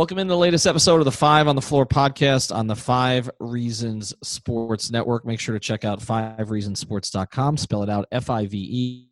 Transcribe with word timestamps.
Welcome 0.00 0.18
in 0.18 0.28
the 0.28 0.36
latest 0.38 0.66
episode 0.66 1.00
of 1.00 1.04
the 1.04 1.12
Five 1.12 1.46
on 1.46 1.56
the 1.56 1.60
Floor 1.60 1.84
podcast 1.84 2.54
on 2.54 2.66
the 2.66 2.74
Five 2.74 3.28
Reasons 3.38 4.14
Sports 4.22 4.90
Network. 4.90 5.26
Make 5.26 5.38
sure 5.38 5.52
to 5.52 5.60
check 5.60 5.84
out 5.84 6.00
fivereasonsports.com. 6.00 7.58
Spell 7.58 7.82
it 7.82 7.90
out 7.90 8.06
F 8.10 8.30
I 8.30 8.46
V 8.46 9.06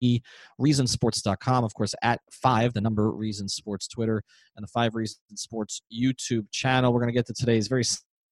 E 0.00 0.22
reasonsports.com. 0.58 1.64
Of 1.64 1.74
course, 1.74 1.94
at 2.02 2.18
five, 2.30 2.72
the 2.72 2.80
number 2.80 3.10
Reason 3.10 3.46
Sports 3.46 3.86
Twitter, 3.86 4.22
and 4.56 4.64
the 4.64 4.68
Five 4.68 4.94
Reasons 4.94 5.20
Sports 5.34 5.82
YouTube 5.92 6.46
channel. 6.50 6.94
We're 6.94 7.00
going 7.00 7.12
to 7.12 7.18
get 7.18 7.26
to 7.26 7.34
today's 7.34 7.68
very 7.68 7.84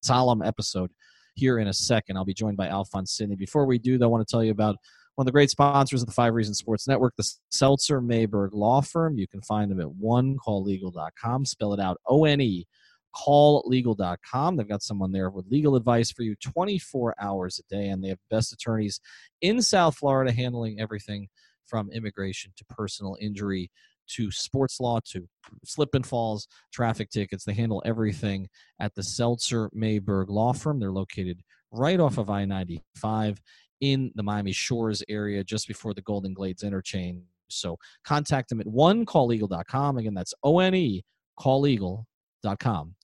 solemn 0.02 0.40
episode 0.40 0.90
here 1.34 1.58
in 1.58 1.68
a 1.68 1.74
second. 1.74 2.16
I'll 2.16 2.24
be 2.24 2.32
joined 2.32 2.56
by 2.56 2.68
Alphonse 2.68 3.12
Sidney. 3.12 3.36
Before 3.36 3.66
we 3.66 3.78
do, 3.78 3.98
though, 3.98 4.06
I 4.06 4.08
want 4.08 4.26
to 4.26 4.32
tell 4.32 4.42
you 4.42 4.52
about 4.52 4.76
one 5.20 5.24
of 5.24 5.26
the 5.26 5.32
great 5.32 5.50
sponsors 5.50 6.00
of 6.00 6.06
the 6.06 6.14
Five 6.14 6.32
Reasons 6.32 6.56
Sports 6.56 6.88
Network, 6.88 7.12
the 7.14 7.30
Seltzer 7.50 8.00
Mayberg 8.00 8.54
Law 8.54 8.80
Firm. 8.80 9.18
You 9.18 9.28
can 9.28 9.42
find 9.42 9.70
them 9.70 9.78
at 9.78 9.88
onecalllegal.com. 10.02 11.44
Spell 11.44 11.74
it 11.74 11.78
out 11.78 12.00
O 12.06 12.24
N 12.24 12.40
E, 12.40 12.66
calllegal.com. 13.14 14.56
They've 14.56 14.66
got 14.66 14.82
someone 14.82 15.12
there 15.12 15.28
with 15.28 15.44
legal 15.50 15.76
advice 15.76 16.10
for 16.10 16.22
you 16.22 16.36
24 16.36 17.16
hours 17.20 17.60
a 17.60 17.74
day, 17.74 17.88
and 17.88 18.02
they 18.02 18.08
have 18.08 18.18
best 18.30 18.54
attorneys 18.54 18.98
in 19.42 19.60
South 19.60 19.98
Florida 19.98 20.32
handling 20.32 20.80
everything 20.80 21.28
from 21.66 21.90
immigration 21.90 22.52
to 22.56 22.64
personal 22.70 23.18
injury 23.20 23.70
to 24.14 24.30
sports 24.30 24.80
law 24.80 25.00
to 25.10 25.28
slip 25.66 25.94
and 25.94 26.06
falls, 26.06 26.48
traffic 26.72 27.10
tickets. 27.10 27.44
They 27.44 27.52
handle 27.52 27.82
everything 27.84 28.48
at 28.80 28.94
the 28.94 29.02
Seltzer 29.02 29.68
Mayberg 29.74 30.30
Law 30.30 30.54
Firm. 30.54 30.80
They're 30.80 30.90
located 30.90 31.42
right 31.70 32.00
off 32.00 32.16
of 32.16 32.30
I 32.30 32.46
95 32.46 33.38
in 33.80 34.12
the 34.14 34.22
Miami 34.22 34.52
Shores 34.52 35.02
area 35.08 35.42
just 35.42 35.68
before 35.68 35.94
the 35.94 36.02
Golden 36.02 36.34
Glades 36.34 36.62
interchange. 36.62 37.22
So 37.48 37.76
contact 38.04 38.48
them 38.48 38.60
at 38.60 38.66
onecalllegal.com. 38.66 39.98
Again, 39.98 40.14
that's 40.14 40.34
O 40.42 40.60
N 40.60 40.74
E 40.74 41.04
calllegal.com. 41.38 42.94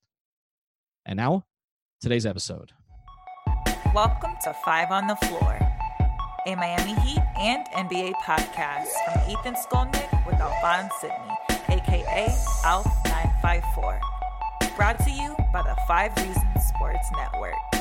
And 1.06 1.16
now, 1.16 1.44
today's 2.00 2.26
episode. 2.26 2.72
Welcome 3.94 4.32
to 4.44 4.52
Five 4.64 4.90
on 4.90 5.06
the 5.06 5.16
Floor, 5.16 5.58
a 6.46 6.54
Miami 6.54 6.94
Heat 7.00 7.22
and 7.38 7.66
NBA 7.68 8.12
podcast 8.24 8.88
from 9.04 9.30
Ethan 9.30 9.54
Skolnick 9.54 10.26
with 10.26 10.40
Alphonse 10.40 10.92
Sidney, 11.00 11.16
aka 11.70 12.28
ALF954. 12.64 14.00
Brought 14.76 14.98
to 14.98 15.10
you 15.10 15.34
by 15.52 15.62
the 15.62 15.76
Five 15.88 16.14
Reasons 16.16 16.66
Sports 16.68 17.08
Network. 17.16 17.75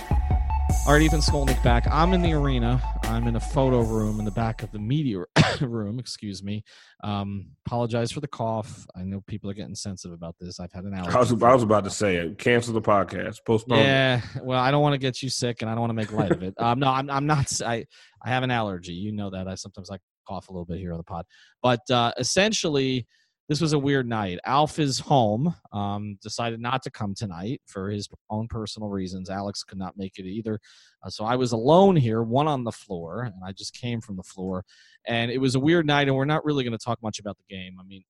All 0.88 0.94
right, 0.94 1.02
Ethan 1.02 1.22
Skolnick 1.22 1.64
back. 1.64 1.88
I'm 1.90 2.14
in 2.14 2.22
the 2.22 2.34
arena. 2.34 2.80
I'm 3.06 3.26
in 3.28 3.36
a 3.36 3.40
photo 3.40 3.82
room 3.82 4.20
in 4.20 4.26
the 4.26 4.30
back 4.30 4.62
of 4.62 4.72
the 4.72 4.78
media 4.78 5.24
room. 5.62 5.98
Excuse 5.98 6.44
me. 6.44 6.64
Um, 7.04 7.48
apologize 7.66 8.12
for 8.12 8.20
the 8.20 8.28
cough. 8.28 8.86
I 8.96 9.02
know 9.02 9.22
people 9.26 9.50
are 9.50 9.56
getting 9.56 9.74
sensitive 9.74 10.14
about 10.14 10.36
this. 10.40 10.60
I've 10.60 10.72
had 10.72 10.84
an 10.84 10.94
allergy. 10.94 11.16
I 11.16 11.20
was, 11.20 11.32
I 11.42 11.54
was 11.56 11.64
about 11.64 11.86
to 11.86 11.90
say 11.90 12.18
it. 12.18 12.38
Cancel 12.38 12.72
the 12.72 12.84
podcast. 12.84 13.38
Postpone. 13.48 13.80
Yeah. 13.80 14.22
Well, 14.44 14.60
I 14.60 14.70
don't 14.70 14.84
want 14.84 14.94
to 14.94 15.00
get 15.00 15.24
you 15.24 15.30
sick, 15.30 15.64
and 15.64 15.72
I 15.72 15.74
don't 15.74 15.82
want 15.82 15.90
to 15.90 15.96
make 15.96 16.12
light 16.12 16.30
of 16.30 16.44
it. 16.44 16.54
Um, 16.60 16.78
no, 16.78 16.92
I'm, 16.92 17.10
I'm 17.10 17.26
not. 17.26 17.52
I 17.64 17.86
I 18.24 18.30
have 18.30 18.44
an 18.44 18.52
allergy. 18.52 18.94
You 18.94 19.12
know 19.12 19.32
that. 19.32 19.48
I 19.48 19.56
sometimes 19.56 19.90
I 19.90 19.98
cough 20.28 20.50
a 20.50 20.52
little 20.52 20.66
bit 20.66 20.78
here 20.78 20.92
on 20.92 20.98
the 20.98 21.04
pod, 21.04 21.26
but 21.64 21.82
uh, 21.90 22.12
essentially 22.20 23.08
this 23.48 23.62
was 23.62 23.74
a 23.74 23.80
weird 23.80 24.08
night. 24.08 24.40
Alf 24.46 24.80
is 24.80 25.00
home. 25.00 25.54
Um, 25.72 26.18
decided 26.22 26.60
not 26.60 26.82
to 26.84 26.92
come 26.92 27.14
tonight 27.14 27.62
for 27.68 27.90
his 27.90 28.10
own 28.30 28.48
personal 28.48 28.90
reasons. 28.90 29.30
Alex 29.30 29.64
could 29.64 29.78
not 29.78 29.98
make 29.98 30.18
it 30.18 30.26
either. 30.26 30.60
Uh, 31.04 31.10
so 31.10 31.26
I 31.26 31.36
was 31.36 31.52
alone 31.52 31.96
here, 31.96 32.24
one 32.24 32.48
on 32.48 32.64
the 32.64 32.72
floor, 32.72 33.22
and 33.22 33.36
I 33.46 33.52
just 33.52 33.76
came 33.80 34.02
from 34.02 34.16
the 34.16 34.24
floor. 34.24 34.64
And 35.06 35.30
it 35.30 35.38
was 35.38 35.54
a 35.54 35.60
weird 35.60 35.86
night, 35.86 36.08
and 36.08 36.16
we're 36.16 36.26
not 36.26 36.44
really 36.44 36.64
going 36.64 36.78
to 36.78 36.84
talk 36.84 37.02
much 37.04 37.20
about 37.20 37.38
the 37.38 37.56
game. 37.56 37.78
I 37.80 37.84
mean, 37.84 38.04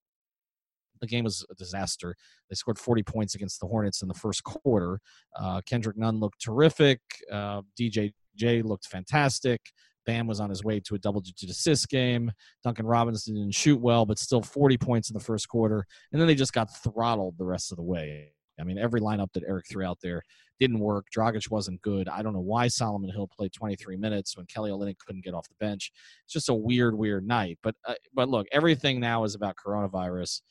the 1.02 1.08
game 1.08 1.26
was 1.26 1.46
a 1.50 1.56
disaster. 1.56 2.16
They 2.50 2.56
scored 2.56 2.80
40 2.80 3.04
points 3.04 3.36
against 3.36 3.60
the 3.60 3.68
Hornets 3.68 4.02
in 4.02 4.08
the 4.08 4.14
first 4.14 4.44
quarter. 4.44 5.00
Uh, 5.36 5.60
Kendrick 5.66 5.98
Nunn 5.98 6.20
looked 6.20 6.42
terrific. 6.42 7.00
Uh, 7.32 7.62
DJ 7.80 8.14
J 8.36 8.62
looked 8.62 8.88
fantastic. 8.88 9.62
Bam 10.06 10.28
was 10.28 10.40
on 10.40 10.50
his 10.50 10.64
way 10.64 10.80
to 10.82 10.96
a 10.96 11.00
double 11.00 11.22
digit 11.22 11.50
assist 11.50 11.90
game. 11.90 12.32
Duncan 12.64 12.86
Robinson 12.86 13.36
didn't 13.36 13.56
shoot 13.56 13.80
well, 13.80 14.06
but 14.06 14.20
still 14.20 14.42
40 14.42 14.78
points 14.78 15.10
in 15.10 15.14
the 15.14 15.24
first 15.24 15.48
quarter. 15.48 15.86
And 16.12 16.22
then 16.22 16.28
they 16.28 16.36
just 16.36 16.54
got 16.54 16.76
throttled 16.84 17.38
the 17.38 17.46
rest 17.46 17.72
of 17.72 17.78
the 17.78 17.84
way. 17.84 18.34
I 18.60 18.64
mean, 18.64 18.78
every 18.78 19.02
lineup 19.02 19.34
that 19.34 19.44
Eric 19.48 19.66
threw 19.70 19.84
out 19.86 20.00
there 20.02 20.22
didn't 20.60 20.80
work. 20.80 21.08
Dragic 21.16 21.50
wasn't 21.52 21.82
good. 21.82 22.08
I 22.08 22.22
don't 22.22 22.34
know 22.34 22.40
why 22.40 22.68
Solomon 22.68 23.10
Hill 23.10 23.28
played 23.28 23.52
23 23.52 23.98
minutes 23.98 24.38
when 24.38 24.46
Kelly 24.46 24.72
Olynyk 24.72 24.98
couldn't 25.06 25.26
get 25.26 25.34
off 25.34 25.48
the 25.50 25.56
bench. 25.60 25.92
It's 26.24 26.34
just 26.34 26.50
a 26.50 26.54
weird, 26.54 26.98
weird 26.98 27.28
night. 27.28 27.60
But 27.62 27.76
uh, 27.86 27.96
but 28.14 28.30
look, 28.30 28.48
everything 28.52 29.00
now 29.00 29.24
is 29.26 29.36
about 29.36 29.56
coronavirus 29.64 30.42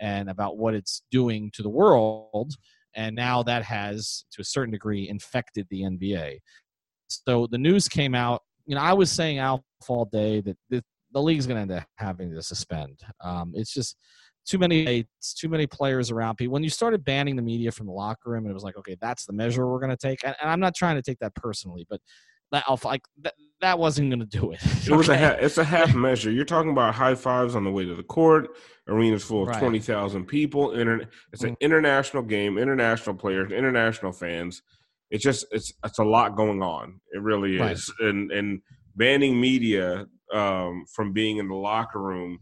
and 0.00 0.28
about 0.28 0.58
what 0.58 0.74
it's 0.74 1.02
doing 1.10 1.50
to 1.54 1.62
the 1.62 1.68
world. 1.68 2.54
And 2.94 3.14
now 3.14 3.42
that 3.44 3.62
has, 3.62 4.24
to 4.32 4.42
a 4.42 4.44
certain 4.44 4.72
degree, 4.72 5.08
infected 5.08 5.66
the 5.70 5.82
NBA. 5.82 6.38
So 7.08 7.46
the 7.46 7.58
news 7.58 7.88
came 7.88 8.14
out 8.14 8.42
you 8.66 8.74
know, 8.74 8.80
I 8.80 8.92
was 8.92 9.10
saying 9.10 9.38
Alf 9.38 9.62
all 9.88 10.04
day 10.04 10.40
that 10.40 10.56
the, 10.70 10.84
the 11.12 11.22
league's 11.22 11.46
going 11.46 11.56
to 11.56 11.62
end 11.62 11.72
up 11.72 11.86
having 11.96 12.32
to 12.32 12.42
suspend. 12.42 13.00
Um, 13.20 13.52
it's 13.54 13.72
just 13.72 13.96
too 14.44 14.58
many 14.58 15.06
it's 15.18 15.34
too 15.34 15.48
many 15.48 15.66
players 15.66 16.10
around 16.10 16.36
people. 16.36 16.52
When 16.52 16.64
you 16.64 16.70
started 16.70 17.04
banning 17.04 17.36
the 17.36 17.42
media 17.42 17.70
from 17.70 17.86
the 17.86 17.92
locker 17.92 18.30
room, 18.30 18.46
it 18.46 18.52
was 18.52 18.64
like, 18.64 18.76
okay, 18.76 18.96
that's 19.00 19.24
the 19.24 19.32
measure 19.32 19.68
we're 19.68 19.78
going 19.78 19.90
to 19.90 19.96
take. 19.96 20.24
And, 20.24 20.34
and, 20.40 20.50
I'm 20.50 20.60
not 20.60 20.74
trying 20.74 20.96
to 20.96 21.02
take 21.02 21.18
that 21.20 21.34
personally, 21.34 21.86
but 21.88 22.00
that 22.50 22.64
like 22.84 23.02
that, 23.22 23.34
that 23.60 23.78
wasn't 23.78 24.10
going 24.10 24.20
to 24.20 24.26
do 24.26 24.52
it. 24.52 24.60
It 24.86 24.90
was 24.90 25.08
a 25.08 25.16
half, 25.16 25.38
it's 25.40 25.58
a 25.58 25.64
half 25.64 25.94
measure. 25.94 26.30
You're 26.30 26.44
talking 26.44 26.70
about 26.70 26.94
high 26.94 27.14
fives 27.14 27.54
on 27.54 27.64
the 27.64 27.70
way 27.70 27.84
to 27.84 27.94
the 27.94 28.02
court. 28.02 28.48
Arenas 28.88 29.24
full 29.24 29.42
of 29.42 29.48
right. 29.48 29.58
twenty 29.58 29.78
thousand 29.78 30.26
people. 30.26 30.72
Inter, 30.72 31.08
it's 31.32 31.44
an 31.44 31.50
mm-hmm. 31.50 31.64
international 31.64 32.22
game. 32.24 32.58
International 32.58 33.14
players, 33.14 33.52
international 33.52 34.12
fans 34.12 34.62
it's 35.12 35.22
just 35.22 35.46
it's 35.52 35.72
it's 35.84 35.98
a 36.00 36.04
lot 36.04 36.36
going 36.36 36.62
on. 36.62 37.00
It 37.12 37.22
really 37.22 37.58
right. 37.58 37.72
is, 37.72 37.92
and 38.00 38.32
and 38.32 38.60
banning 38.96 39.40
media 39.40 40.06
um, 40.32 40.84
from 40.92 41.12
being 41.12 41.36
in 41.36 41.48
the 41.48 41.54
locker 41.54 42.00
room 42.00 42.38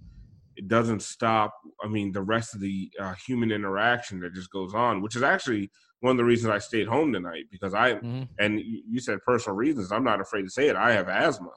it 0.60 0.68
doesn't 0.68 1.00
stop. 1.00 1.54
I 1.82 1.88
mean, 1.88 2.12
the 2.12 2.20
rest 2.20 2.54
of 2.54 2.60
the 2.60 2.90
uh, 3.00 3.14
human 3.26 3.50
interaction 3.50 4.20
that 4.20 4.34
just 4.34 4.50
goes 4.50 4.74
on, 4.74 5.00
which 5.00 5.16
is 5.16 5.22
actually 5.22 5.70
one 6.00 6.10
of 6.10 6.16
the 6.18 6.24
reasons 6.24 6.52
I 6.52 6.58
stayed 6.58 6.86
home 6.86 7.14
tonight 7.14 7.44
because 7.50 7.72
I 7.72 7.94
mm-hmm. 7.94 8.24
and 8.38 8.60
you 8.60 9.00
said 9.00 9.20
personal 9.24 9.56
reasons. 9.56 9.90
I'm 9.90 10.04
not 10.04 10.20
afraid 10.20 10.42
to 10.42 10.50
say 10.50 10.68
it. 10.68 10.76
I 10.76 10.92
have 10.92 11.08
asthma. 11.08 11.52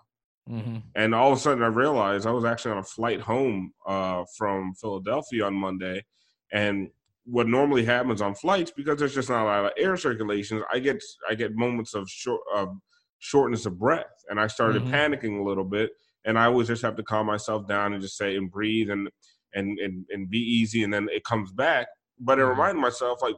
Mm-hmm. 0.50 0.78
And 0.96 1.14
all 1.14 1.34
of 1.34 1.38
a 1.38 1.42
sudden, 1.42 1.64
I 1.64 1.68
realized 1.68 2.26
I 2.26 2.32
was 2.32 2.46
actually 2.46 2.72
on 2.72 2.78
a 2.78 2.84
flight 2.84 3.20
home 3.20 3.74
uh, 3.86 4.24
from 4.38 4.74
Philadelphia 4.76 5.46
on 5.46 5.54
Monday, 5.54 6.06
and 6.54 6.88
what 7.26 7.48
normally 7.48 7.86
happens 7.86 8.22
on 8.22 8.36
flights 8.36 8.72
because 8.76 9.00
there's 9.00 9.14
just 9.14 9.30
not 9.30 9.44
a 9.44 9.46
lot 9.46 9.66
of 9.66 9.72
air 9.78 9.96
circulation. 9.96 10.62
I 10.72 10.80
get 10.80 11.02
I 11.30 11.36
get 11.36 11.56
moments 11.56 11.94
of 11.94 12.10
short 12.10 12.42
of 12.54 12.78
shortness 13.20 13.66
of 13.66 13.80
breath, 13.80 14.06
and 14.30 14.40
I 14.40 14.48
started 14.48 14.84
mm-hmm. 14.84 14.94
panicking 14.94 15.40
a 15.40 15.44
little 15.44 15.64
bit. 15.64 15.92
And 16.26 16.40
I 16.40 16.46
always 16.46 16.68
just 16.68 16.82
have 16.84 16.96
to 16.96 17.04
calm 17.04 17.28
myself 17.28 17.68
down 17.68 17.92
and 17.94 18.02
just 18.02 18.18
say 18.18 18.36
and 18.38 18.50
breathe 18.50 18.90
and 18.90 19.10
and 19.54 19.78
and, 19.80 20.06
and 20.10 20.30
be 20.30 20.40
easy, 20.40 20.84
and 20.84 20.94
then 20.94 21.08
it 21.12 21.24
comes 21.24 21.52
back. 21.52 21.88
But 22.20 22.40
I 22.40 22.42
mm-hmm. 22.42 22.52
reminded 22.52 22.82
myself, 22.82 23.22
like, 23.22 23.36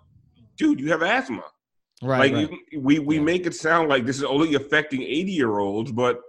dude, 0.58 0.80
you 0.80 0.92
have 0.92 1.02
asthma. 1.02 1.44
Right. 2.02 2.32
Like 2.32 2.50
right. 2.50 2.58
You, 2.72 2.82
we 2.82 3.00
we 3.00 3.16
yeah. 3.16 3.22
make 3.22 3.46
it 3.46 3.56
sound 3.56 3.90
like 3.90 4.06
this 4.06 4.18
is 4.18 4.24
only 4.24 4.56
affecting 4.56 5.02
80 5.02 5.32
year 5.32 5.60
olds, 5.60 5.92
but 5.92 6.20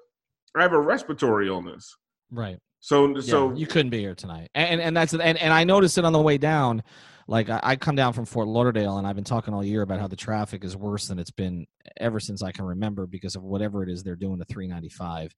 I 0.55 0.63
have 0.63 0.73
a 0.73 0.81
respiratory 0.81 1.49
illness. 1.49 1.95
Right. 2.31 2.59
So 2.81 3.19
so 3.21 3.53
you 3.55 3.67
couldn't 3.67 3.91
be 3.91 4.01
here 4.01 4.15
tonight, 4.15 4.49
and 4.55 4.81
and 4.81 4.97
that's 4.97 5.13
and 5.13 5.23
and 5.23 5.53
I 5.53 5.65
noticed 5.65 5.99
it 5.99 6.05
on 6.05 6.13
the 6.13 6.21
way 6.21 6.39
down 6.39 6.83
like 7.29 7.49
I, 7.51 7.77
come 7.77 7.97
down 7.97 8.13
from 8.13 8.25
Fort 8.25 8.47
Lauderdale 8.47 8.99
and 8.99 9.07
I've 9.07 9.17
been 9.17 9.25
talking 9.25 9.53
all 9.53 9.65
year 9.65 9.83
about 9.83 9.99
how 9.99 10.07
the 10.07 10.17
traffic 10.17 10.63
is 10.63 10.77
worse 10.77 11.09
than 11.09 11.19
it's 11.19 11.33
been 11.33 11.67
ever 11.97 12.21
since 12.21 12.43
I 12.43 12.53
can 12.53 12.65
remember 12.65 13.07
because 13.07 13.35
of 13.35 13.43
whatever 13.43 13.83
it 13.83 13.89
is 13.89 14.05
they're 14.05 14.15
doing 14.15 14.39
to 14.39 14.45
395. 14.45 15.35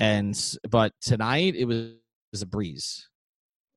And 0.00 0.36
but 0.68 0.92
tonight 1.00 1.54
it 1.56 1.64
was, 1.64 1.76
it 1.76 1.98
was 2.32 2.42
a 2.42 2.46
breeze. 2.46 3.08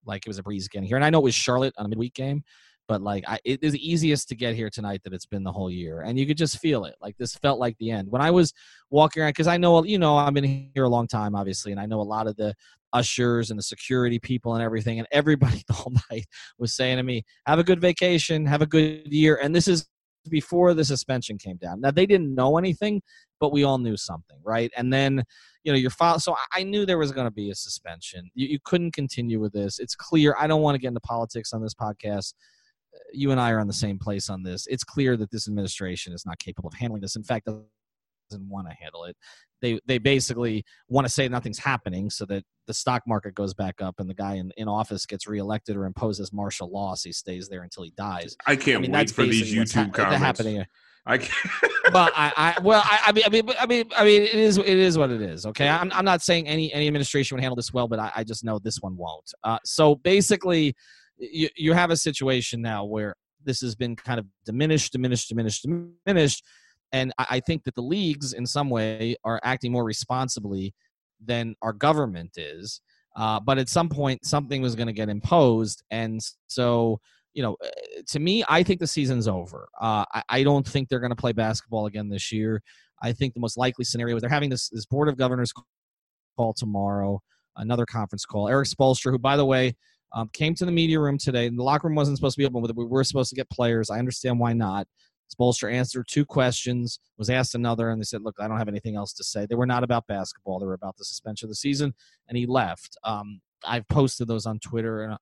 Like 0.06 0.26
it 0.26 0.30
was 0.30 0.40
a 0.40 0.44
breeze 0.44 0.68
getting 0.68 0.88
here. 0.88 0.98
And 0.98 1.06
I 1.06 1.12
know 1.12 1.20
it 1.20 1.24
was 1.24 1.36
Charlotte 1.36 1.74
on 1.78 1.86
a 1.86 1.90
midweek 1.90 2.16
game, 2.16 2.44
but 2.88 3.02
like 3.02 3.24
I, 3.28 3.40
it 3.44 3.60
is 3.64 3.76
easiest 3.76 4.30
to 4.30 4.36
get 4.36 4.56
here 4.56 4.70
tonight 4.70 5.02
that 5.04 5.14
it's 5.14 5.26
been 5.26 5.44
the 5.44 5.52
whole 5.52 5.72
year 5.72 6.02
and 6.02 6.20
you 6.20 6.26
could 6.26 6.38
just 6.38 6.60
feel 6.60 6.86
it. 6.86 6.96
Like 7.02 7.18
this 7.18 7.36
felt 7.36 7.60
like 7.60 7.78
the 7.78 7.92
end. 7.92 8.10
When 8.10 8.22
i 8.22 8.32
was 8.32 8.54
walking 8.90 9.22
around 9.22 9.32
because 9.32 9.48
i 9.48 9.58
know 9.58 9.84
you 9.84 9.98
know 9.98 10.16
i've 10.16 10.34
been 10.34 10.70
here 10.74 10.84
a 10.84 10.90
long 10.90 11.08
time 11.08 11.36
obviously 11.36 11.72
and 11.72 11.82
i 11.82 11.86
know 11.86 12.00
a 12.00 12.04
lot 12.04 12.28
of 12.28 12.36
the 12.36 12.54
ushers 12.94 13.50
and 13.50 13.58
the 13.58 13.64
security 13.64 14.20
people 14.20 14.54
and 14.54 14.64
everything 14.64 15.00
and 15.00 15.08
everybody 15.12 15.64
the 15.68 15.74
whole 15.74 15.94
night 16.10 16.26
was 16.58 16.74
saying 16.74 16.98
to 16.98 17.04
me 17.04 17.24
have 17.46 17.60
a 17.60 17.64
good 17.64 17.82
vacation 17.82 18.46
have 18.46 18.62
a 18.62 18.66
good 18.66 19.06
year 19.12 19.40
and 19.42 19.56
this 19.56 19.68
is 19.68 19.88
before 20.30 20.74
the 20.74 20.84
suspension 20.84 21.38
came 21.38 21.58
down. 21.58 21.82
Now 21.82 21.92
they 21.92 22.06
didn't 22.06 22.34
know 22.34 22.58
anything 22.58 23.02
but 23.40 23.52
we 23.52 23.64
all 23.64 23.78
knew 23.78 23.98
something 23.98 24.38
right? 24.44 24.72
And 24.78 24.92
then 24.92 25.24
you 25.64 25.72
know 25.72 25.78
your 25.78 25.90
file 25.90 26.20
so 26.20 26.36
i 26.54 26.62
knew 26.62 26.86
there 26.86 27.00
was 27.00 27.12
going 27.12 27.26
to 27.28 27.32
be 27.32 27.50
a 27.50 27.56
suspension. 27.56 28.30
You, 28.34 28.48
you 28.48 28.60
couldn't 28.64 28.92
continue 28.92 29.40
with 29.40 29.54
this. 29.54 29.80
It's 29.80 29.96
clear. 29.96 30.36
I 30.40 30.48
don't 30.48 30.62
want 30.62 30.76
to 30.76 30.80
get 30.80 30.90
into 30.90 31.02
politics 31.02 31.54
on 31.54 31.62
this 31.62 31.74
podcast 31.74 32.34
you 33.14 33.32
and 33.32 33.40
I 33.40 33.52
are 33.52 33.60
on 33.60 33.68
the 33.68 33.74
same 33.74 34.00
place 34.00 34.30
on 34.30 34.44
this. 34.44 34.68
It's 34.68 34.84
clear 34.84 35.18
that 35.18 35.32
this 35.32 35.48
administration 35.48 36.14
is 36.14 36.26
not 36.26 36.40
capable 36.40 36.68
of 36.68 36.74
handling 36.74 37.02
this. 37.02 37.16
In 37.16 37.24
fact, 37.24 37.48
doesn't 38.30 38.50
want 38.50 38.68
to 38.68 38.76
handle 38.76 39.06
it. 39.06 39.16
They 39.62 39.80
they 39.86 39.98
basically 39.98 40.64
want 40.88 41.08
to 41.08 41.14
say 41.14 41.28
nothing's 41.28 41.60
happening 41.60 42.10
so 42.10 42.26
that 42.26 42.44
the 42.68 42.74
stock 42.74 43.04
market 43.08 43.36
goes 43.36 43.54
back 43.54 43.82
up 43.82 43.96
and 44.00 44.10
the 44.10 44.14
guy 44.14 44.36
in, 44.36 44.52
in 44.58 44.68
office 44.68 45.06
gets 45.06 45.28
reelected 45.28 45.76
or 45.76 45.86
imposes 45.86 46.34
martial 46.34 46.70
law. 46.72 46.96
So 46.96 47.10
he 47.10 47.14
stays 47.14 47.48
there 47.48 47.64
until 47.64 47.84
he 47.84 47.94
dies. 47.96 48.36
I 48.46 48.56
can't 48.56 48.78
I 48.78 48.82
mean, 48.82 48.92
wait 48.92 49.12
for 49.12 49.24
these 49.24 49.54
YouTube 49.54 49.96
ha- 49.96 50.04
comments. 50.04 50.24
Happening. 50.24 50.66
I 51.06 51.20
can't. 51.20 51.54
well, 51.94 52.10
I, 52.16 52.34
I 52.58 52.62
well, 52.62 52.82
I, 52.84 53.00
I, 53.08 53.12
mean, 53.12 53.24
I 53.26 53.30
mean, 53.30 53.50
I 53.60 53.66
mean, 53.68 53.86
I 53.96 54.04
mean, 54.04 54.24
it 54.24 54.34
is, 54.34 54.58
it 54.58 54.68
is 54.68 54.98
what 54.98 55.12
it 55.12 55.22
is. 55.22 55.46
Okay, 55.46 55.70
I'm, 55.70 55.92
I'm 55.94 56.06
not 56.06 56.24
saying 56.24 56.48
any 56.48 56.74
any 56.74 56.88
administration 56.88 57.36
would 57.36 57.42
handle 57.42 57.56
this 57.56 57.72
well, 57.72 57.88
but 57.88 58.00
I, 58.00 58.12
I 58.16 58.24
just 58.24 58.44
know 58.44 58.58
this 58.58 58.80
one 58.82 58.98
won't. 58.98 59.32
Uh, 59.44 59.60
so 59.64 59.96
basically, 59.96 60.76
you 61.18 61.50
you 61.56 61.74
have 61.74 61.92
a 61.92 61.98
situation 61.98 62.62
now 62.62 62.86
where 62.86 63.16
this 63.44 63.62
has 63.62 63.76
been 63.76 63.96
kind 63.96 64.20
of 64.20 64.26
diminished, 64.46 64.92
diminished, 64.92 65.30
diminished, 65.30 65.68
diminished, 66.06 66.44
and 66.92 67.14
I, 67.18 67.26
I 67.32 67.40
think 67.40 67.64
that 67.64 67.76
the 67.76 67.82
leagues, 67.82 68.34
in 68.34 68.46
some 68.46 68.70
way, 68.70 69.16
are 69.24 69.40
acting 69.44 69.72
more 69.72 69.84
responsibly 69.84 70.74
than 71.24 71.56
our 71.62 71.74
government 71.74 72.32
is. 72.38 72.82
Uh, 73.16 73.40
but 73.40 73.58
at 73.58 73.70
some 73.70 73.88
point, 73.88 74.26
something 74.26 74.62
was 74.62 74.76
going 74.76 74.88
to 74.88 74.94
get 74.94 75.10
imposed, 75.10 75.84
and 75.90 76.22
so 76.48 77.00
you 77.36 77.44
know, 77.44 77.58
uh, 77.64 77.68
to 78.08 78.20
me, 78.20 78.44
I 78.48 78.64
think 78.64 78.80
the 78.80 78.88
season's 78.88 79.28
over. 79.28 79.68
Uh, 79.80 80.06
I, 80.14 80.24
I, 80.30 80.44
don't 80.44 80.66
think 80.66 80.88
they're 80.88 81.02
going 81.02 81.12
to 81.12 81.18
play 81.18 81.34
basketball 81.34 81.86
again 81.86 82.08
this 82.08 82.32
year. 82.32 82.64
I 83.04 83.12
think 83.12 83.34
the 83.34 83.42
most 83.42 83.58
likely 83.58 83.84
scenario 83.84 84.16
is 84.16 84.22
they're 84.22 84.30
having 84.30 84.50
this, 84.50 84.70
this 84.70 84.86
board 84.86 85.10
of 85.10 85.18
governors 85.18 85.52
call 86.38 86.54
tomorrow, 86.54 87.22
another 87.58 87.86
conference 87.86 88.26
call. 88.26 88.48
Eric 88.48 88.70
Spoelstra, 88.70 89.12
who, 89.12 89.20
by 89.20 89.36
the 89.36 89.46
way, 89.46 89.76
um, 90.16 90.30
came 90.34 90.56
to 90.56 90.66
the 90.66 90.72
media 90.72 91.00
room 91.00 91.18
today. 91.18 91.50
The 91.50 91.62
locker 91.62 91.88
room 91.88 91.96
wasn't 91.96 92.18
supposed 92.18 92.36
to 92.36 92.40
be 92.40 92.46
open, 92.46 92.62
but 92.62 92.76
we 92.76 92.86
were 92.86 93.04
supposed 93.04 93.30
to 93.30 93.36
get 93.36 93.50
players. 93.50 93.90
I 93.90 94.00
understand 94.00 94.40
why 94.40 94.54
not. 94.54 94.88
Spoelstra 95.34 95.74
answered 95.74 96.08
two 96.08 96.26
questions, 96.26 97.00
was 97.18 97.30
asked 97.30 97.56
another, 97.56 97.90
and 97.90 98.00
they 98.00 98.06
said, 98.06 98.22
"Look, 98.22 98.36
I 98.40 98.48
don't 98.48 98.58
have 98.58 98.68
anything 98.68 98.96
else 98.96 99.12
to 99.14 99.24
say." 99.24 99.46
They 99.46 99.56
were 99.56 99.66
not 99.66 99.84
about 99.84 100.08
basketball; 100.08 100.60
they 100.60 100.66
were 100.66 100.74
about 100.74 100.98
the 100.98 101.06
suspension 101.06 101.48
of 101.48 101.50
the 101.50 101.56
season, 101.56 101.94
and 102.30 102.38
he 102.38 102.46
left. 102.46 102.96
Um, 103.04 103.42
I've 103.66 103.88
posted 103.88 104.28
those 104.28 104.46
on 104.46 104.60
Twitter 104.60 105.04
and 105.04 105.18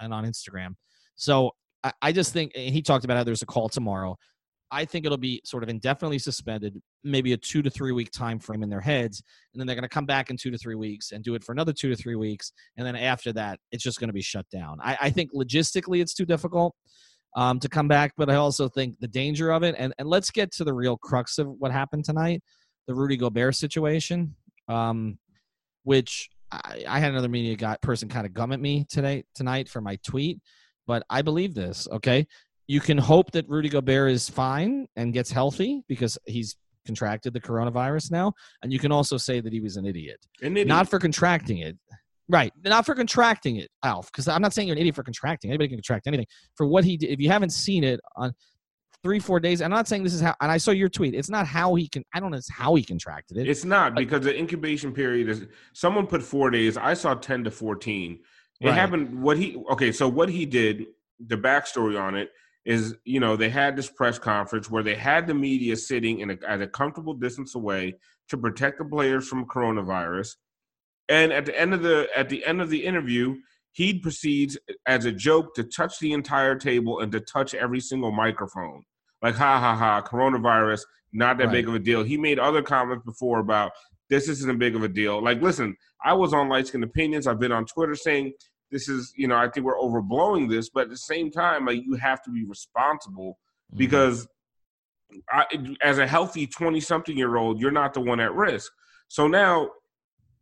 and 0.00 0.12
on 0.12 0.24
Instagram. 0.24 0.74
So 1.14 1.52
I, 1.82 1.92
I 2.02 2.12
just 2.12 2.32
think 2.32 2.52
and 2.54 2.74
he 2.74 2.82
talked 2.82 3.04
about 3.04 3.16
how 3.16 3.24
there's 3.24 3.42
a 3.42 3.46
call 3.46 3.68
tomorrow. 3.68 4.18
I 4.70 4.84
think 4.84 5.06
it'll 5.06 5.16
be 5.16 5.40
sort 5.44 5.62
of 5.62 5.68
indefinitely 5.68 6.18
suspended, 6.18 6.80
maybe 7.04 7.32
a 7.32 7.36
two 7.36 7.62
to 7.62 7.70
three 7.70 7.92
week 7.92 8.10
time 8.10 8.38
frame 8.38 8.62
in 8.62 8.68
their 8.68 8.80
heads, 8.80 9.22
and 9.52 9.60
then 9.60 9.66
they're 9.66 9.76
going 9.76 9.82
to 9.82 9.88
come 9.88 10.06
back 10.06 10.30
in 10.30 10.36
two 10.36 10.50
to 10.50 10.58
three 10.58 10.74
weeks 10.74 11.12
and 11.12 11.22
do 11.22 11.34
it 11.34 11.44
for 11.44 11.52
another 11.52 11.72
two 11.72 11.88
to 11.88 11.96
three 11.96 12.16
weeks, 12.16 12.52
and 12.76 12.86
then 12.86 12.96
after 12.96 13.32
that, 13.34 13.60
it's 13.70 13.82
just 13.82 14.00
going 14.00 14.08
to 14.08 14.14
be 14.14 14.22
shut 14.22 14.46
down. 14.50 14.78
I, 14.82 14.96
I 15.02 15.10
think 15.10 15.32
logistically 15.32 16.00
it's 16.00 16.14
too 16.14 16.26
difficult 16.26 16.74
um, 17.36 17.60
to 17.60 17.68
come 17.68 17.86
back, 17.86 18.12
but 18.16 18.30
I 18.30 18.36
also 18.36 18.68
think 18.68 18.98
the 18.98 19.08
danger 19.08 19.52
of 19.52 19.62
it, 19.62 19.74
and, 19.78 19.94
and 19.98 20.08
let's 20.08 20.30
get 20.30 20.50
to 20.52 20.64
the 20.64 20.74
real 20.74 20.96
crux 20.96 21.38
of 21.38 21.46
what 21.46 21.70
happened 21.70 22.04
tonight, 22.04 22.42
the 22.86 22.94
Rudy 22.94 23.16
Gobert 23.16 23.54
situation, 23.54 24.34
um, 24.68 25.18
which 25.84 26.28
I, 26.50 26.84
I 26.88 26.98
had 26.98 27.12
another 27.12 27.28
media 27.28 27.56
guy 27.56 27.76
person 27.82 28.08
kind 28.08 28.26
of 28.26 28.34
gum 28.34 28.52
at 28.52 28.60
me 28.60 28.86
today 28.88 29.24
tonight 29.34 29.68
for 29.68 29.80
my 29.80 29.96
tweet, 30.04 30.40
but 30.86 31.04
I 31.10 31.22
believe 31.22 31.54
this. 31.54 31.86
Okay, 31.92 32.26
you 32.66 32.80
can 32.80 32.98
hope 32.98 33.30
that 33.32 33.48
Rudy 33.48 33.68
Gobert 33.68 34.10
is 34.10 34.28
fine 34.28 34.86
and 34.96 35.12
gets 35.12 35.30
healthy 35.30 35.82
because 35.88 36.18
he's 36.26 36.56
contracted 36.84 37.32
the 37.32 37.40
coronavirus 37.40 38.10
now, 38.10 38.32
and 38.62 38.72
you 38.72 38.78
can 38.78 38.92
also 38.92 39.16
say 39.16 39.40
that 39.40 39.52
he 39.52 39.60
was 39.60 39.76
an 39.76 39.86
idiot, 39.86 40.18
an 40.42 40.52
idiot. 40.52 40.68
not 40.68 40.88
for 40.88 40.98
contracting 40.98 41.58
it. 41.58 41.76
Right, 42.28 42.52
not 42.64 42.84
for 42.84 42.96
contracting 42.96 43.56
it, 43.56 43.68
Alf. 43.84 44.10
Because 44.10 44.26
I'm 44.26 44.42
not 44.42 44.52
saying 44.52 44.66
you're 44.66 44.74
an 44.74 44.80
idiot 44.80 44.96
for 44.96 45.04
contracting. 45.04 45.50
Anybody 45.50 45.68
can 45.68 45.76
contract 45.76 46.08
anything. 46.08 46.26
For 46.56 46.66
what 46.66 46.84
he 46.84 46.96
did, 46.96 47.10
if 47.10 47.20
you 47.20 47.28
haven't 47.28 47.50
seen 47.50 47.84
it 47.84 48.00
on 48.16 48.32
three, 49.06 49.20
four 49.20 49.38
days. 49.38 49.62
I'm 49.62 49.70
not 49.70 49.86
saying 49.86 50.02
this 50.02 50.14
is 50.14 50.20
how, 50.20 50.34
and 50.40 50.50
I 50.50 50.56
saw 50.56 50.72
your 50.72 50.88
tweet. 50.88 51.14
It's 51.14 51.30
not 51.30 51.46
how 51.46 51.76
he 51.76 51.88
can. 51.88 52.02
I 52.12 52.18
don't 52.18 52.32
know. 52.32 52.36
It's 52.36 52.50
how 52.50 52.74
he 52.74 52.82
contracted 52.82 53.36
it. 53.36 53.48
It's 53.48 53.64
not 53.64 53.94
because 53.94 54.22
the 54.22 54.36
incubation 54.36 54.92
period 54.92 55.28
is. 55.28 55.46
Someone 55.72 56.08
put 56.08 56.22
four 56.22 56.50
days. 56.50 56.76
I 56.76 56.94
saw 56.94 57.14
ten 57.14 57.44
to 57.44 57.50
fourteen. 57.52 58.18
It 58.60 58.66
right. 58.66 58.74
happened. 58.74 59.22
What 59.22 59.38
he 59.38 59.62
okay? 59.70 59.92
So 59.92 60.08
what 60.08 60.28
he 60.28 60.46
did. 60.46 60.86
The 61.28 61.36
backstory 61.36 61.98
on 61.98 62.14
it 62.14 62.30
is, 62.66 62.94
you 63.04 63.20
know, 63.20 63.36
they 63.36 63.48
had 63.48 63.76
this 63.76 63.88
press 63.88 64.18
conference 64.18 64.70
where 64.70 64.82
they 64.82 64.94
had 64.94 65.26
the 65.26 65.34
media 65.34 65.76
sitting 65.76 66.20
in 66.20 66.30
a, 66.30 66.36
at 66.46 66.60
a 66.60 66.66
comfortable 66.66 67.14
distance 67.14 67.54
away 67.54 67.94
to 68.28 68.36
protect 68.36 68.78
the 68.78 68.84
players 68.84 69.26
from 69.28 69.46
coronavirus. 69.46 70.34
And 71.08 71.32
at 71.32 71.46
the 71.46 71.58
end 71.58 71.72
of 71.72 71.82
the 71.82 72.08
at 72.14 72.28
the 72.28 72.44
end 72.44 72.60
of 72.60 72.68
the 72.68 72.84
interview, 72.84 73.36
he 73.76 73.98
proceeds 73.98 74.58
as 74.86 75.04
a 75.04 75.12
joke 75.12 75.54
to 75.54 75.62
touch 75.62 75.98
the 76.00 76.12
entire 76.12 76.56
table 76.56 77.00
and 77.00 77.12
to 77.12 77.20
touch 77.20 77.54
every 77.54 77.80
single 77.80 78.10
microphone 78.10 78.82
like 79.22 79.34
ha 79.34 79.58
ha 79.60 79.76
ha 79.76 80.02
coronavirus 80.02 80.80
not 81.12 81.38
that 81.38 81.46
right. 81.46 81.52
big 81.52 81.68
of 81.68 81.74
a 81.74 81.78
deal 81.78 82.02
he 82.02 82.16
made 82.16 82.38
other 82.38 82.62
comments 82.62 83.04
before 83.04 83.38
about 83.38 83.72
this 84.08 84.28
isn't 84.28 84.50
a 84.50 84.54
big 84.54 84.74
of 84.74 84.82
a 84.82 84.88
deal 84.88 85.22
like 85.22 85.40
listen 85.42 85.76
i 86.04 86.12
was 86.12 86.32
on 86.32 86.48
light 86.48 86.66
skin 86.66 86.82
opinions 86.82 87.26
i've 87.26 87.38
been 87.38 87.52
on 87.52 87.64
twitter 87.66 87.94
saying 87.94 88.32
this 88.70 88.88
is 88.88 89.12
you 89.16 89.28
know 89.28 89.36
i 89.36 89.48
think 89.48 89.64
we're 89.66 89.78
overblowing 89.78 90.48
this 90.48 90.70
but 90.70 90.84
at 90.84 90.90
the 90.90 90.96
same 90.96 91.30
time 91.30 91.66
like 91.66 91.82
you 91.84 91.94
have 91.94 92.22
to 92.22 92.30
be 92.30 92.44
responsible 92.44 93.38
mm-hmm. 93.70 93.78
because 93.78 94.26
I, 95.30 95.44
as 95.82 95.98
a 95.98 96.06
healthy 96.06 96.46
20 96.46 96.80
something 96.80 97.16
year 97.16 97.36
old 97.36 97.60
you're 97.60 97.70
not 97.70 97.94
the 97.94 98.00
one 98.00 98.20
at 98.20 98.34
risk 98.34 98.72
so 99.08 99.28
now 99.28 99.70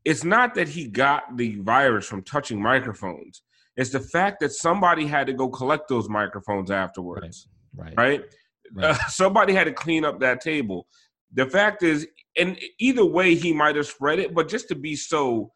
it's 0.05 0.25
not 0.25 0.55
that 0.55 0.69
he 0.69 0.87
got 0.87 1.37
the 1.37 1.61
virus 1.61 2.07
from 2.07 2.23
touching 2.23 2.61
microphones 2.61 3.43
it's 3.77 3.91
the 3.91 4.01
fact 4.01 4.41
that 4.41 4.53
somebody 4.53 5.07
had 5.07 5.27
to 5.27 5.33
go 5.33 5.49
collect 5.49 5.89
those 5.89 6.09
microphones 6.09 6.71
afterwards 6.71 7.49
right, 7.77 7.95
right? 7.97 7.97
right? 7.97 8.25
Right. 8.73 8.91
Uh, 8.91 8.95
somebody 9.09 9.53
had 9.55 9.65
to 9.65 9.73
clean 9.73 10.05
up 10.05 10.21
that 10.21 10.41
table. 10.41 10.87
The 11.33 11.47
fact 11.47 11.83
is, 11.83 12.07
and 12.37 12.59
either 12.79 13.05
way, 13.05 13.35
he 13.35 13.53
might 13.53 13.77
have 13.77 13.87
spread 13.87 14.19
it, 14.19 14.35
but 14.35 14.49
just 14.49 14.69
to 14.69 14.75
be 14.75 14.97
so 14.97 15.53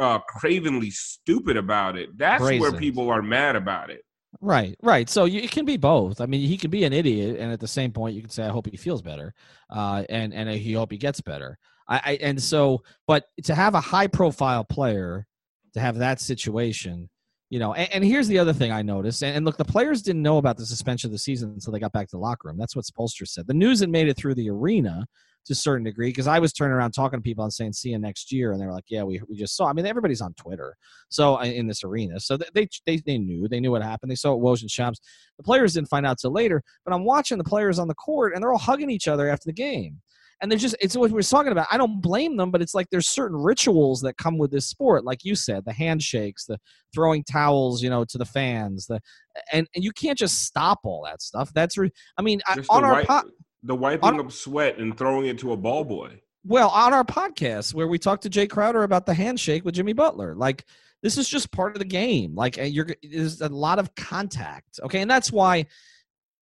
uh, 0.00 0.18
cravenly 0.20 0.90
stupid 0.90 1.56
about 1.56 1.96
it, 1.96 2.16
that's 2.16 2.42
Brazen. 2.42 2.60
where 2.60 2.72
people 2.72 3.08
are 3.10 3.22
mad 3.22 3.56
about 3.56 3.90
it. 3.90 4.02
Right, 4.40 4.76
right. 4.82 5.08
So 5.08 5.24
you, 5.24 5.40
it 5.40 5.50
can 5.50 5.64
be 5.64 5.76
both. 5.76 6.20
I 6.20 6.26
mean, 6.26 6.46
he 6.46 6.56
can 6.56 6.70
be 6.70 6.84
an 6.84 6.92
idiot, 6.92 7.36
and 7.38 7.52
at 7.52 7.60
the 7.60 7.68
same 7.68 7.92
point, 7.92 8.14
you 8.14 8.22
can 8.22 8.30
say, 8.30 8.44
"I 8.44 8.48
hope 8.48 8.66
he 8.66 8.76
feels 8.76 9.02
better," 9.02 9.34
uh, 9.70 10.04
and 10.08 10.32
and 10.32 10.48
he 10.50 10.72
hope 10.72 10.92
he 10.92 10.98
gets 10.98 11.20
better. 11.20 11.58
I, 11.88 12.00
I 12.04 12.18
and 12.22 12.40
so, 12.40 12.82
but 13.06 13.24
to 13.44 13.54
have 13.54 13.74
a 13.74 13.80
high 13.80 14.06
profile 14.06 14.64
player 14.64 15.26
to 15.74 15.80
have 15.80 15.98
that 15.98 16.20
situation 16.20 17.08
you 17.50 17.58
know, 17.58 17.74
and, 17.74 17.92
and, 17.92 18.04
here's 18.04 18.28
the 18.28 18.38
other 18.38 18.52
thing 18.52 18.70
I 18.70 18.82
noticed. 18.82 19.22
And, 19.24 19.36
and, 19.36 19.44
look, 19.44 19.56
the 19.56 19.64
players 19.64 20.02
didn't 20.02 20.22
know 20.22 20.38
about 20.38 20.56
the 20.56 20.64
suspension 20.64 21.08
of 21.08 21.12
the 21.12 21.18
season 21.18 21.50
until 21.50 21.72
they 21.72 21.80
got 21.80 21.92
back 21.92 22.06
to 22.06 22.16
the 22.16 22.20
locker 22.20 22.46
room. 22.46 22.56
That's 22.56 22.76
what 22.76 22.84
Spoelstra 22.84 23.26
said. 23.26 23.48
The 23.48 23.54
news 23.54 23.80
had 23.80 23.90
made 23.90 24.08
it 24.08 24.16
through 24.16 24.36
the 24.36 24.48
arena 24.48 25.04
to 25.50 25.52
a 25.52 25.56
certain 25.56 25.84
degree 25.84 26.08
because 26.08 26.28
I 26.28 26.38
was 26.38 26.52
turning 26.52 26.74
around 26.74 26.92
talking 26.92 27.18
to 27.18 27.22
people 27.22 27.44
and 27.44 27.52
saying, 27.52 27.72
"See 27.72 27.90
you 27.90 27.98
next 27.98 28.30
year," 28.32 28.52
and 28.52 28.60
they 28.60 28.66
were 28.66 28.72
like, 28.72 28.84
"Yeah, 28.88 29.02
we, 29.02 29.20
we 29.28 29.36
just 29.36 29.56
saw." 29.56 29.66
I 29.66 29.72
mean, 29.72 29.86
everybody's 29.86 30.20
on 30.20 30.32
Twitter, 30.34 30.76
so 31.08 31.38
uh, 31.38 31.44
in 31.44 31.66
this 31.66 31.82
arena, 31.84 32.20
so 32.20 32.36
they 32.54 32.68
they 32.84 32.96
they 32.98 33.18
knew 33.18 33.48
they 33.48 33.60
knew 33.60 33.72
what 33.72 33.82
happened. 33.82 34.10
They 34.10 34.16
saw 34.16 34.34
it 34.34 34.40
Woj 34.40 34.62
and 34.62 34.70
Shams. 34.70 35.00
The 35.36 35.42
players 35.42 35.74
didn't 35.74 35.88
find 35.88 36.06
out 36.06 36.18
till 36.18 36.32
later, 36.32 36.62
but 36.84 36.94
I'm 36.94 37.04
watching 37.04 37.38
the 37.38 37.44
players 37.44 37.78
on 37.78 37.88
the 37.88 37.94
court 37.94 38.34
and 38.34 38.42
they're 38.42 38.52
all 38.52 38.58
hugging 38.58 38.90
each 38.90 39.08
other 39.08 39.28
after 39.28 39.46
the 39.46 39.52
game 39.52 40.00
and 40.40 40.50
there's 40.50 40.62
just 40.62 40.76
it's 40.80 40.96
what 40.96 41.10
we're 41.10 41.22
talking 41.22 41.52
about. 41.52 41.66
I 41.70 41.76
don't 41.76 42.00
blame 42.00 42.36
them, 42.36 42.50
but 42.50 42.62
it's 42.62 42.74
like 42.74 42.88
there's 42.90 43.08
certain 43.08 43.36
rituals 43.36 44.00
that 44.02 44.16
come 44.16 44.38
with 44.38 44.50
this 44.50 44.66
sport, 44.66 45.04
like 45.04 45.24
you 45.24 45.34
said, 45.34 45.64
the 45.64 45.72
handshakes, 45.72 46.46
the 46.46 46.58
throwing 46.94 47.24
towels, 47.24 47.82
you 47.82 47.90
know, 47.90 48.04
to 48.06 48.18
the 48.18 48.24
fans, 48.24 48.86
the 48.86 49.00
and, 49.52 49.68
and 49.74 49.84
you 49.84 49.92
can't 49.92 50.18
just 50.18 50.42
stop 50.44 50.80
all 50.84 51.04
that 51.04 51.20
stuff. 51.20 51.52
That's 51.54 51.76
re- 51.76 51.92
I 52.16 52.22
mean, 52.22 52.40
just 52.54 52.70
on 52.70 52.84
our 52.84 53.04
po- 53.04 53.30
the 53.62 53.74
wiping 53.74 54.04
on, 54.04 54.20
up 54.20 54.32
sweat 54.32 54.78
and 54.78 54.96
throwing 54.96 55.26
it 55.26 55.38
to 55.40 55.52
a 55.52 55.56
ball 55.56 55.84
boy. 55.84 56.20
Well, 56.44 56.70
on 56.70 56.94
our 56.94 57.04
podcast 57.04 57.74
where 57.74 57.86
we 57.88 57.98
talked 57.98 58.22
to 58.22 58.30
Jay 58.30 58.46
Crowder 58.46 58.82
about 58.82 59.06
the 59.06 59.14
handshake 59.14 59.64
with 59.64 59.74
Jimmy 59.74 59.92
Butler, 59.92 60.34
like 60.34 60.64
this 61.02 61.18
is 61.18 61.28
just 61.28 61.50
part 61.50 61.76
of 61.76 61.78
the 61.78 61.84
game. 61.84 62.34
Like 62.34 62.56
you're 62.56 62.88
there's 63.02 63.40
a 63.40 63.48
lot 63.48 63.78
of 63.78 63.94
contact, 63.94 64.80
okay, 64.82 65.02
and 65.02 65.10
that's 65.10 65.30
why 65.30 65.66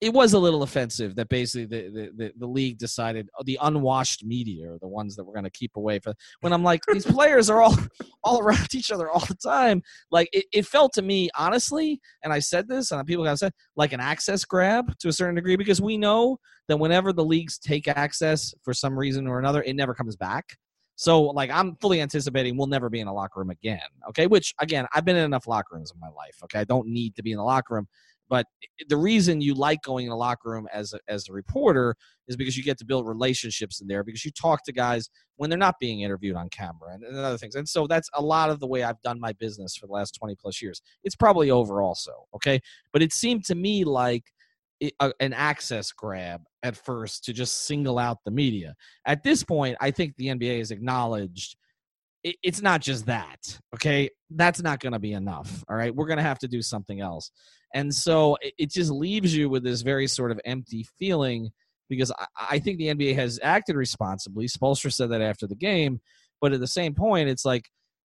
it 0.00 0.12
was 0.12 0.32
a 0.32 0.38
little 0.38 0.62
offensive 0.62 1.16
that 1.16 1.28
basically 1.28 1.66
the, 1.66 2.10
the, 2.16 2.32
the, 2.38 2.46
league 2.46 2.78
decided 2.78 3.28
oh, 3.38 3.42
the 3.44 3.58
unwashed 3.62 4.24
media 4.24 4.70
are 4.70 4.78
the 4.78 4.88
ones 4.88 5.16
that 5.16 5.24
we're 5.24 5.32
going 5.32 5.44
to 5.44 5.50
keep 5.50 5.76
away 5.76 5.98
from 5.98 6.14
when 6.40 6.52
i'm 6.52 6.62
like 6.62 6.80
these 6.92 7.04
players 7.04 7.50
are 7.50 7.60
all 7.60 7.76
all 8.24 8.38
around 8.40 8.74
each 8.74 8.90
other 8.90 9.10
all 9.10 9.24
the 9.26 9.34
time 9.34 9.82
like 10.10 10.28
it, 10.32 10.44
it 10.52 10.66
felt 10.66 10.92
to 10.92 11.02
me 11.02 11.28
honestly 11.36 12.00
and 12.22 12.32
i 12.32 12.38
said 12.38 12.68
this 12.68 12.90
and 12.90 13.06
people 13.06 13.24
got 13.24 13.38
said 13.38 13.52
like 13.76 13.92
an 13.92 14.00
access 14.00 14.44
grab 14.44 14.96
to 14.98 15.08
a 15.08 15.12
certain 15.12 15.34
degree 15.34 15.56
because 15.56 15.80
we 15.80 15.96
know 15.96 16.38
that 16.68 16.78
whenever 16.78 17.12
the 17.12 17.24
leagues 17.24 17.58
take 17.58 17.88
access 17.88 18.54
for 18.62 18.72
some 18.72 18.98
reason 18.98 19.26
or 19.26 19.38
another 19.38 19.62
it 19.62 19.74
never 19.74 19.94
comes 19.94 20.16
back 20.16 20.56
so 20.98 21.22
like 21.22 21.48
I'm 21.52 21.76
fully 21.76 22.00
anticipating 22.00 22.56
we'll 22.56 22.66
never 22.66 22.90
be 22.90 22.98
in 22.98 23.06
a 23.06 23.14
locker 23.14 23.38
room 23.38 23.50
again. 23.50 23.78
Okay, 24.08 24.26
which 24.26 24.52
again 24.60 24.84
I've 24.92 25.04
been 25.04 25.14
in 25.14 25.24
enough 25.24 25.46
locker 25.46 25.76
rooms 25.76 25.92
in 25.92 26.00
my 26.00 26.08
life. 26.08 26.36
Okay, 26.42 26.58
I 26.58 26.64
don't 26.64 26.88
need 26.88 27.14
to 27.14 27.22
be 27.22 27.30
in 27.30 27.38
the 27.38 27.44
locker 27.44 27.74
room. 27.74 27.86
But 28.28 28.46
the 28.88 28.96
reason 28.96 29.40
you 29.40 29.54
like 29.54 29.82
going 29.82 30.06
in 30.06 30.10
the 30.10 30.16
locker 30.16 30.50
room 30.50 30.68
as 30.72 30.92
a, 30.92 30.98
as 31.08 31.28
a 31.28 31.32
reporter 31.32 31.96
is 32.26 32.36
because 32.36 32.56
you 32.56 32.62
get 32.62 32.78
to 32.78 32.84
build 32.84 33.08
relationships 33.08 33.80
in 33.80 33.88
there 33.88 34.04
because 34.04 34.24
you 34.24 34.30
talk 34.30 34.64
to 34.64 34.72
guys 34.72 35.08
when 35.36 35.48
they're 35.48 35.58
not 35.58 35.78
being 35.80 36.02
interviewed 36.02 36.36
on 36.36 36.48
camera 36.50 36.92
and, 36.92 37.04
and 37.04 37.16
other 37.16 37.38
things. 37.38 37.54
And 37.54 37.68
so 37.68 37.86
that's 37.86 38.10
a 38.14 38.22
lot 38.22 38.50
of 38.50 38.60
the 38.60 38.66
way 38.66 38.82
I've 38.82 39.00
done 39.00 39.18
my 39.18 39.32
business 39.32 39.76
for 39.76 39.86
the 39.86 39.92
last 39.92 40.12
20 40.12 40.34
plus 40.34 40.60
years. 40.60 40.82
It's 41.04 41.16
probably 41.16 41.50
over 41.50 41.80
also, 41.80 42.12
okay? 42.34 42.60
But 42.92 43.02
it 43.02 43.12
seemed 43.12 43.44
to 43.46 43.54
me 43.54 43.84
like 43.84 44.24
a, 44.82 44.90
uh, 45.00 45.12
an 45.20 45.32
access 45.32 45.92
grab 45.92 46.42
at 46.62 46.76
first 46.76 47.24
to 47.24 47.32
just 47.32 47.66
single 47.66 47.98
out 47.98 48.18
the 48.24 48.30
media. 48.30 48.74
At 49.06 49.22
this 49.22 49.42
point, 49.42 49.76
I 49.80 49.90
think 49.90 50.14
the 50.16 50.26
NBA 50.26 50.58
has 50.58 50.70
acknowledged 50.70 51.56
it, 52.24 52.36
it's 52.42 52.62
not 52.62 52.80
just 52.80 53.06
that. 53.06 53.58
Okay, 53.74 54.10
that's 54.30 54.62
not 54.62 54.80
going 54.80 54.92
to 54.92 54.98
be 54.98 55.12
enough. 55.12 55.64
All 55.68 55.76
right, 55.76 55.94
we're 55.94 56.06
going 56.06 56.18
to 56.18 56.22
have 56.22 56.38
to 56.40 56.48
do 56.48 56.62
something 56.62 57.00
else, 57.00 57.30
and 57.74 57.94
so 57.94 58.36
it, 58.40 58.70
just 58.70 58.90
leaves 58.90 59.34
you 59.34 59.48
with 59.48 59.64
this 59.64 59.82
very 59.82 60.06
sort 60.06 60.30
of 60.30 60.40
empty 60.44 60.86
feeling 60.98 61.50
because 61.88 62.10
I, 62.12 62.26
I 62.50 62.58
think 62.58 62.78
the 62.78 62.88
NBA 62.88 63.14
has 63.16 63.38
acted 63.42 63.76
responsibly. 63.76 64.46
Spoelstra 64.46 64.92
said 64.92 65.10
that 65.10 65.22
after 65.22 65.46
the 65.46 65.56
game, 65.56 66.00
but 66.40 66.52
at 66.52 66.60
the 66.60 66.66
same 66.66 66.94
point, 66.94 67.28
it's 67.28 67.44
like 67.44 67.64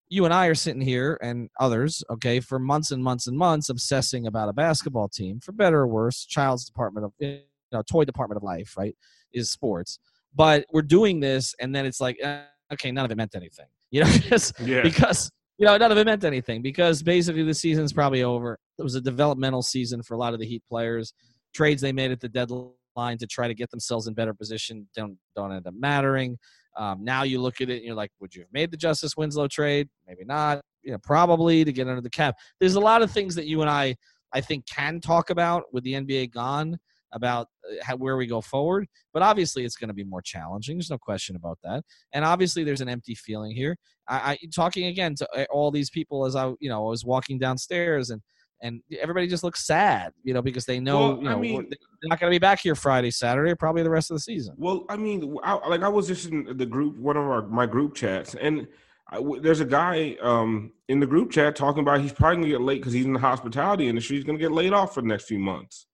you 0.10 0.26
and 0.26 0.34
I 0.34 0.48
are 0.48 0.56
sitting 0.56 0.82
here 0.82 1.18
and 1.22 1.50
others, 1.60 2.04
okay, 2.10 2.40
for 2.40 2.60
months 2.60 2.92
and 2.92 3.04
months 3.04 3.28
and 3.28 3.38
months 3.38 3.70
obsessing 3.70 4.28
about 4.28 4.50
a 4.50 4.54
basketball 4.54 5.10
team, 5.10 5.40
for 5.40 5.52
better 5.54 5.80
or 5.82 5.88
worse, 5.88 6.26
child's 6.26 6.66
department 6.66 7.06
of 7.06 7.14
you 7.20 7.40
know, 7.72 7.82
toy 7.82 8.06
department 8.06 8.38
of 8.38 8.44
life, 8.44 8.76
right, 8.78 8.96
is 9.34 9.50
sports. 9.50 10.00
But 10.36 10.66
we're 10.72 10.82
doing 10.82 11.20
this, 11.20 11.56
and 11.60 11.76
then 11.76 11.86
it's 11.86 12.02
like, 12.02 12.18
eh, 12.22 12.42
okay, 12.74 12.92
none 12.92 13.06
of 13.06 13.12
it 13.12 13.18
meant 13.18 13.36
anything, 13.36 13.66
you 13.94 14.04
know, 14.04 14.12
because 14.22 14.52
yeah. 14.60 14.82
because 14.82 15.32
you 15.58 15.66
know 15.66 15.78
none 15.78 15.92
of 15.92 15.98
it 15.98 16.06
meant 16.06 16.26
anything 16.26 16.62
because 16.62 17.02
basically 17.02 17.44
the 17.44 17.54
season's 17.54 17.94
probably 17.94 18.24
over. 18.24 18.58
It 18.78 18.84
was 18.84 18.96
a 18.96 19.02
developmental 19.02 19.62
season 19.62 20.04
for 20.04 20.16
a 20.16 20.18
lot 20.18 20.34
of 20.34 20.40
the 20.40 20.46
Heat 20.46 20.64
players. 20.68 21.14
Trades 21.54 21.82
they 21.82 21.94
made 21.94 22.12
at 22.12 22.20
the 22.20 22.28
deadline 22.28 23.18
to 23.20 23.28
try 23.28 23.48
to 23.48 23.54
get 23.54 23.70
themselves 23.70 24.08
in 24.08 24.16
better 24.16 24.34
position 24.34 24.88
don't 24.96 25.18
don't 25.36 25.54
end 25.54 25.68
up 25.68 25.76
mattering. 25.78 26.38
Um, 26.76 27.04
now 27.04 27.22
you 27.22 27.40
look 27.40 27.62
at 27.62 27.70
it 27.70 27.78
and 27.78 27.86
you're 27.86 27.96
like, 27.96 28.10
would 28.20 28.34
you 28.34 28.42
have 28.42 28.52
made 28.52 28.72
the 28.72 28.78
Justice 28.78 29.16
Winslow 29.16 29.48
trade? 29.48 29.88
Maybe 30.08 30.26
not. 30.26 30.62
You 30.82 30.94
know, 30.94 30.98
probably 31.04 31.64
to 31.64 31.72
get 31.72 31.88
under 31.88 32.02
the 32.02 32.10
cap. 32.10 32.36
There's 32.60 32.74
a 32.74 32.80
lot 32.80 33.04
of 33.04 33.12
things 33.12 33.36
that 33.36 33.46
you 33.46 33.62
and 33.62 33.70
I, 33.70 33.96
I 34.34 34.42
think, 34.42 34.66
can 34.66 35.00
talk 35.00 35.30
about 35.30 35.66
with 35.72 35.84
the 35.84 35.94
NBA 35.94 36.32
gone 36.34 36.80
about 37.14 37.48
uh, 37.70 37.76
how, 37.84 37.96
where 37.96 38.18
we 38.18 38.28
go 38.28 38.42
forward. 38.42 38.88
But 39.14 39.24
obviously, 39.24 39.64
it's 39.64 39.76
going 39.76 39.88
to 39.88 39.94
be 39.94 40.04
more 40.04 40.22
challenging. 40.22 40.78
There's 40.78 40.90
no 40.90 40.98
question 40.98 41.36
about 41.36 41.60
that. 41.64 41.84
And 42.14 42.26
obviously, 42.26 42.64
there's 42.64 42.82
an 42.82 42.90
empty 42.90 43.16
feeling 43.16 43.56
here. 43.56 43.78
I, 44.08 44.32
I 44.32 44.38
talking 44.54 44.88
again 44.88 45.16
to 45.16 45.28
uh, 45.36 45.46
all 45.50 45.72
these 45.72 45.90
people 45.90 46.26
as 46.26 46.36
I, 46.36 46.52
you 46.60 46.70
know, 46.70 46.86
I 46.86 46.90
was 46.90 47.06
walking 47.06 47.40
downstairs 47.40 48.10
and 48.10 48.22
and 48.64 48.82
everybody 49.02 49.28
just 49.28 49.44
looks 49.44 49.68
sad, 49.68 50.14
you 50.24 50.34
know, 50.34 50.42
because 50.42 50.66
they 50.66 50.80
know, 50.80 51.00
well, 51.10 51.18
you 51.18 51.24
know, 51.26 51.36
I 51.36 51.40
mean, 51.40 51.68
they're 51.70 52.10
not 52.10 52.20
going 52.20 52.32
to 52.32 52.34
be 52.34 52.40
back 52.40 52.62
here 52.62 52.76
Friday, 52.76 53.12
Saturday, 53.12 53.54
probably 53.56 53.84
the 53.84 53.90
rest 53.90 54.10
of 54.10 54.16
the 54.16 54.22
season. 54.22 54.56
Well, 54.58 54.86
I 54.88 54.96
mean, 54.96 55.36
I, 55.44 55.56
like 55.68 55.84
I 55.84 55.90
was 55.90 56.08
just 56.08 56.28
in 56.28 56.46
the 56.58 56.66
group, 56.66 56.98
one 56.98 57.18
of 57.18 57.24
our 57.24 57.46
my 57.46 57.66
group 57.66 57.94
chats, 57.94 58.36
and 58.36 58.68
I, 59.10 59.22
there's 59.42 59.60
a 59.60 59.66
guy 59.66 60.16
um, 60.22 60.72
in 60.88 61.02
the 61.02 61.06
group 61.06 61.30
chat 61.30 61.58
talking 61.58 61.82
about 61.82 62.00
he's 62.00 62.14
probably 62.14 62.38
going 62.38 62.46
to 62.46 62.58
get 62.58 62.62
late 62.62 62.80
because 62.80 62.94
he's 62.94 63.06
in 63.06 63.14
the 63.14 63.20
hospitality 63.20 63.90
industry. 63.90 64.16
He's 64.16 64.26
going 64.26 64.38
to 64.38 64.42
get 64.42 64.54
laid 64.54 64.72
off 64.72 64.94
for 64.94 65.02
the 65.02 65.08
next 65.08 65.26
few 65.26 65.40
months. 65.40 65.86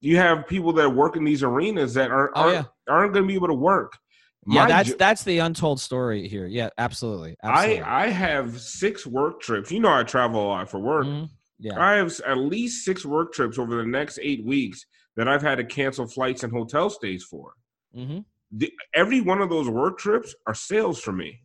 You 0.00 0.16
have 0.16 0.46
people 0.46 0.72
that 0.74 0.88
work 0.88 1.16
in 1.16 1.24
these 1.24 1.42
arenas 1.42 1.94
that 1.94 2.10
are, 2.10 2.30
oh, 2.34 2.42
aren't, 2.42 2.54
yeah. 2.54 2.64
aren't 2.88 3.12
going 3.12 3.24
to 3.24 3.28
be 3.28 3.34
able 3.34 3.48
to 3.48 3.54
work. 3.54 3.92
My 4.46 4.54
yeah, 4.54 4.66
that's 4.66 4.94
that's 4.94 5.22
the 5.22 5.38
untold 5.38 5.80
story 5.80 6.26
here. 6.26 6.46
Yeah, 6.46 6.70
absolutely. 6.78 7.36
absolutely. 7.42 7.82
I 7.82 8.04
I 8.04 8.06
have 8.08 8.58
six 8.58 9.06
work 9.06 9.42
trips. 9.42 9.70
You 9.70 9.80
know, 9.80 9.92
I 9.92 10.02
travel 10.02 10.42
a 10.42 10.48
lot 10.48 10.70
for 10.70 10.80
work. 10.80 11.06
Mm-hmm 11.06 11.24
yeah. 11.60 11.78
I 11.78 11.96
have 11.96 12.18
at 12.26 12.38
least 12.38 12.84
six 12.84 13.04
work 13.04 13.32
trips 13.32 13.58
over 13.58 13.76
the 13.76 13.84
next 13.84 14.18
eight 14.22 14.44
weeks 14.44 14.86
that 15.16 15.28
I've 15.28 15.42
had 15.42 15.56
to 15.56 15.64
cancel 15.64 16.06
flights 16.06 16.42
and 16.42 16.52
hotel 16.52 16.88
stays 16.88 17.24
for. 17.24 17.52
Mm-hmm. 17.94 18.20
The, 18.52 18.72
every 18.94 19.20
one 19.20 19.42
of 19.42 19.50
those 19.50 19.68
work 19.68 19.98
trips 19.98 20.34
are 20.46 20.54
sales 20.54 21.00
for 21.00 21.12
me. 21.12 21.42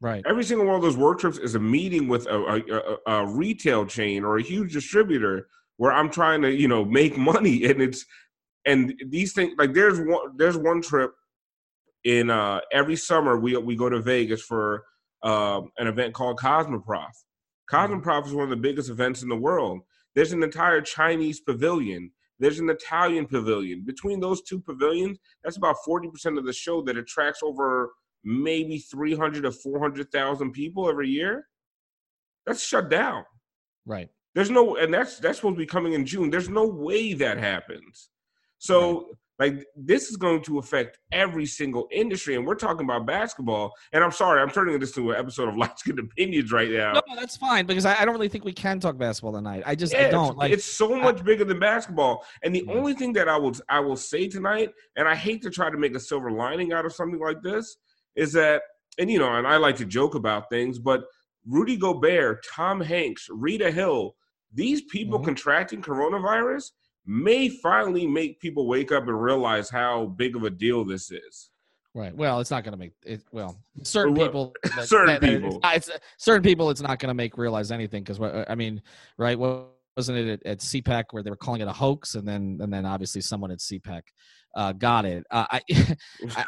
Right. 0.00 0.24
Every 0.28 0.44
single 0.44 0.66
one 0.66 0.74
of 0.74 0.82
those 0.82 0.96
work 0.96 1.20
trips 1.20 1.38
is 1.38 1.54
a 1.54 1.60
meeting 1.60 2.08
with 2.08 2.26
a, 2.26 2.98
a, 3.06 3.12
a 3.12 3.26
retail 3.26 3.86
chain 3.86 4.24
or 4.24 4.36
a 4.36 4.42
huge 4.42 4.72
distributor 4.72 5.46
where 5.76 5.92
I'm 5.92 6.10
trying 6.10 6.42
to, 6.42 6.52
you 6.52 6.68
know, 6.68 6.84
make 6.84 7.16
money. 7.16 7.64
And 7.70 7.82
it's 7.82 8.04
and 8.64 8.94
these 9.08 9.32
things 9.32 9.54
like 9.58 9.74
there's 9.74 10.00
one 10.00 10.36
there's 10.36 10.56
one 10.56 10.82
trip 10.82 11.12
in 12.04 12.30
uh 12.30 12.60
every 12.72 12.96
summer 12.96 13.38
we 13.38 13.56
we 13.56 13.76
go 13.76 13.88
to 13.88 14.00
Vegas 14.00 14.42
for 14.42 14.84
uh, 15.22 15.60
an 15.78 15.86
event 15.86 16.14
called 16.14 16.38
Cosmoprof 16.38 17.12
Cosmoprof 17.70 18.26
is 18.26 18.32
one 18.32 18.44
of 18.44 18.50
the 18.50 18.56
biggest 18.56 18.90
events 18.90 19.22
in 19.22 19.28
the 19.28 19.36
world. 19.36 19.80
There's 20.14 20.32
an 20.32 20.42
entire 20.42 20.80
Chinese 20.80 21.40
pavilion. 21.40 22.12
There's 22.38 22.58
an 22.58 22.70
Italian 22.70 23.26
pavilion. 23.26 23.84
Between 23.84 24.20
those 24.20 24.42
two 24.42 24.60
pavilions, 24.60 25.18
that's 25.42 25.56
about 25.56 25.76
40% 25.86 26.38
of 26.38 26.44
the 26.44 26.52
show 26.52 26.82
that 26.82 26.96
attracts 26.96 27.40
over 27.42 27.92
maybe 28.24 28.78
300 28.78 29.42
to 29.42 29.52
400,000 29.52 30.52
people 30.52 30.88
every 30.88 31.08
year. 31.08 31.48
That's 32.46 32.62
shut 32.62 32.88
down. 32.88 33.24
Right. 33.84 34.08
There's 34.36 34.50
no, 34.50 34.76
and 34.76 34.92
that's 34.92 35.18
that's 35.18 35.38
supposed 35.38 35.54
to 35.54 35.58
be 35.58 35.66
coming 35.66 35.94
in 35.94 36.04
June. 36.04 36.28
There's 36.28 36.50
no 36.50 36.66
way 36.66 37.14
that 37.14 37.38
happens. 37.38 38.10
So 38.58 38.92
right. 38.94 39.04
Like 39.38 39.66
this 39.76 40.08
is 40.08 40.16
going 40.16 40.42
to 40.44 40.58
affect 40.58 40.98
every 41.12 41.44
single 41.44 41.88
industry, 41.90 42.36
and 42.36 42.46
we're 42.46 42.54
talking 42.54 42.84
about 42.84 43.06
basketball. 43.06 43.72
And 43.92 44.02
I'm 44.02 44.10
sorry, 44.10 44.40
I'm 44.40 44.50
turning 44.50 44.78
this 44.78 44.92
to 44.92 45.10
an 45.10 45.18
episode 45.18 45.48
of 45.48 45.56
Light 45.58 45.78
Skin 45.78 45.98
Opinions 45.98 46.52
right 46.52 46.70
now. 46.70 46.92
No, 46.94 47.02
that's 47.14 47.36
fine 47.36 47.66
because 47.66 47.84
I, 47.84 48.00
I, 48.00 48.04
don't 48.06 48.14
really 48.14 48.30
think 48.30 48.44
we 48.44 48.54
can 48.54 48.80
talk 48.80 48.96
basketball 48.96 49.32
tonight. 49.32 49.62
I 49.66 49.74
just 49.74 49.92
yeah, 49.92 50.06
I 50.06 50.10
don't 50.10 50.38
like. 50.38 50.52
It's 50.52 50.64
so 50.64 50.96
much 50.96 51.20
I, 51.20 51.22
bigger 51.22 51.44
than 51.44 51.58
basketball. 51.58 52.24
And 52.42 52.54
the 52.54 52.64
yeah. 52.66 52.72
only 52.74 52.94
thing 52.94 53.12
that 53.14 53.28
I 53.28 53.36
will 53.36 53.54
I 53.68 53.80
will 53.80 53.96
say 53.96 54.26
tonight, 54.26 54.70
and 54.96 55.06
I 55.06 55.14
hate 55.14 55.42
to 55.42 55.50
try 55.50 55.70
to 55.70 55.76
make 55.76 55.94
a 55.94 56.00
silver 56.00 56.30
lining 56.30 56.72
out 56.72 56.86
of 56.86 56.94
something 56.94 57.20
like 57.20 57.42
this, 57.42 57.76
is 58.16 58.32
that, 58.32 58.62
and 58.98 59.10
you 59.10 59.18
know, 59.18 59.34
and 59.34 59.46
I 59.46 59.58
like 59.58 59.76
to 59.76 59.84
joke 59.84 60.14
about 60.14 60.48
things, 60.50 60.78
but 60.78 61.04
Rudy 61.46 61.76
Gobert, 61.76 62.44
Tom 62.54 62.80
Hanks, 62.80 63.28
Rita 63.30 63.70
Hill, 63.70 64.14
these 64.56 64.82
people 64.82 65.18
mm-hmm. 65.18 65.26
contracting 65.26 65.82
coronavirus 65.82 66.70
may 67.06 67.48
finally 67.48 68.06
make 68.06 68.40
people 68.40 68.66
wake 68.66 68.90
up 68.90 69.04
and 69.06 69.22
realize 69.22 69.70
how 69.70 70.06
big 70.06 70.34
of 70.34 70.42
a 70.42 70.50
deal 70.50 70.84
this 70.84 71.12
is. 71.12 71.50
Right. 71.94 72.14
Well, 72.14 72.40
it's 72.40 72.50
not 72.50 72.64
going 72.64 72.72
to 72.72 72.78
make 72.78 72.92
it. 73.04 73.22
Well, 73.32 73.56
certain 73.82 74.14
people, 74.14 74.54
that, 74.76 74.88
certain 74.88 75.14
that, 75.14 75.20
people, 75.22 75.60
it's, 75.64 75.88
it's, 75.88 75.98
certain 76.18 76.42
people, 76.42 76.68
it's 76.68 76.82
not 76.82 76.98
going 76.98 77.08
to 77.08 77.14
make 77.14 77.38
realize 77.38 77.70
anything 77.70 78.02
because 78.02 78.20
I 78.48 78.54
mean, 78.54 78.82
right? 79.16 79.38
Well, 79.38 79.70
wasn't 79.96 80.18
it 80.18 80.28
at, 80.28 80.46
at 80.46 80.58
CPAC 80.58 81.04
where 81.12 81.22
they 81.22 81.30
were 81.30 81.36
calling 81.36 81.62
it 81.62 81.68
a 81.68 81.72
hoax, 81.72 82.16
and 82.16 82.28
then 82.28 82.58
and 82.60 82.70
then 82.70 82.84
obviously 82.84 83.22
someone 83.22 83.50
at 83.50 83.60
CPAC 83.60 84.02
uh, 84.54 84.72
got 84.72 85.06
it. 85.06 85.24
Uh, 85.30 85.46
I, 85.50 85.60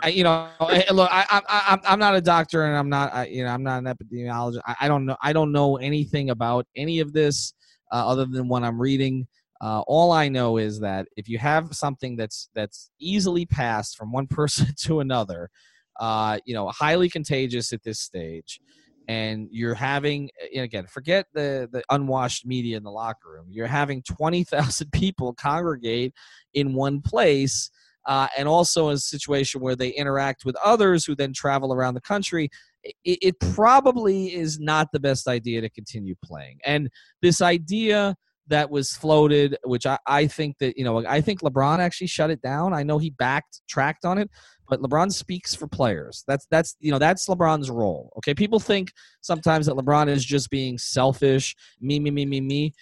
I, 0.02 0.08
you 0.10 0.22
know, 0.22 0.50
look, 0.90 1.08
I, 1.10 1.24
I, 1.30 1.64
I'm 1.68 1.80
I'm 1.84 1.98
not 1.98 2.14
a 2.14 2.20
doctor, 2.20 2.64
and 2.64 2.76
I'm 2.76 2.90
not, 2.90 3.14
I, 3.14 3.26
you 3.26 3.44
know, 3.44 3.50
I'm 3.50 3.62
not 3.62 3.78
an 3.78 3.86
epidemiologist. 3.86 4.60
I, 4.66 4.76
I 4.82 4.88
don't 4.88 5.06
know, 5.06 5.16
I 5.22 5.32
don't 5.32 5.50
know 5.50 5.78
anything 5.78 6.28
about 6.28 6.66
any 6.76 7.00
of 7.00 7.14
this 7.14 7.54
uh, 7.92 8.08
other 8.08 8.26
than 8.26 8.48
what 8.48 8.62
I'm 8.62 8.80
reading. 8.80 9.26
Uh, 9.60 9.80
all 9.86 10.12
I 10.12 10.28
know 10.28 10.56
is 10.56 10.80
that 10.80 11.08
if 11.16 11.28
you 11.28 11.38
have 11.38 11.74
something 11.74 12.16
that's 12.16 12.48
that's 12.54 12.90
easily 13.00 13.44
passed 13.46 13.96
from 13.96 14.12
one 14.12 14.26
person 14.28 14.68
to 14.84 15.00
another, 15.00 15.50
uh, 15.98 16.38
you 16.44 16.54
know, 16.54 16.68
highly 16.68 17.08
contagious 17.08 17.72
at 17.72 17.82
this 17.82 17.98
stage, 17.98 18.60
and 19.08 19.48
you're 19.50 19.74
having 19.74 20.30
and 20.54 20.64
again, 20.64 20.86
forget 20.86 21.26
the 21.32 21.68
the 21.72 21.82
unwashed 21.90 22.46
media 22.46 22.76
in 22.76 22.84
the 22.84 22.90
locker 22.90 23.30
room. 23.30 23.46
You're 23.50 23.66
having 23.66 24.02
twenty 24.02 24.44
thousand 24.44 24.90
people 24.92 25.34
congregate 25.34 26.14
in 26.54 26.74
one 26.74 27.00
place. 27.00 27.70
Uh, 28.06 28.26
and 28.38 28.48
also 28.48 28.88
a 28.88 28.96
situation 28.96 29.60
where 29.60 29.76
they 29.76 29.90
interact 29.90 30.46
with 30.46 30.56
others 30.64 31.04
who 31.04 31.14
then 31.14 31.30
travel 31.30 31.74
around 31.74 31.92
the 31.92 32.00
country, 32.00 32.48
it, 32.84 32.96
it 33.04 33.40
probably 33.40 34.34
is 34.34 34.58
not 34.58 34.88
the 34.92 35.00
best 35.00 35.28
idea 35.28 35.60
to 35.60 35.70
continue 35.70 36.14
playing. 36.24 36.58
And 36.64 36.88
this 37.22 37.40
idea 37.40 38.16
that 38.48 38.70
was 38.70 38.96
floated, 38.96 39.58
which 39.64 39.84
I, 39.84 39.98
I 40.06 40.26
think 40.26 40.56
that, 40.58 40.78
you 40.78 40.84
know, 40.84 41.04
I 41.06 41.20
think 41.20 41.40
LeBron 41.40 41.80
actually 41.80 42.06
shut 42.06 42.30
it 42.30 42.40
down. 42.40 42.72
I 42.72 42.82
know 42.82 42.98
he 42.98 43.10
backed, 43.10 43.60
tracked 43.68 44.06
on 44.06 44.16
it, 44.16 44.30
but 44.68 44.80
LeBron 44.80 45.12
speaks 45.12 45.54
for 45.54 45.66
players. 45.66 46.24
That's, 46.26 46.46
that's, 46.50 46.74
you 46.80 46.90
know, 46.90 46.98
that's 46.98 47.28
LeBron's 47.28 47.70
role. 47.70 48.10
Okay. 48.18 48.34
People 48.34 48.58
think 48.58 48.90
sometimes 49.20 49.66
that 49.66 49.74
LeBron 49.74 50.08
is 50.08 50.24
just 50.24 50.48
being 50.48 50.78
selfish, 50.78 51.54
me, 51.80 52.00
me, 52.00 52.10
me, 52.10 52.24
me, 52.24 52.40
me. 52.40 52.72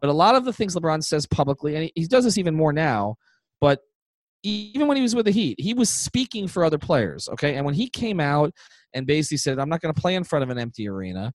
But 0.00 0.10
a 0.10 0.12
lot 0.12 0.36
of 0.36 0.44
the 0.44 0.52
things 0.52 0.76
LeBron 0.76 1.02
says 1.02 1.26
publicly, 1.26 1.74
and 1.74 1.84
he, 1.84 1.92
he 1.94 2.06
does 2.06 2.24
this 2.24 2.38
even 2.38 2.54
more 2.54 2.72
now, 2.72 3.16
but 3.60 3.80
even 4.42 4.86
when 4.86 4.96
he 4.96 5.02
was 5.02 5.14
with 5.14 5.26
the 5.26 5.32
Heat, 5.32 5.60
he 5.60 5.74
was 5.74 5.90
speaking 5.90 6.48
for 6.48 6.64
other 6.64 6.78
players. 6.78 7.28
Okay. 7.28 7.56
And 7.56 7.64
when 7.64 7.74
he 7.74 7.88
came 7.88 8.20
out 8.20 8.52
and 8.94 9.06
basically 9.06 9.38
said, 9.38 9.58
I'm 9.58 9.68
not 9.68 9.80
going 9.80 9.94
to 9.94 10.00
play 10.00 10.14
in 10.14 10.24
front 10.24 10.42
of 10.42 10.50
an 10.50 10.58
empty 10.58 10.88
arena, 10.88 11.32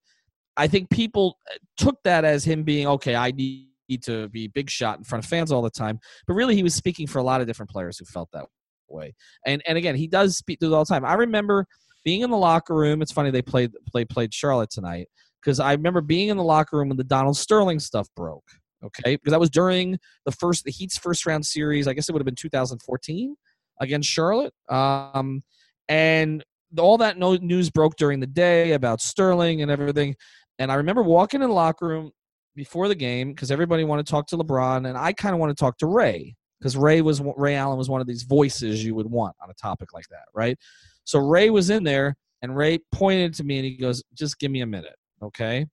I 0.55 0.67
think 0.67 0.89
people 0.89 1.37
uh, 1.51 1.57
took 1.77 1.97
that 2.03 2.25
as 2.25 2.43
him 2.43 2.63
being, 2.63 2.87
okay, 2.87 3.15
I 3.15 3.31
need 3.31 3.67
to 4.03 4.29
be 4.29 4.47
big 4.47 4.69
shot 4.69 4.97
in 4.97 5.03
front 5.03 5.23
of 5.23 5.29
fans 5.29 5.51
all 5.51 5.61
the 5.61 5.69
time. 5.69 5.99
But 6.27 6.35
really, 6.35 6.55
he 6.55 6.63
was 6.63 6.75
speaking 6.75 7.07
for 7.07 7.19
a 7.19 7.23
lot 7.23 7.41
of 7.41 7.47
different 7.47 7.71
players 7.71 7.97
who 7.97 8.05
felt 8.05 8.29
that 8.33 8.45
way. 8.87 9.13
And 9.45 9.61
and 9.67 9.77
again, 9.77 9.95
he 9.95 10.07
does 10.07 10.37
speak 10.37 10.59
to 10.59 10.67
it 10.67 10.73
all 10.73 10.85
the 10.85 10.93
time. 10.93 11.05
I 11.05 11.13
remember 11.13 11.65
being 12.03 12.21
in 12.21 12.29
the 12.29 12.37
locker 12.37 12.75
room. 12.75 13.01
It's 13.01 13.11
funny 13.11 13.31
they 13.31 13.41
played 13.41 13.71
played 13.91 14.09
played 14.09 14.33
Charlotte 14.33 14.69
tonight 14.69 15.07
because 15.41 15.59
I 15.59 15.73
remember 15.73 16.01
being 16.01 16.29
in 16.29 16.37
the 16.37 16.43
locker 16.43 16.77
room 16.77 16.89
when 16.89 16.97
the 16.97 17.03
Donald 17.03 17.37
Sterling 17.37 17.79
stuff 17.79 18.07
broke. 18.15 18.45
Okay, 18.83 19.15
because 19.15 19.31
that 19.31 19.39
was 19.39 19.49
during 19.49 19.97
the 20.25 20.31
first 20.31 20.65
the 20.65 20.71
Heat's 20.71 20.97
first 20.97 21.25
round 21.25 21.45
series. 21.45 21.87
I 21.87 21.93
guess 21.93 22.09
it 22.09 22.11
would 22.11 22.19
have 22.19 22.25
been 22.25 22.35
2014 22.35 23.35
against 23.79 24.09
Charlotte. 24.09 24.53
Um, 24.69 25.41
and 25.87 26.43
all 26.77 26.97
that 26.97 27.17
news 27.17 27.69
broke 27.69 27.95
during 27.95 28.19
the 28.19 28.27
day 28.27 28.73
about 28.73 29.01
Sterling 29.01 29.61
and 29.61 29.71
everything. 29.71 30.15
And 30.59 30.71
I 30.71 30.75
remember 30.75 31.03
walking 31.03 31.41
in 31.41 31.49
the 31.49 31.53
locker 31.53 31.87
room 31.87 32.11
before 32.55 32.87
the 32.87 32.95
game 32.95 33.31
because 33.31 33.51
everybody 33.51 33.83
wanted 33.83 34.05
to 34.05 34.11
talk 34.11 34.27
to 34.27 34.37
LeBron, 34.37 34.87
and 34.87 34.97
I 34.97 35.13
kind 35.13 35.33
of 35.33 35.39
want 35.39 35.55
to 35.55 35.59
talk 35.59 35.77
to 35.79 35.87
Ray. 35.87 36.35
because 36.59 36.77
Ray 36.77 37.01
was 37.01 37.21
Ray 37.21 37.55
Allen 37.55 37.77
was 37.77 37.89
one 37.89 38.01
of 38.01 38.07
these 38.07 38.23
voices 38.23 38.83
you 38.83 38.95
would 38.95 39.09
want 39.09 39.35
on 39.41 39.49
a 39.49 39.53
topic 39.55 39.93
like 39.93 40.07
that, 40.09 40.25
right? 40.33 40.57
So 41.03 41.19
Ray 41.19 41.49
was 41.49 41.69
in 41.69 41.83
there, 41.83 42.15
and 42.41 42.55
Ray 42.55 42.79
pointed 42.91 43.33
to 43.35 43.43
me 43.43 43.57
and 43.57 43.65
he 43.65 43.75
goes, 43.75 44.03
"Just 44.13 44.39
give 44.39 44.51
me 44.51 44.61
a 44.61 44.65
minute, 44.65 44.95
okay?" 45.21 45.65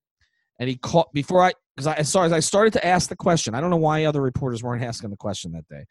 And 0.59 0.69
he 0.69 0.75
caught 0.77 1.11
before 1.13 1.41
I 1.41 1.53
because 1.75 1.87
I 1.87 2.01
saw 2.03 2.23
as 2.23 2.31
I 2.31 2.39
started 2.39 2.73
to 2.73 2.85
ask 2.85 3.09
the 3.09 3.15
question. 3.15 3.55
I 3.55 3.61
don't 3.61 3.69
know 3.69 3.77
why 3.77 4.05
other 4.05 4.21
reporters 4.21 4.63
weren't 4.63 4.83
asking 4.83 5.09
the 5.09 5.17
question 5.17 5.51
that 5.53 5.67
day, 5.67 5.85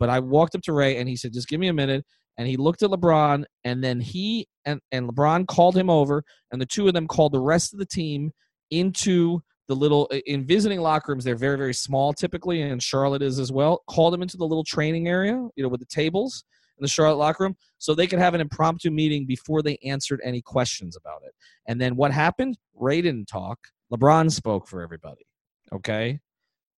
but 0.00 0.08
I 0.08 0.20
walked 0.20 0.54
up 0.54 0.62
to 0.62 0.72
Ray 0.72 0.96
and 0.96 1.08
he 1.08 1.16
said, 1.16 1.32
"Just 1.32 1.48
give 1.48 1.60
me 1.60 1.68
a 1.68 1.72
minute." 1.72 2.04
And 2.38 2.46
he 2.46 2.56
looked 2.56 2.82
at 2.82 2.90
LeBron, 2.90 3.44
and 3.64 3.82
then 3.82 4.00
he 4.00 4.46
and, 4.66 4.80
and 4.92 5.08
LeBron 5.08 5.46
called 5.46 5.76
him 5.76 5.88
over, 5.88 6.22
and 6.52 6.60
the 6.60 6.66
two 6.66 6.86
of 6.86 6.94
them 6.94 7.06
called 7.06 7.32
the 7.32 7.40
rest 7.40 7.72
of 7.72 7.78
the 7.78 7.86
team 7.86 8.30
into 8.70 9.40
the 9.68 9.74
little 9.74 10.06
in 10.26 10.46
visiting 10.46 10.80
locker 10.80 11.12
rooms. 11.12 11.24
They're 11.24 11.36
very 11.36 11.56
very 11.56 11.74
small 11.74 12.12
typically, 12.12 12.62
and 12.62 12.82
Charlotte 12.82 13.22
is 13.22 13.38
as 13.38 13.52
well. 13.52 13.82
Called 13.88 14.12
them 14.12 14.22
into 14.22 14.36
the 14.36 14.46
little 14.46 14.64
training 14.64 15.08
area, 15.08 15.34
you 15.56 15.62
know, 15.62 15.68
with 15.68 15.80
the 15.80 15.86
tables 15.86 16.44
in 16.78 16.82
the 16.82 16.88
Charlotte 16.88 17.16
locker 17.16 17.44
room, 17.44 17.56
so 17.78 17.94
they 17.94 18.06
could 18.06 18.18
have 18.18 18.34
an 18.34 18.40
impromptu 18.40 18.90
meeting 18.90 19.24
before 19.24 19.62
they 19.62 19.78
answered 19.84 20.20
any 20.22 20.42
questions 20.42 20.96
about 20.96 21.22
it. 21.24 21.32
And 21.68 21.80
then 21.80 21.96
what 21.96 22.10
happened? 22.10 22.58
Ray 22.74 23.00
didn't 23.00 23.26
talk. 23.26 23.58
LeBron 23.92 24.30
spoke 24.30 24.66
for 24.66 24.82
everybody. 24.82 25.26
Okay. 25.72 26.20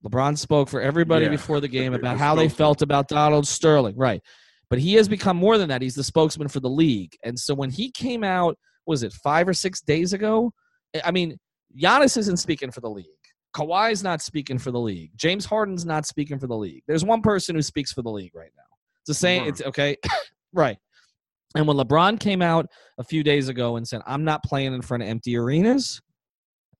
LeBron 0.04 0.38
spoke 0.38 0.68
for 0.68 0.80
everybody 0.80 1.24
yeah. 1.24 1.30
before 1.30 1.60
the 1.60 1.68
game 1.78 1.94
about 1.94 2.18
how 2.18 2.34
they 2.34 2.48
felt 2.48 2.82
about 2.82 3.08
Donald 3.08 3.46
Sterling. 3.46 3.96
Right. 3.96 4.22
But 4.70 4.78
he 4.78 4.94
has 4.94 5.08
become 5.08 5.36
more 5.36 5.56
than 5.58 5.68
that. 5.70 5.82
He's 5.82 5.94
the 5.94 6.04
spokesman 6.04 6.48
for 6.48 6.60
the 6.60 6.68
league. 6.68 7.16
And 7.24 7.38
so 7.38 7.54
when 7.54 7.70
he 7.70 7.90
came 7.90 8.22
out, 8.22 8.58
was 8.86 9.02
it 9.02 9.12
five 9.12 9.48
or 9.48 9.54
six 9.54 9.80
days 9.80 10.12
ago? 10.12 10.52
I 11.04 11.10
mean, 11.10 11.36
Giannis 11.80 12.16
isn't 12.16 12.38
speaking 12.38 12.70
for 12.70 12.80
the 12.80 12.90
league. 12.90 13.06
Kawhi's 13.54 14.02
not 14.02 14.20
speaking 14.22 14.58
for 14.58 14.70
the 14.70 14.78
league. 14.78 15.10
James 15.16 15.44
Harden's 15.44 15.84
not 15.84 16.06
speaking 16.06 16.38
for 16.38 16.46
the 16.46 16.56
league. 16.56 16.82
There's 16.86 17.04
one 17.04 17.22
person 17.22 17.54
who 17.54 17.62
speaks 17.62 17.92
for 17.92 18.02
the 18.02 18.10
league 18.10 18.34
right 18.34 18.50
now. 18.56 18.62
It's 19.00 19.08
the 19.08 19.14
same. 19.14 19.46
It's 19.46 19.62
okay. 19.62 19.96
right. 20.52 20.76
And 21.54 21.66
when 21.66 21.76
LeBron 21.78 22.20
came 22.20 22.42
out 22.42 22.66
a 22.98 23.04
few 23.04 23.22
days 23.22 23.48
ago 23.48 23.76
and 23.76 23.88
said, 23.88 24.02
I'm 24.06 24.24
not 24.24 24.42
playing 24.44 24.74
in 24.74 24.82
front 24.82 25.02
of 25.02 25.08
empty 25.08 25.36
arenas, 25.36 26.00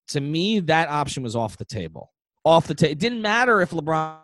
to 0.09 0.21
me, 0.21 0.61
that 0.61 0.89
option 0.89 1.23
was 1.23 1.37
off 1.37 1.57
the 1.57 1.65
table. 1.65 2.13
Off 2.45 2.67
the 2.67 2.75
table. 2.75 2.93
It 2.93 2.99
didn't 2.99 3.23
matter 3.23 3.61
if 3.61 3.71
LeBron 3.71 4.19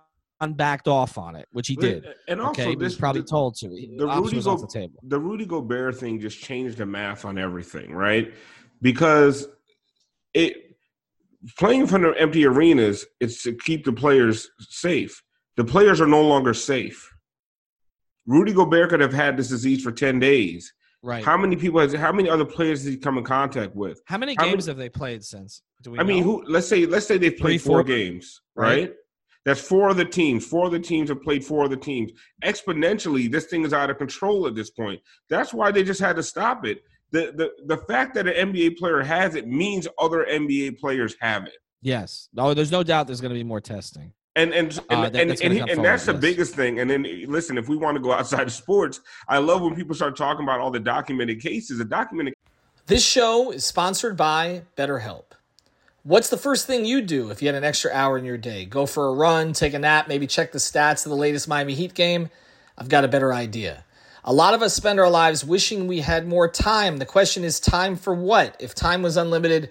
backed 0.51 0.89
off 0.89 1.17
on 1.17 1.37
it, 1.37 1.47
which 1.53 1.69
he 1.69 1.77
did. 1.77 2.07
Uh, 2.07 2.11
and 2.29 2.41
also, 2.41 2.63
okay? 2.63 2.75
this, 2.75 2.97
probably 2.97 3.23
the, 3.23 3.27
told 3.27 3.55
to. 3.57 3.69
The 3.69 4.07
Rudy, 4.07 4.41
Go, 4.41 4.57
the, 4.57 4.67
table. 4.67 5.01
the 5.03 5.19
Rudy 5.19 5.47
Gobert 5.47 5.97
thing 5.97 6.21
just 6.21 6.41
changed 6.41 6.79
the 6.79 6.87
math 6.87 7.25
on 7.25 7.39
everything, 7.39 7.93
right? 7.93 8.35
Because 8.83 9.47
it 10.35 10.77
playing 11.59 11.83
in 11.83 11.87
front 11.87 12.05
of 12.05 12.15
empty 12.19 12.47
arenas, 12.47 13.07
it's 13.21 13.43
to 13.43 13.55
keep 13.55 13.85
the 13.85 13.93
players 13.93 14.51
safe. 14.61 15.23
The 15.57 15.65
players 15.65 16.01
are 16.01 16.07
no 16.07 16.23
longer 16.23 16.55
safe. 16.55 17.11
Rudy 18.27 18.53
Gobert 18.53 18.91
could 18.91 19.01
have 19.01 19.13
had 19.13 19.37
this 19.37 19.49
disease 19.49 19.83
for 19.83 19.93
ten 19.93 20.19
days. 20.19 20.73
Right. 21.05 21.23
How 21.23 21.37
many 21.37 21.55
people 21.55 21.81
has 21.81 21.93
how 21.93 22.13
many 22.13 22.31
other 22.31 22.47
players 22.47 22.83
has 22.83 22.95
he 22.95 22.97
come 22.97 23.19
in 23.19 23.25
contact 23.25 23.77
with? 23.77 24.01
How 24.07 24.17
many 24.17 24.35
how 24.39 24.45
games 24.45 24.67
many, 24.67 24.71
have 24.71 24.79
they 24.79 24.89
played 24.89 25.23
since? 25.23 25.61
Do 25.83 25.91
we 25.91 25.99
I 25.99 26.03
know? 26.03 26.09
mean, 26.09 26.25
who 26.25 26.43
let's 26.49 26.67
say 26.67 26.87
let's 26.87 27.07
say 27.07 27.19
they've 27.19 27.37
played 27.37 27.61
Three, 27.61 27.67
four, 27.67 27.77
four, 27.81 27.85
games, 27.85 28.41
right? 28.57 28.69
right? 28.69 28.93
That's 29.45 29.61
four 29.61 29.91
of 29.91 29.99
the 29.99 30.07
teams. 30.07 30.47
Four 30.47 30.65
of 30.65 30.73
the 30.73 30.81
teams 30.81 31.11
have 31.11 31.21
played 31.21 31.45
four 31.45 31.65
of 31.65 31.71
the 31.71 31.77
teams. 31.77 32.11
Exponentially, 32.43 33.31
this 33.31 33.45
thing 33.45 33.67
is 33.67 33.75
out 33.75 33.91
of 33.91 33.99
control 33.99 34.47
at 34.47 34.55
this 34.55 34.71
point. 34.71 34.99
That's 35.29 35.53
why 35.53 35.71
they 35.71 35.85
just 35.85 36.01
had 36.01 36.17
to 36.17 36.23
stop 36.23 36.65
it. 36.65 36.81
The 37.11 37.35
the 37.37 37.51
the 37.67 37.83
fact 37.85 38.15
that 38.15 38.27
an 38.27 38.53
NBA 38.53 38.79
player 38.79 39.03
has 39.03 39.35
it 39.35 39.47
means 39.47 39.87
other 39.99 40.27
NBA 40.27 40.79
players 40.79 41.17
have 41.21 41.45
it. 41.45 41.59
Yes. 41.83 42.31
No, 42.33 42.55
there's 42.55 42.73
no 42.73 42.83
doubt 42.83 43.09
there's 43.09 43.21
going 43.21 43.35
to 43.35 43.39
be 43.39 43.45
more 43.45 43.61
testing. 43.61 44.15
And 44.37 44.53
and 44.53 44.81
and, 44.91 45.01
uh, 45.01 45.09
that, 45.09 45.21
and, 45.21 45.31
that's, 45.31 45.41
and, 45.41 45.53
and, 45.53 45.71
and 45.71 45.85
that's 45.85 46.07
the 46.07 46.13
yes. 46.13 46.21
biggest 46.21 46.55
thing. 46.55 46.81
And 46.81 46.91
then 46.91 47.07
listen, 47.29 47.57
if 47.57 47.69
we 47.69 47.77
want 47.77 47.97
to 47.97 48.03
go 48.03 48.13
outside 48.13 48.43
of 48.43 48.53
sports, 48.53 49.01
I 49.29 49.39
love 49.39 49.63
when 49.63 49.77
people 49.77 49.95
start 49.95 50.17
talking 50.17 50.43
about 50.43 50.61
all 50.61 50.71
the 50.71 50.81
documented 50.81 51.41
cases. 51.41 51.79
The 51.79 51.85
documented. 51.85 52.35
This 52.87 53.05
show 53.05 53.51
is 53.53 53.65
sponsored 53.65 54.17
by 54.17 54.63
BetterHelp. 54.77 55.25
What's 56.03 56.29
the 56.29 56.37
first 56.37 56.67
thing 56.67 56.85
you 56.85 57.01
do 57.01 57.31
if 57.31 57.41
you 57.41 57.49
had 57.49 57.55
an 57.55 57.65
extra 57.65 57.91
hour 57.91 58.19
in 58.19 58.27
your 58.27 58.37
day? 58.37 58.67
Go 58.67 58.85
for 58.85 59.09
a 59.09 59.15
run, 59.15 59.55
take 59.55 59.73
a 59.73 59.79
nap, 59.79 60.07
maybe 60.07 60.27
check 60.27 60.53
the 60.53 60.59
stats 60.59 61.07
of 61.07 61.11
the 61.11 61.17
latest 61.17 61.49
Miami 61.49 61.75
Heat 61.75 61.95
game? 61.95 62.29
I've 62.77 62.91
got 62.91 63.05
a 63.05 63.09
better 63.09 63.33
idea. 63.33 63.85
A 64.23 64.33
lot 64.33 64.53
of 64.53 64.61
us 64.61 64.75
spend 64.75 65.01
our 65.01 65.09
lives 65.09 65.45
wishing 65.45 65.87
we 65.87 66.01
had 66.01 66.27
more 66.27 66.47
time. 66.47 66.99
The 66.99 67.07
question 67.07 67.43
is, 67.43 67.59
time 67.59 67.97
for 67.97 68.15
what? 68.15 68.55
If 68.59 68.75
time 68.75 69.01
was 69.01 69.17
unlimited, 69.17 69.71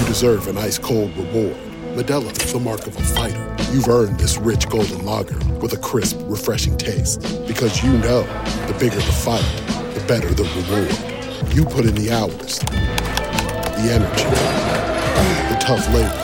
you 0.00 0.06
deserve 0.06 0.48
an 0.48 0.58
ice 0.58 0.78
cold 0.78 1.16
reward. 1.16 1.56
Modelo 1.96 2.30
is 2.44 2.52
the 2.52 2.58
mark 2.58 2.86
of 2.86 2.96
a 2.96 3.02
fighter. 3.02 3.56
You've 3.72 3.88
earned 3.88 4.18
this 4.18 4.36
rich 4.38 4.68
golden 4.68 5.04
lager 5.04 5.38
with 5.60 5.72
a 5.72 5.76
crisp, 5.76 6.18
refreshing 6.24 6.76
taste. 6.76 7.20
Because 7.46 7.82
you 7.82 7.92
know 7.98 8.22
the 8.66 8.76
bigger 8.78 8.96
the 8.96 9.02
fight, 9.02 9.44
the 9.94 10.04
better 10.06 10.28
the 10.34 10.44
reward. 10.44 11.54
You 11.54 11.64
put 11.64 11.84
in 11.86 11.94
the 11.94 12.10
hours, 12.10 12.58
the 12.58 13.90
energy, 13.92 14.24
the 15.52 15.58
tough 15.60 15.86
labor. 15.94 16.20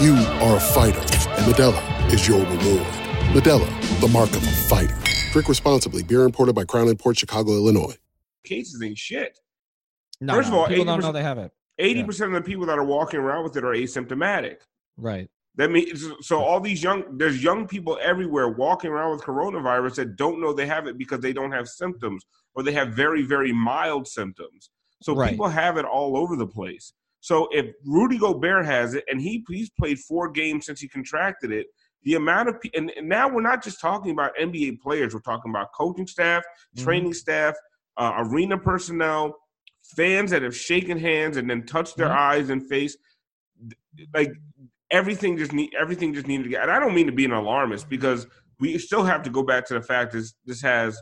You 0.00 0.14
are 0.46 0.56
a 0.56 0.60
fighter, 0.60 1.00
and 1.00 1.52
Modelo 1.52 2.12
is 2.12 2.26
your 2.28 2.40
reward. 2.40 2.86
Modelo, 3.34 4.00
the 4.00 4.08
mark 4.08 4.30
of 4.30 4.42
a 4.42 4.50
fighter. 4.50 4.96
Drink 5.32 5.48
responsibly. 5.48 6.02
Beer 6.02 6.24
imported 6.24 6.54
by 6.54 6.64
Crown 6.64 6.88
Imports 6.88 7.20
Chicago, 7.20 7.52
Illinois. 7.52 7.96
Cases 8.44 8.82
ain't 8.82 8.98
shit. 8.98 9.38
No, 10.20 10.34
First 10.34 10.50
no, 10.50 10.54
of 10.56 10.60
all, 10.62 10.68
people 10.68 10.84
don't 10.84 11.00
know 11.00 11.12
they 11.12 11.22
have 11.22 11.38
it. 11.38 11.52
Eighty 11.80 12.04
percent 12.04 12.34
of 12.34 12.42
the 12.42 12.48
people 12.48 12.66
that 12.66 12.78
are 12.78 12.84
walking 12.84 13.20
around 13.20 13.44
with 13.44 13.56
it 13.56 13.64
are 13.64 13.74
asymptomatic. 13.74 14.58
Right. 14.96 15.28
That 15.56 15.70
means 15.70 16.06
so 16.20 16.40
all 16.40 16.60
these 16.60 16.82
young 16.82 17.18
there's 17.18 17.42
young 17.42 17.66
people 17.66 17.98
everywhere 18.00 18.48
walking 18.48 18.90
around 18.90 19.12
with 19.12 19.22
coronavirus 19.22 19.96
that 19.96 20.16
don't 20.16 20.40
know 20.40 20.52
they 20.52 20.66
have 20.66 20.86
it 20.86 20.96
because 20.96 21.20
they 21.20 21.32
don't 21.32 21.52
have 21.52 21.68
symptoms 21.68 22.24
or 22.54 22.62
they 22.62 22.72
have 22.72 22.94
very 22.94 23.22
very 23.22 23.52
mild 23.52 24.06
symptoms. 24.06 24.70
So 25.02 25.14
right. 25.14 25.30
people 25.30 25.48
have 25.48 25.76
it 25.76 25.84
all 25.84 26.16
over 26.16 26.36
the 26.36 26.46
place. 26.46 26.92
So 27.20 27.48
if 27.52 27.66
Rudy 27.84 28.18
Gobert 28.18 28.64
has 28.64 28.94
it 28.94 29.04
and 29.10 29.20
he 29.20 29.44
he's 29.48 29.70
played 29.70 29.98
four 29.98 30.30
games 30.30 30.66
since 30.66 30.80
he 30.80 30.88
contracted 30.88 31.52
it, 31.52 31.66
the 32.04 32.14
amount 32.14 32.48
of 32.48 32.56
and, 32.74 32.92
and 32.96 33.08
now 33.08 33.28
we're 33.28 33.42
not 33.42 33.62
just 33.62 33.80
talking 33.80 34.12
about 34.12 34.32
NBA 34.40 34.80
players, 34.80 35.14
we're 35.14 35.20
talking 35.20 35.50
about 35.50 35.72
coaching 35.76 36.06
staff, 36.06 36.42
mm-hmm. 36.42 36.84
training 36.84 37.14
staff, 37.14 37.54
uh, 37.96 38.12
arena 38.18 38.56
personnel, 38.56 39.36
fans 39.96 40.30
that 40.30 40.42
have 40.42 40.56
shaken 40.56 40.98
hands 40.98 41.36
and 41.36 41.48
then 41.48 41.64
touched 41.64 41.96
their 41.96 42.08
mm-hmm. 42.08 42.18
eyes 42.18 42.50
and 42.50 42.66
face, 42.68 42.96
like 44.14 44.32
everything 44.90 45.36
just 45.36 45.52
need 45.52 45.70
everything 45.78 46.14
just 46.14 46.26
needed 46.26 46.44
to 46.44 46.48
get. 46.48 46.62
And 46.62 46.70
I 46.70 46.78
don't 46.78 46.94
mean 46.94 47.06
to 47.06 47.12
be 47.12 47.24
an 47.24 47.32
alarmist 47.32 47.88
because 47.88 48.26
we 48.58 48.78
still 48.78 49.04
have 49.04 49.22
to 49.22 49.30
go 49.30 49.42
back 49.42 49.66
to 49.66 49.74
the 49.74 49.82
fact 49.82 50.12
that 50.12 50.30
this 50.44 50.62
has 50.62 51.00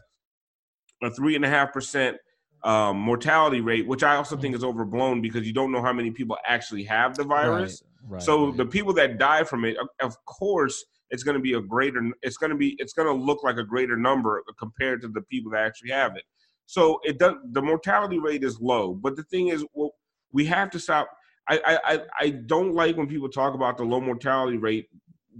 a 1.02 1.10
three 1.10 1.36
and 1.36 1.44
a 1.44 1.48
half 1.48 1.72
percent 1.72 2.16
um, 2.64 2.98
mortality 2.98 3.60
rate, 3.60 3.86
which 3.86 4.02
I 4.02 4.16
also 4.16 4.36
think 4.36 4.54
is 4.54 4.64
overblown 4.64 5.20
because 5.22 5.46
you 5.46 5.52
don't 5.52 5.70
know 5.72 5.82
how 5.82 5.92
many 5.92 6.10
people 6.10 6.36
actually 6.46 6.84
have 6.84 7.16
the 7.16 7.24
virus. 7.24 7.82
Right, 8.04 8.14
right, 8.14 8.22
so 8.22 8.46
right. 8.46 8.56
the 8.56 8.66
people 8.66 8.92
that 8.94 9.18
die 9.18 9.44
from 9.44 9.64
it, 9.64 9.76
of 10.02 10.16
course, 10.26 10.84
it's 11.10 11.22
going 11.22 11.36
to 11.36 11.42
be 11.42 11.54
a 11.54 11.60
greater. 11.60 12.02
It's 12.22 12.36
going 12.36 12.50
to 12.50 12.56
be. 12.56 12.76
It's 12.78 12.92
going 12.92 13.08
to 13.08 13.24
look 13.24 13.42
like 13.42 13.56
a 13.56 13.64
greater 13.64 13.96
number 13.96 14.42
compared 14.58 15.00
to 15.02 15.08
the 15.08 15.22
people 15.22 15.52
that 15.52 15.64
actually 15.64 15.90
have 15.90 16.16
it. 16.16 16.24
So 16.68 17.00
it 17.02 17.18
does. 17.18 17.36
The 17.52 17.62
mortality 17.62 18.18
rate 18.18 18.44
is 18.44 18.60
low, 18.60 18.92
but 18.92 19.16
the 19.16 19.22
thing 19.22 19.48
is, 19.48 19.64
well, 19.72 19.94
we 20.32 20.44
have 20.44 20.68
to 20.72 20.78
stop. 20.78 21.08
I, 21.48 21.78
I 21.82 22.00
I 22.20 22.28
don't 22.28 22.74
like 22.74 22.94
when 22.98 23.06
people 23.06 23.30
talk 23.30 23.54
about 23.54 23.78
the 23.78 23.84
low 23.84 24.02
mortality 24.02 24.58
rate 24.58 24.90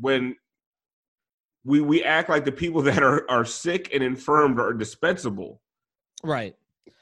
when 0.00 0.34
we 1.64 1.82
we 1.82 2.02
act 2.02 2.30
like 2.30 2.46
the 2.46 2.52
people 2.52 2.80
that 2.88 3.02
are 3.02 3.30
are 3.30 3.44
sick 3.44 3.90
and 3.92 4.02
infirmed 4.02 4.58
are 4.58 4.72
dispensable. 4.72 5.60
Right. 6.24 6.56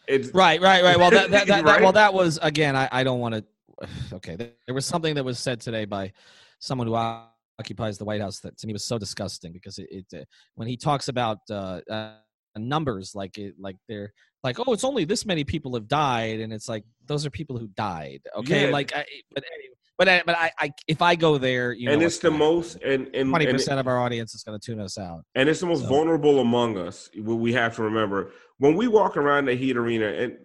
It's 0.09 0.35
Right, 0.35 0.61
right, 0.61 0.83
right. 0.83 0.99
Well, 0.99 1.11
that, 1.13 1.31
that, 1.31 1.47
that, 1.47 1.65
Right? 1.65 1.75
that 1.77 1.83
well, 1.83 1.93
that 1.93 2.13
was 2.13 2.41
again. 2.43 2.75
I, 2.75 2.89
I 2.91 3.05
don't 3.05 3.21
want 3.21 3.37
to. 3.37 3.45
Okay, 4.13 4.35
there 4.35 4.75
was 4.75 4.87
something 4.87 5.15
that 5.15 5.25
was 5.25 5.39
said 5.39 5.61
today 5.61 5.85
by 5.85 6.13
someone 6.59 6.89
who 6.89 6.97
occupies 6.97 7.97
the 7.97 8.05
White 8.05 8.21
House 8.21 8.41
that 8.41 8.59
to 8.59 8.67
me 8.67 8.73
was 8.73 8.83
so 8.83 8.99
disgusting 8.99 9.53
because 9.53 9.79
it, 9.79 9.87
it 9.91 10.07
uh, 10.23 10.25
when 10.57 10.67
he 10.67 10.77
talks 10.77 11.07
about 11.07 11.39
uh, 11.49 11.81
uh, 11.89 12.15
numbers 12.59 13.15
like 13.15 13.39
it 13.39 13.55
like 13.59 13.77
they're 13.89 14.13
like 14.43 14.59
oh 14.67 14.73
it's 14.73 14.85
only 14.85 15.05
this 15.05 15.25
many 15.27 15.45
people 15.45 15.75
have 15.75 15.89
died 15.89 16.41
and 16.41 16.53
it's 16.53 16.69
like 16.69 16.85
those 17.07 17.25
are 17.27 17.31
people 17.31 17.59
who 17.59 17.69
died. 17.69 18.21
Okay, 18.37 18.67
Yeah. 18.67 18.73
like 18.73 18.93
I, 18.95 19.05
but 19.35 19.45
anyway, 19.45 19.75
but 19.99 20.09
I, 20.09 20.23
but 20.27 20.37
I, 20.37 20.51
I 20.59 20.73
if 20.89 21.01
I 21.03 21.15
go 21.17 21.39
there, 21.39 21.73
you 21.73 21.87
know 21.87 21.93
and 21.93 22.01
know 22.01 22.07
it's 22.07 22.19
the 22.19 22.31
most 22.31 22.77
and 22.83 23.09
and 23.15 23.31
twenty 23.31 23.47
percent 23.47 23.79
of 23.81 23.87
our 23.87 23.99
audience 24.01 24.35
is 24.35 24.43
going 24.43 24.59
to 24.59 24.65
tune 24.65 24.81
us 24.81 24.99
out. 24.99 25.25
and 25.35 25.49
it's 25.49 25.61
the 25.61 25.67
most 25.67 25.83
So- 25.83 25.89
vulnerable 25.89 26.41
among 26.41 26.77
us. 26.79 27.09
What 27.17 27.37
we 27.37 27.53
have 27.55 27.77
to 27.77 27.83
remember 27.83 28.33
when 28.59 28.75
we 28.75 28.89
walk 28.89 29.17
around 29.17 29.47
the 29.47 29.55
Heat 29.55 29.77
Arena 29.77 30.07
and 30.07 30.37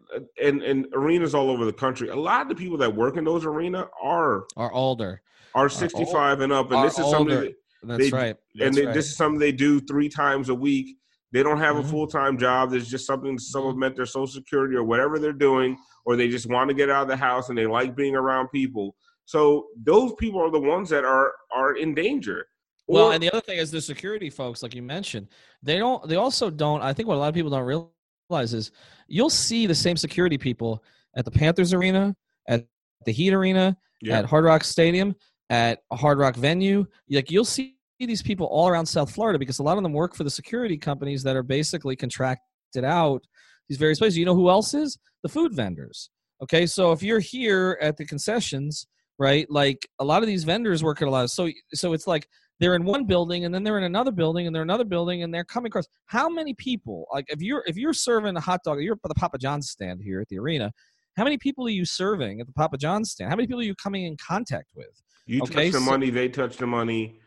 and 0.42 0.62
and 0.62 0.88
arenas 0.94 1.34
all 1.36 1.50
over 1.50 1.66
the 1.66 1.74
country, 1.74 2.10
a 2.10 2.16
lot 2.16 2.42
of 2.44 2.50
the 2.50 2.56
people 2.56 2.78
that 2.78 2.96
work 2.96 3.18
in 3.18 3.24
those 3.24 3.46
arena 3.46 3.88
are 4.02 4.46
Are 4.58 4.72
older. 4.72 5.22
are 5.56 5.68
65 5.70 6.42
and 6.42 6.54
up, 6.54 6.72
and 6.72 6.86
this 6.86 6.98
is 7.00 7.10
something. 7.10 7.40
That, 7.42 7.54
That's 7.84 8.04
They- 8.10 8.10
right. 8.12 8.36
and 8.60 8.74
they, 8.76 8.86
right. 8.86 8.94
this 8.94 9.08
is 9.10 9.18
something 9.18 9.40
they 9.40 9.52
do 9.52 9.80
three 9.82 10.08
times 10.10 10.50
a 10.50 10.56
week. 10.56 10.98
They 11.32 11.44
don't 11.44 11.60
have 11.60 11.76
Mhm. 11.78 11.80
a 11.80 11.84
full 11.84 12.08
time 12.08 12.38
job. 12.38 12.72
There's 12.72 12.90
just 12.90 13.06
something 13.06 13.38
to 13.38 13.42
Mm-hmm. 13.42 13.52
supplement 13.52 13.96
their 13.96 14.06
social 14.06 14.28
security 14.28 14.76
or 14.76 14.84
whatever 14.84 15.18
they're 15.20 15.32
doing, 15.34 15.78
or 16.06 16.16
they 16.16 16.28
just 16.30 16.48
want 16.50 16.70
to 16.70 16.74
get 16.74 16.90
out 16.90 17.04
of 17.04 17.08
the 17.08 17.16
house 17.16 17.50
and 17.50 17.58
they 17.58 17.66
like 17.68 17.96
being 17.96 18.16
around 18.16 18.50
people. 18.50 18.96
So 19.26 19.68
those 19.82 20.14
people 20.20 20.42
are 20.42 20.52
the 20.52 20.60
ones 20.60 20.90
that 20.90 21.06
are 21.06 21.32
are 21.54 21.76
in 21.76 21.94
danger. 21.94 22.46
Well, 22.88 23.08
Or- 23.08 23.14
and 23.14 23.24
the 23.24 23.30
other 23.32 23.42
thing 23.42 23.58
is 23.60 23.72
the 23.72 23.80
security 23.82 24.30
folks, 24.30 24.62
like 24.62 24.76
you 24.76 24.82
mentioned, 24.82 25.28
they 25.64 25.78
don't. 25.78 26.06
They 26.10 26.16
also 26.18 26.50
don't. 26.50 26.82
I 26.82 26.92
think 26.94 27.08
what 27.08 27.16
a 27.16 27.20
lot 27.20 27.30
of 27.30 27.36
people 27.36 27.52
don't 27.52 27.64
realize 27.64 28.54
is 28.54 28.72
you'll 29.08 29.30
see 29.30 29.68
the 29.68 29.76
same 29.76 29.96
security 29.96 30.38
people 30.38 30.84
at 31.16 31.24
the 31.26 31.32
Panthers 31.32 31.74
arena, 31.74 32.16
at 32.48 32.66
the 33.06 33.12
Heat 33.14 33.34
arena, 33.34 33.78
yeah, 34.02 34.20
at 34.20 34.26
Hard 34.26 34.44
Rock 34.46 34.64
Stadium, 34.66 35.16
at 35.50 35.84
a 35.92 35.96
Hard 35.96 36.18
Rock 36.18 36.36
venue. 36.36 36.86
Like 37.10 37.32
you'll 37.32 37.46
see 37.46 37.78
these 38.06 38.22
people 38.22 38.48
all 38.48 38.68
around 38.68 38.86
South 38.86 39.12
Florida 39.12 39.40
because 39.40 39.60
a 39.60 39.64
lot 39.64 39.78
of 39.78 39.84
them 39.84 39.94
work 39.94 40.16
for 40.16 40.24
the 40.24 40.30
security 40.30 40.78
companies 40.78 41.24
that 41.24 41.36
are 41.36 41.44
basically 41.44 41.96
contracted 41.96 42.84
out 42.84 43.24
these 43.70 43.78
various 43.78 44.00
places. 44.00 44.18
You 44.18 44.26
know 44.26 44.36
who 44.36 44.50
else 44.50 44.74
is 44.74 44.98
the 45.24 45.30
food 45.30 45.54
vendors? 45.54 46.10
Okay, 46.44 46.66
so 46.66 46.92
if 46.92 47.04
you're 47.04 47.20
here 47.20 47.78
at 47.82 47.98
the 47.98 48.06
concessions, 48.06 48.88
right? 49.20 49.46
Like 49.50 49.88
a 50.00 50.06
lot 50.06 50.24
of 50.24 50.28
these 50.28 50.44
vendors 50.44 50.84
work 50.84 51.02
at 51.02 51.08
a 51.08 51.12
lot. 51.12 51.24
Of, 51.24 51.32
so 51.32 51.50
so 51.74 51.94
it's 51.94 52.08
like 52.08 52.28
they're 52.60 52.76
in 52.76 52.84
one 52.84 53.06
building 53.06 53.46
and 53.46 53.54
then 53.54 53.64
they're 53.64 53.78
in 53.78 53.84
another 53.84 54.12
building 54.12 54.48
and 54.48 54.56
they're 54.56 54.64
another 54.64 54.86
building 54.86 55.24
and 55.24 55.34
they're 55.34 55.44
coming 55.44 55.70
across. 55.70 55.86
How 56.06 56.30
many 56.30 56.54
people? 56.56 57.08
Like 57.14 57.26
if 57.30 57.42
you're 57.42 57.64
if 57.68 57.78
you're 57.78 57.94
serving 57.94 58.36
a 58.36 58.42
hot 58.42 58.62
dog, 58.64 58.82
you're 58.82 58.94
at 58.96 59.00
the 59.04 59.16
Papa 59.16 59.38
John's 59.38 59.70
stand 59.70 60.02
here 60.04 60.22
at 60.22 60.28
the 60.30 60.40
arena. 60.40 60.72
How 61.18 61.24
many 61.24 61.38
people 61.38 61.68
are 61.68 61.72
you 61.72 61.86
serving 61.86 62.40
at 62.40 62.48
the 62.48 62.54
Papa 62.54 62.78
John's 62.78 63.12
stand? 63.12 63.30
How 63.30 63.36
many 63.36 63.46
people 63.46 63.60
are 63.60 63.66
you 63.66 63.76
coming 63.76 64.06
in 64.06 64.16
contact 64.18 64.70
with? 64.76 65.02
you 65.32 65.42
okay, 65.44 65.66
touch 65.66 65.74
the 65.74 65.80
so- 65.80 65.92
money, 65.92 66.10
they 66.10 66.30
touch 66.30 66.58
the 66.58 66.68
money. 66.68 67.20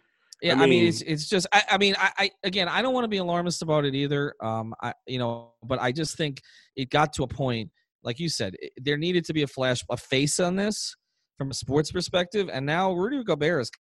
Yeah, 0.43 0.53
I 0.53 0.55
I 0.55 0.59
mean, 0.67 0.69
mean- 0.71 0.89
it's 0.89 1.03
it's 1.03 1.29
just 1.29 1.47
I, 1.53 1.63
I 1.73 1.79
mean 1.79 1.95
I, 1.99 2.11
I 2.19 2.31
again 2.43 2.69
I 2.69 2.83
don't 2.83 2.93
want 2.95 3.05
to 3.05 3.09
be 3.09 3.19
alarmist 3.19 3.63
about 3.63 3.85
it 3.85 3.95
either. 3.95 4.35
Um, 4.43 4.75
I 4.83 4.93
you 5.07 5.19
know, 5.19 5.53
but 5.63 5.81
I 5.81 5.93
just 5.93 6.17
think 6.17 6.41
it 6.77 6.91
got 6.91 7.13
to 7.15 7.23
a 7.23 7.29
point, 7.29 7.71
like 8.03 8.19
you 8.21 8.29
said, 8.29 8.55
it, 8.59 8.73
there 8.77 8.97
needed 8.97 9.25
to 9.27 9.33
be 9.33 9.43
a 9.43 9.47
flash 9.47 9.83
a 9.91 9.97
face 9.97 10.41
on 10.41 10.57
this 10.57 10.95
from 11.39 11.51
a 11.51 11.55
sports 11.55 11.91
perspective, 11.93 12.49
and 12.53 12.65
now 12.67 12.93
Rudy 12.93 13.23
Gobert 13.25 13.63
is 13.63 13.71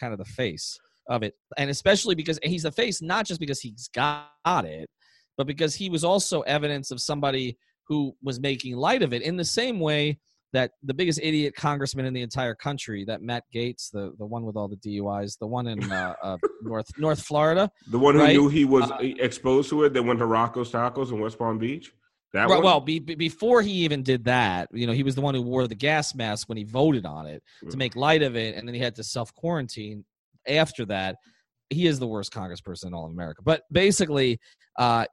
kind 0.00 0.12
of 0.12 0.18
the 0.18 0.24
face 0.24 0.78
of 1.08 1.22
it, 1.22 1.34
and 1.58 1.70
especially 1.70 2.14
because 2.14 2.38
he's 2.42 2.62
the 2.62 2.72
face 2.72 3.02
not 3.02 3.26
just 3.26 3.40
because 3.40 3.60
he's 3.60 3.88
got 3.94 4.28
it, 4.64 4.88
but 5.36 5.46
because 5.46 5.74
he 5.74 5.90
was 5.90 6.04
also 6.04 6.42
evidence 6.42 6.90
of 6.90 7.00
somebody 7.00 7.58
who 7.88 8.14
was 8.22 8.40
making 8.40 8.76
light 8.76 9.02
of 9.02 9.12
it 9.12 9.20
in 9.22 9.36
the 9.36 9.44
same 9.44 9.78
way 9.80 10.18
that 10.54 10.70
the 10.84 10.94
biggest 10.94 11.18
idiot 11.22 11.54
congressman 11.56 12.06
in 12.06 12.14
the 12.14 12.22
entire 12.22 12.54
country, 12.54 13.04
that 13.04 13.20
Matt 13.20 13.42
Gaetz, 13.54 13.90
the 13.90 14.14
the 14.18 14.24
one 14.24 14.44
with 14.44 14.56
all 14.56 14.68
the 14.68 14.76
DUIs, 14.76 15.36
the 15.38 15.46
one 15.46 15.66
in 15.66 15.90
uh, 15.92 16.14
uh, 16.22 16.38
North 16.62 16.86
North 16.96 17.20
Florida. 17.20 17.70
The 17.88 17.98
one 17.98 18.14
who 18.14 18.20
Right? 18.20 18.32
knew 18.36 18.48
he 18.48 18.64
was 18.64 18.90
Uh, 18.90 18.98
exposed 19.00 19.68
to 19.70 19.84
it, 19.84 19.92
that 19.92 20.02
went 20.02 20.20
to 20.20 20.26
Rocco's 20.26 20.70
Tacos 20.70 21.10
in 21.10 21.20
West 21.20 21.38
Palm 21.38 21.58
Beach. 21.58 21.92
That 22.32 22.48
Right, 22.48 22.56
one? 22.56 22.64
well, 22.64 22.80
be, 22.80 22.98
be- 22.98 23.14
before 23.14 23.62
he 23.62 23.70
even 23.70 24.02
did 24.02 24.24
that, 24.24 24.68
you 24.72 24.86
know, 24.86 24.92
he 24.92 25.02
was 25.02 25.14
the 25.14 25.20
one 25.20 25.34
who 25.34 25.42
wore 25.42 25.68
the 25.68 25.74
gas 25.74 26.14
mask 26.14 26.48
when 26.48 26.56
he 26.58 26.64
voted 26.64 27.04
on 27.06 27.26
it 27.26 27.42
to 27.70 27.76
make 27.76 27.94
light 27.96 28.22
of 28.22 28.34
it, 28.36 28.56
and 28.56 28.66
then 28.66 28.74
he 28.74 28.80
had 28.80 28.94
to 28.96 29.04
self 29.04 29.34
quarantine. 29.34 30.04
After 30.48 30.84
that, 30.86 31.16
he 31.70 31.86
is 31.86 31.98
the 31.98 32.06
worst 32.06 32.32
congressperson 32.32 32.86
in 32.86 32.94
all 32.94 33.06
of 33.06 33.12
America. 33.12 33.42
But 33.44 33.62
basically, 33.72 34.38
uh, 34.78 35.06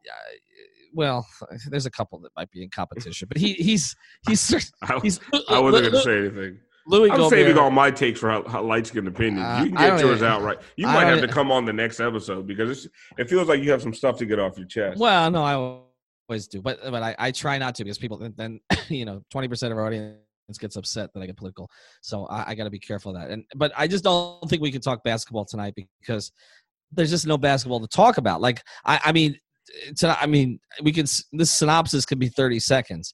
well, 0.93 1.27
there's 1.69 1.85
a 1.85 1.91
couple 1.91 2.19
that 2.19 2.31
might 2.35 2.51
be 2.51 2.63
in 2.63 2.69
competition, 2.69 3.27
but 3.27 3.37
he 3.37 3.53
he's 3.53 3.95
he's 4.27 4.71
I, 4.81 4.99
he's 5.01 5.19
I 5.49 5.59
wasn't 5.59 5.91
going 5.91 5.93
to 5.93 6.01
say 6.01 6.17
anything. 6.17 6.59
Louis 6.87 7.11
I'm 7.11 7.17
Gobert. 7.17 7.31
saving 7.31 7.57
all 7.57 7.69
my 7.69 7.91
takes 7.91 8.19
for 8.19 8.29
how, 8.29 8.43
how 8.47 8.63
light 8.63 8.87
skinned 8.87 9.07
opinions. 9.07 9.45
Uh, 9.45 9.61
you 9.63 9.71
can 9.71 9.77
get 9.77 9.99
yours 9.99 10.17
even- 10.17 10.27
out 10.27 10.41
right. 10.41 10.57
You 10.75 10.87
might 10.87 11.05
have 11.05 11.21
to 11.21 11.27
come 11.27 11.51
on 11.51 11.65
the 11.65 11.73
next 11.73 11.99
episode 11.99 12.47
because 12.47 12.87
it 13.17 13.29
feels 13.29 13.47
like 13.47 13.61
you 13.61 13.71
have 13.71 13.81
some 13.81 13.93
stuff 13.93 14.17
to 14.17 14.25
get 14.25 14.39
off 14.39 14.57
your 14.57 14.67
chest. 14.67 14.99
Well, 14.99 15.29
no, 15.29 15.43
I 15.43 15.53
always 15.53 16.47
do, 16.47 16.61
but 16.61 16.79
but 16.83 17.03
I, 17.03 17.15
I 17.19 17.31
try 17.31 17.57
not 17.57 17.75
to 17.75 17.83
because 17.83 17.97
people 17.97 18.17
then, 18.17 18.33
then 18.35 18.59
you 18.89 19.05
know 19.05 19.23
twenty 19.29 19.47
percent 19.47 19.71
of 19.71 19.77
our 19.77 19.85
audience 19.85 20.17
gets 20.59 20.75
upset 20.75 21.13
that 21.13 21.21
I 21.21 21.27
get 21.27 21.37
political, 21.37 21.69
so 22.01 22.25
I, 22.25 22.51
I 22.51 22.55
got 22.55 22.65
to 22.65 22.69
be 22.69 22.79
careful 22.79 23.15
of 23.15 23.21
that. 23.21 23.31
And 23.31 23.45
but 23.55 23.71
I 23.77 23.87
just 23.87 24.03
don't 24.03 24.49
think 24.49 24.61
we 24.61 24.71
can 24.71 24.81
talk 24.81 25.03
basketball 25.03 25.45
tonight 25.45 25.75
because 25.75 26.31
there's 26.91 27.09
just 27.09 27.27
no 27.27 27.37
basketball 27.37 27.79
to 27.79 27.87
talk 27.87 28.17
about. 28.17 28.41
Like 28.41 28.61
I, 28.85 28.99
I 29.05 29.11
mean, 29.11 29.37
to, 29.97 30.17
I 30.21 30.25
mean, 30.25 30.59
we 30.81 30.91
can 30.91 31.05
this 31.33 31.51
synopsis 31.53 32.05
could 32.05 32.19
be 32.19 32.29
thirty 32.29 32.59
seconds. 32.59 33.13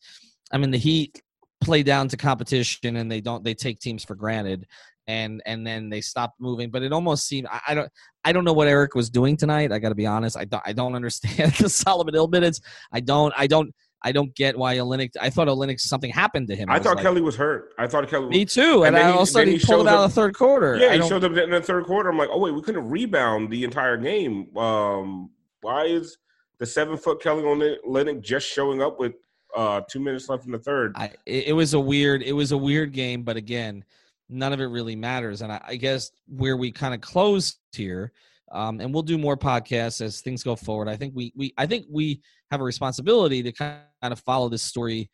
I 0.51 0.57
mean, 0.57 0.71
the 0.71 0.77
Heat 0.77 1.21
play 1.61 1.83
down 1.83 2.07
to 2.09 2.17
competition 2.17 2.95
and 2.97 3.11
they 3.11 3.19
don't 3.21 3.43
they 3.43 3.53
take 3.53 3.79
teams 3.79 4.03
for 4.03 4.13
granted 4.15 4.65
and 5.07 5.41
and 5.47 5.65
then 5.65 5.89
they 5.89 5.99
stop 6.01 6.35
moving 6.39 6.69
but 6.69 6.83
it 6.83 6.93
almost 6.93 7.25
seemed 7.25 7.47
I, 7.49 7.59
I 7.69 7.73
don't 7.73 7.89
I 8.23 8.31
don't 8.31 8.43
know 8.43 8.53
what 8.53 8.67
Eric 8.67 8.93
was 8.93 9.09
doing 9.09 9.35
tonight. 9.37 9.71
I 9.71 9.79
got 9.79 9.89
to 9.89 9.95
be 9.95 10.05
honest. 10.05 10.37
I 10.37 10.45
don't. 10.45 10.61
I 10.65 10.73
don't 10.73 10.93
understand 10.95 11.53
the 11.59 11.69
Solomon 11.69 12.13
Hill 12.13 12.27
minutes. 12.27 12.59
I 12.91 12.99
don't. 12.99 13.33
I 13.37 13.47
don't. 13.47 13.73
I 14.03 14.11
don't 14.11 14.33
get 14.35 14.55
why 14.57 14.75
Olynyk. 14.77 15.11
I 15.19 15.29
thought 15.31 15.47
Olynyk 15.47 15.79
something 15.79 16.11
happened 16.11 16.47
to 16.49 16.55
him. 16.55 16.69
I 16.69 16.77
was 16.77 16.85
thought 16.85 16.97
like- 16.97 17.03
Kelly 17.03 17.21
was 17.21 17.35
hurt. 17.37 17.69
I 17.79 17.87
thought 17.87 18.07
Kelly. 18.09 18.27
Me 18.27 18.45
too. 18.45 18.83
And, 18.83 18.87
And 18.87 18.95
then 18.97 19.05
I 19.07 19.11
he- 19.13 19.17
also 19.17 19.39
then 19.39 19.47
he, 19.47 19.57
he 19.57 19.65
pulled 19.65 19.87
out 19.87 19.95
up- 19.95 20.05
of 20.05 20.11
the 20.11 20.21
third 20.21 20.35
quarter. 20.35 20.75
Yeah, 20.77 20.87
I 20.89 20.97
he 20.97 21.07
showed 21.07 21.23
up 21.23 21.31
in 21.37 21.49
the 21.51 21.61
third 21.61 21.85
quarter. 21.85 22.09
I'm 22.09 22.17
like, 22.17 22.29
oh 22.31 22.37
wait, 22.39 22.51
we 22.53 22.61
couldn't 22.61 22.87
rebound 22.89 23.49
the 23.49 23.63
entire 23.63 23.97
game. 23.97 24.55
Um, 24.57 25.31
why 25.61 25.85
is 25.85 26.17
the 26.59 26.65
seven 26.65 26.97
foot 26.97 27.21
Kelly 27.21 27.43
Olynyk 27.43 28.21
just 28.21 28.47
showing 28.47 28.81
up 28.81 28.99
with 28.99 29.13
uh 29.55 29.81
two 29.89 29.99
minutes 29.99 30.29
left 30.29 30.45
in 30.45 30.51
the 30.51 30.59
third? 30.59 30.93
I, 30.95 31.11
it, 31.25 31.47
it 31.47 31.53
was 31.53 31.73
a 31.73 31.79
weird. 31.79 32.23
It 32.23 32.33
was 32.33 32.51
a 32.51 32.57
weird 32.57 32.93
game, 32.93 33.23
but 33.23 33.37
again, 33.37 33.83
none 34.29 34.53
of 34.53 34.59
it 34.59 34.65
really 34.65 34.95
matters. 34.95 35.41
And 35.41 35.51
I, 35.51 35.61
I 35.65 35.75
guess 35.75 36.11
where 36.27 36.57
we 36.57 36.71
kind 36.71 36.93
of 36.93 37.01
closed 37.01 37.57
here, 37.73 38.11
um, 38.51 38.79
and 38.79 38.93
we'll 38.93 39.03
do 39.03 39.17
more 39.17 39.37
podcasts 39.37 40.01
as 40.01 40.21
things 40.21 40.43
go 40.43 40.55
forward. 40.55 40.87
I 40.87 40.95
think 40.95 41.13
we 41.15 41.33
we 41.35 41.53
I 41.57 41.65
think 41.65 41.85
we 41.89 42.21
have 42.51 42.61
a 42.61 42.63
responsibility 42.63 43.43
to 43.43 43.51
kind 43.51 43.81
of 44.03 44.19
follow 44.19 44.49
this 44.49 44.63
story 44.63 45.09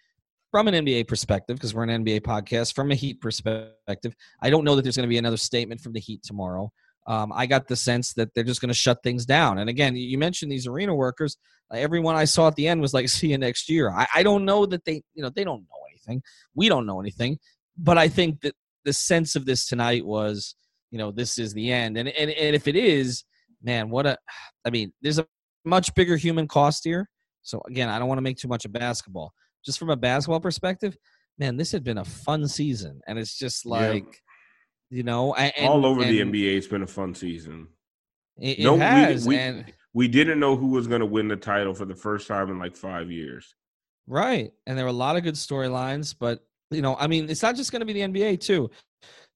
from 0.51 0.67
an 0.67 0.85
NBA 0.85 1.07
perspective 1.07 1.55
because 1.55 1.73
we're 1.73 1.83
an 1.83 2.05
NBA 2.05 2.21
podcast. 2.21 2.75
From 2.75 2.91
a 2.91 2.95
Heat 2.95 3.19
perspective, 3.19 4.15
I 4.41 4.49
don't 4.49 4.63
know 4.63 4.75
that 4.75 4.83
there's 4.83 4.95
going 4.95 5.07
to 5.07 5.13
be 5.13 5.17
another 5.17 5.37
statement 5.37 5.81
from 5.81 5.93
the 5.93 5.99
Heat 5.99 6.21
tomorrow. 6.23 6.71
Um, 7.05 7.33
I 7.33 7.45
got 7.45 7.67
the 7.67 7.75
sense 7.75 8.13
that 8.13 8.33
they're 8.33 8.43
just 8.43 8.61
going 8.61 8.69
to 8.69 8.73
shut 8.73 9.03
things 9.03 9.25
down. 9.25 9.57
And 9.57 9.69
again, 9.69 9.95
you 9.95 10.17
mentioned 10.17 10.51
these 10.51 10.67
arena 10.67 10.95
workers. 10.95 11.37
Everyone 11.73 12.15
I 12.15 12.25
saw 12.25 12.47
at 12.47 12.55
the 12.55 12.67
end 12.67 12.81
was 12.81 12.93
like, 12.93 13.09
"See 13.09 13.27
you 13.27 13.37
next 13.37 13.69
year." 13.69 13.91
I, 13.91 14.07
I 14.15 14.23
don't 14.23 14.45
know 14.45 14.65
that 14.65 14.85
they, 14.85 15.01
you 15.13 15.23
know, 15.23 15.29
they 15.29 15.43
don't 15.43 15.61
know 15.61 15.83
anything. 15.89 16.21
We 16.55 16.69
don't 16.69 16.85
know 16.85 16.99
anything. 16.99 17.39
But 17.77 17.97
I 17.97 18.07
think 18.07 18.41
that 18.41 18.55
the 18.85 18.93
sense 18.93 19.35
of 19.35 19.45
this 19.45 19.67
tonight 19.67 20.05
was, 20.05 20.55
you 20.91 20.97
know, 20.97 21.11
this 21.11 21.37
is 21.37 21.53
the 21.53 21.71
end. 21.71 21.97
And 21.97 22.09
and, 22.09 22.29
and 22.29 22.55
if 22.55 22.67
it 22.67 22.75
is, 22.75 23.23
man, 23.61 23.89
what 23.89 24.05
a, 24.05 24.17
I 24.65 24.69
mean, 24.69 24.93
there's 25.01 25.19
a 25.19 25.25
much 25.65 25.93
bigger 25.95 26.17
human 26.17 26.47
cost 26.47 26.83
here. 26.83 27.09
So 27.41 27.61
again, 27.67 27.89
I 27.89 27.99
don't 27.99 28.07
want 28.07 28.17
to 28.17 28.23
make 28.23 28.37
too 28.37 28.47
much 28.47 28.65
of 28.65 28.71
basketball. 28.71 29.33
Just 29.65 29.79
from 29.79 29.89
a 29.89 29.95
basketball 29.95 30.39
perspective, 30.39 30.97
man, 31.37 31.57
this 31.57 31.71
had 31.71 31.83
been 31.83 31.97
a 31.97 32.05
fun 32.05 32.47
season, 32.47 33.01
and 33.07 33.17
it's 33.17 33.37
just 33.37 33.65
Yeah. 34.05 34.21
You 34.93 35.03
know, 35.03 35.33
and, 35.33 35.51
All 35.67 35.85
over 35.85 36.03
the 36.03 36.19
NBA, 36.21 36.55
it's 36.55 36.67
been 36.67 36.83
a 36.83 36.87
fun 36.87 37.15
season. 37.15 37.67
It, 38.39 38.59
it 38.59 38.63
No, 38.63 38.75
we- 38.75 38.79
has, 38.81 39.27
we- 39.27 39.37
and 39.37 39.65
We 39.95 40.07
didn't 40.07 40.39
know 40.39 40.55
who 40.55 40.67
was 40.67 40.87
going 40.87 41.01
to 41.01 41.05
win 41.05 41.27
the 41.27 41.35
title 41.35 41.73
for 41.73 41.85
the 41.85 41.95
first 41.95 42.27
time 42.27 42.49
in 42.49 42.59
like 42.59 42.75
five 42.75 43.11
years. 43.11 43.55
Right. 44.07 44.51
And 44.65 44.77
there 44.77 44.85
were 44.85 44.89
a 44.89 44.93
lot 44.93 45.17
of 45.17 45.23
good 45.23 45.35
storylines, 45.35 46.15
but 46.19 46.39
you 46.71 46.81
know, 46.81 46.95
I 46.95 47.07
mean, 47.07 47.29
it's 47.29 47.43
not 47.43 47.55
just 47.55 47.71
going 47.71 47.81
to 47.81 47.85
be 47.85 47.93
the 47.93 48.01
NBA 48.01 48.39
too. 48.41 48.69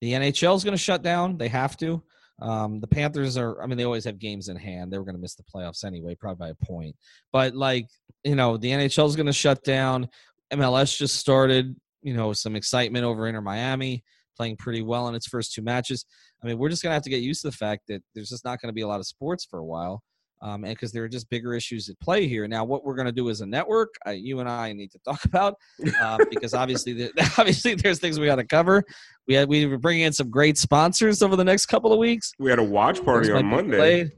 The 0.02 0.14
NHL 0.14 0.56
is 0.56 0.64
going 0.64 0.76
to 0.76 0.84
shut 0.84 1.02
down. 1.04 1.38
They 1.38 1.48
have 1.48 1.78
to. 1.78 2.04
Um, 2.40 2.80
the 2.80 2.88
Panthers 2.88 3.38
are. 3.38 3.62
I 3.62 3.68
mean, 3.68 3.78
they 3.78 3.84
always 3.84 4.06
have 4.06 4.20
games 4.20 4.48
in 4.50 4.58
hand. 4.58 4.92
They 4.92 4.98
were 4.98 5.04
going 5.06 5.16
to 5.16 5.22
miss 5.22 5.36
the 5.36 5.44
playoffs 5.44 5.84
anyway, 5.84 6.16
probably 6.16 6.40
by 6.40 6.50
a 6.50 6.66
point. 6.66 6.96
But 7.32 7.56
like, 7.56 7.88
you 8.24 8.36
know, 8.36 8.58
the 8.58 8.70
NHL 8.72 9.08
is 9.08 9.16
going 9.16 9.26
to 9.28 9.34
shut 9.34 9.64
down. 9.64 10.10
MLS 10.54 10.96
just 10.98 11.16
started. 11.16 11.76
You 12.04 12.14
know, 12.14 12.34
some 12.34 12.56
excitement 12.56 13.06
over 13.06 13.28
Inter 13.28 13.42
Miami 13.42 14.04
playing 14.38 14.58
pretty 14.58 14.82
well 14.82 15.08
in 15.08 15.16
its 15.16 15.28
first 15.28 15.54
two 15.54 15.62
matches. 15.62 16.06
I 16.44 16.48
mean, 16.48 16.58
we're 16.58 16.70
just 16.70 16.84
going 16.84 16.92
to 16.92 16.96
have 16.96 17.04
to 17.04 17.10
get 17.10 17.22
used 17.22 17.42
to 17.42 17.50
the 17.50 17.56
fact 17.56 17.84
that 17.88 18.04
there's 18.14 18.30
just 18.30 18.46
not 18.46 18.62
going 18.62 18.70
to 18.70 18.74
be 18.74 18.82
a 18.82 18.88
lot 18.88 19.00
of 19.00 19.08
sports 19.08 19.46
for 19.46 19.60
a 19.60 19.66
while. 19.66 20.04
Um, 20.40 20.64
and 20.66 20.76
because 20.76 20.92
there 20.92 21.04
are 21.04 21.10
just 21.10 21.28
bigger 21.32 21.56
issues 21.56 21.90
at 21.90 22.00
play 22.00 22.28
here. 22.28 22.48
Now, 22.48 22.64
what 22.64 22.86
we're 22.86 22.94
going 22.94 23.08
to 23.08 23.12
do 23.12 23.32
as 23.32 23.42
a 23.42 23.46
network, 23.48 23.96
uh, 24.06 24.12
you 24.12 24.40
and 24.40 24.48
I 24.48 24.72
need 24.72 24.92
to 24.92 25.00
talk 25.06 25.26
about 25.26 25.56
uh, 26.00 26.20
because 26.30 26.54
obviously, 26.54 26.94
the, 26.94 27.12
obviously, 27.40 27.74
there's 27.74 28.00
things 28.00 28.20
we 28.20 28.28
got 28.28 28.36
to 28.36 28.46
cover. 28.46 28.84
We 29.28 29.34
had 29.34 29.50
we 29.50 29.66
were 29.66 29.80
bringing 29.80 30.04
in 30.04 30.14
some 30.14 30.30
great 30.30 30.60
sponsors 30.60 31.24
over 31.24 31.36
the 31.36 31.44
next 31.44 31.66
couple 31.66 31.92
of 31.92 31.98
weeks. 31.98 32.34
We 32.38 32.52
had 32.52 32.60
a 32.60 32.64
watch 32.64 33.04
party 33.04 33.32
on 33.32 33.48
Monday. 33.48 33.78
Played 33.78 34.12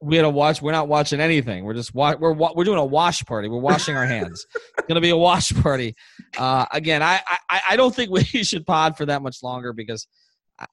we 0.00 0.16
had 0.16 0.22
to 0.22 0.30
watch. 0.30 0.60
We're 0.60 0.72
not 0.72 0.88
watching 0.88 1.20
anything. 1.20 1.64
We're 1.64 1.74
just 1.74 1.94
wa- 1.94 2.16
we're 2.18 2.32
wa- 2.32 2.52
we're 2.54 2.64
doing 2.64 2.78
a 2.78 2.84
wash 2.84 3.24
party. 3.24 3.48
We're 3.48 3.60
washing 3.60 3.96
our 3.96 4.06
hands. 4.06 4.46
it's 4.54 4.86
gonna 4.88 5.00
be 5.00 5.10
a 5.10 5.16
wash 5.16 5.52
party. 5.62 5.94
Uh, 6.36 6.66
again, 6.72 7.02
I, 7.02 7.20
I 7.48 7.60
I 7.70 7.76
don't 7.76 7.94
think 7.94 8.10
we 8.12 8.22
should 8.22 8.66
pod 8.66 8.96
for 8.96 9.06
that 9.06 9.22
much 9.22 9.42
longer 9.42 9.72
because 9.72 10.06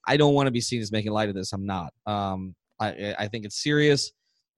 I 0.07 0.17
don't 0.17 0.33
want 0.33 0.47
to 0.47 0.51
be 0.51 0.61
seen 0.61 0.81
as 0.81 0.91
making 0.91 1.11
light 1.11 1.29
of 1.29 1.35
this. 1.35 1.53
I'm 1.53 1.65
not. 1.65 1.93
Um, 2.05 2.55
I 2.79 3.15
I 3.17 3.27
think 3.27 3.45
it's 3.45 3.61
serious. 3.61 4.11